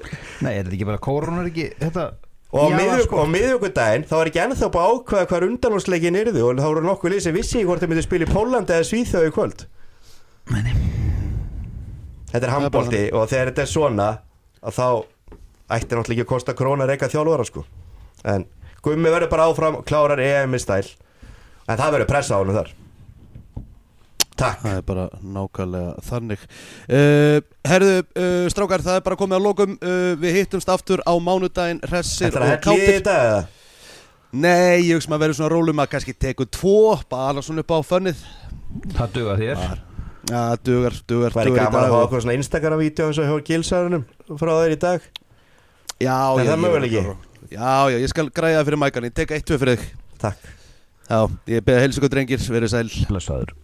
Nei, 0.43 0.55
er 0.55 0.65
þetta 0.65 0.75
ekki 0.75 0.89
bara 0.89 1.03
kórunar 1.03 1.49
ekki 1.51 1.69
þetta 1.79 2.07
Og 2.55 2.71
á 2.71 3.25
miðvíkudaginn 3.27 4.05
þá 4.07 4.13
var 4.15 4.29
ekki 4.29 4.41
ennþá 4.43 4.67
búið 4.71 4.83
að 4.85 4.91
ákveða 4.95 5.29
hvað 5.31 5.45
undanúrsleikin 5.49 6.17
yrði 6.19 6.43
og 6.45 6.59
þá 6.61 6.67
voru 6.69 6.83
nokkuð 6.85 7.15
sem 7.23 7.35
vissi 7.35 7.63
hvort 7.67 7.81
þeir 7.83 7.91
myndi 7.91 8.03
spila 8.05 8.27
í 8.27 8.31
Pólandi 8.31 8.75
eða 8.75 8.87
Svíþjóð 8.89 9.27
í 9.27 9.33
kvöld 9.35 9.65
Þetta 12.31 12.43
er 12.43 12.53
handbólti 12.53 13.01
og 13.15 13.27
þegar 13.31 13.51
þetta 13.51 13.65
er 13.65 13.71
svona 13.71 14.07
að 14.61 14.77
þá 14.77 14.87
ætti 15.75 15.97
náttúrulega 15.97 16.15
ekki 16.15 16.25
að 16.25 16.31
kosta 16.31 16.55
króna 16.57 16.85
að 16.85 16.93
reyka 16.93 17.11
þjálfara 17.11 17.47
sko 17.49 17.65
en 18.31 18.45
Gummi 18.85 19.09
verður 19.13 19.31
bara 19.31 19.47
áfram 19.49 19.79
klárar 19.87 20.21
EM 20.21 20.53
í 20.55 20.61
stæl. 20.61 20.85
En 21.65 21.79
það 21.79 21.95
verður 21.97 22.09
pressa 22.11 22.37
á 22.37 22.39
hann 22.43 22.53
þar. 22.55 22.73
Takk. 24.35 24.59
Það 24.65 24.77
er 24.77 24.81
bara 24.83 25.03
nákvæmlega 25.23 25.91
þannig. 26.09 26.41
Uh, 26.91 27.37
Herðu, 27.65 27.93
uh, 28.19 28.47
strákar, 28.51 28.83
það 28.83 28.97
er 28.99 29.05
bara 29.05 29.17
komið 29.21 29.37
að 29.37 29.45
lokum. 29.45 29.77
Uh, 29.79 30.09
Við 30.19 30.35
hittumst 30.41 30.71
aftur 30.73 30.99
á 31.07 31.13
mánudaginn 31.23 31.79
Hressir 31.87 32.27
Þetta 32.33 32.41
er 32.41 32.43
að 32.43 32.51
og 32.51 32.65
hella 32.65 32.75
í 32.75 32.89
þetta 32.97 33.15
eða? 33.29 33.39
Nei, 34.35 34.81
ég 34.89 34.97
hugsa 34.97 35.13
maður 35.13 35.21
verður 35.23 35.37
svona 35.39 35.51
rólum 35.53 35.79
að 35.79 35.91
kannski 35.93 36.13
teku 36.19 36.43
tvo 36.51 36.97
Bara 37.07 37.43
svona 37.45 37.63
upp 37.63 37.71
á 37.71 37.79
fönnið. 37.87 38.25
Það 38.97 39.13
duga 39.15 39.37
þér. 39.39 39.63
Já, 40.25 40.41
dugar, 40.65 40.97
dugar, 41.07 41.31
dugar 41.37 41.47
í 41.47 41.55
gaman 41.55 41.83
að 41.85 41.93
og- 41.95 42.03
okkur 42.09 42.23
svona 42.25 42.35
Instagram-vídeó 42.41 43.07
eins 43.07 43.19
og 43.21 43.29
hjá 43.29 43.45
Gilsarunum 43.47 44.03
frá 44.35 44.51
þeir 44.59 44.73
í 44.75 44.79
dag. 44.81 45.01
Já, 46.01 46.17
Er 46.35 46.43
já, 46.43 46.49
það 46.49 46.57
ég- 46.57 46.63
möguleiki? 46.65 47.03
Já, 47.55 47.75
já, 47.93 47.99
ég 48.03 48.11
skal 48.11 48.31
græða 48.35 48.65
fyrir 48.67 48.81
mækan 48.81 49.07
Ég 49.07 49.15
tek 49.15 49.31
eitt 49.31 49.47
tvö 49.47 49.59
fyrir 49.61 49.79
þig. 49.79 49.93
Takk. 50.19 50.49
Já, 51.05 51.19
ég 51.55 51.63
beða 51.63 51.85
heilsugur 51.85 52.11
drengir, 52.11 52.49
verið 52.51 52.73
sæl. 52.73 52.89
Blessaður 53.07 53.55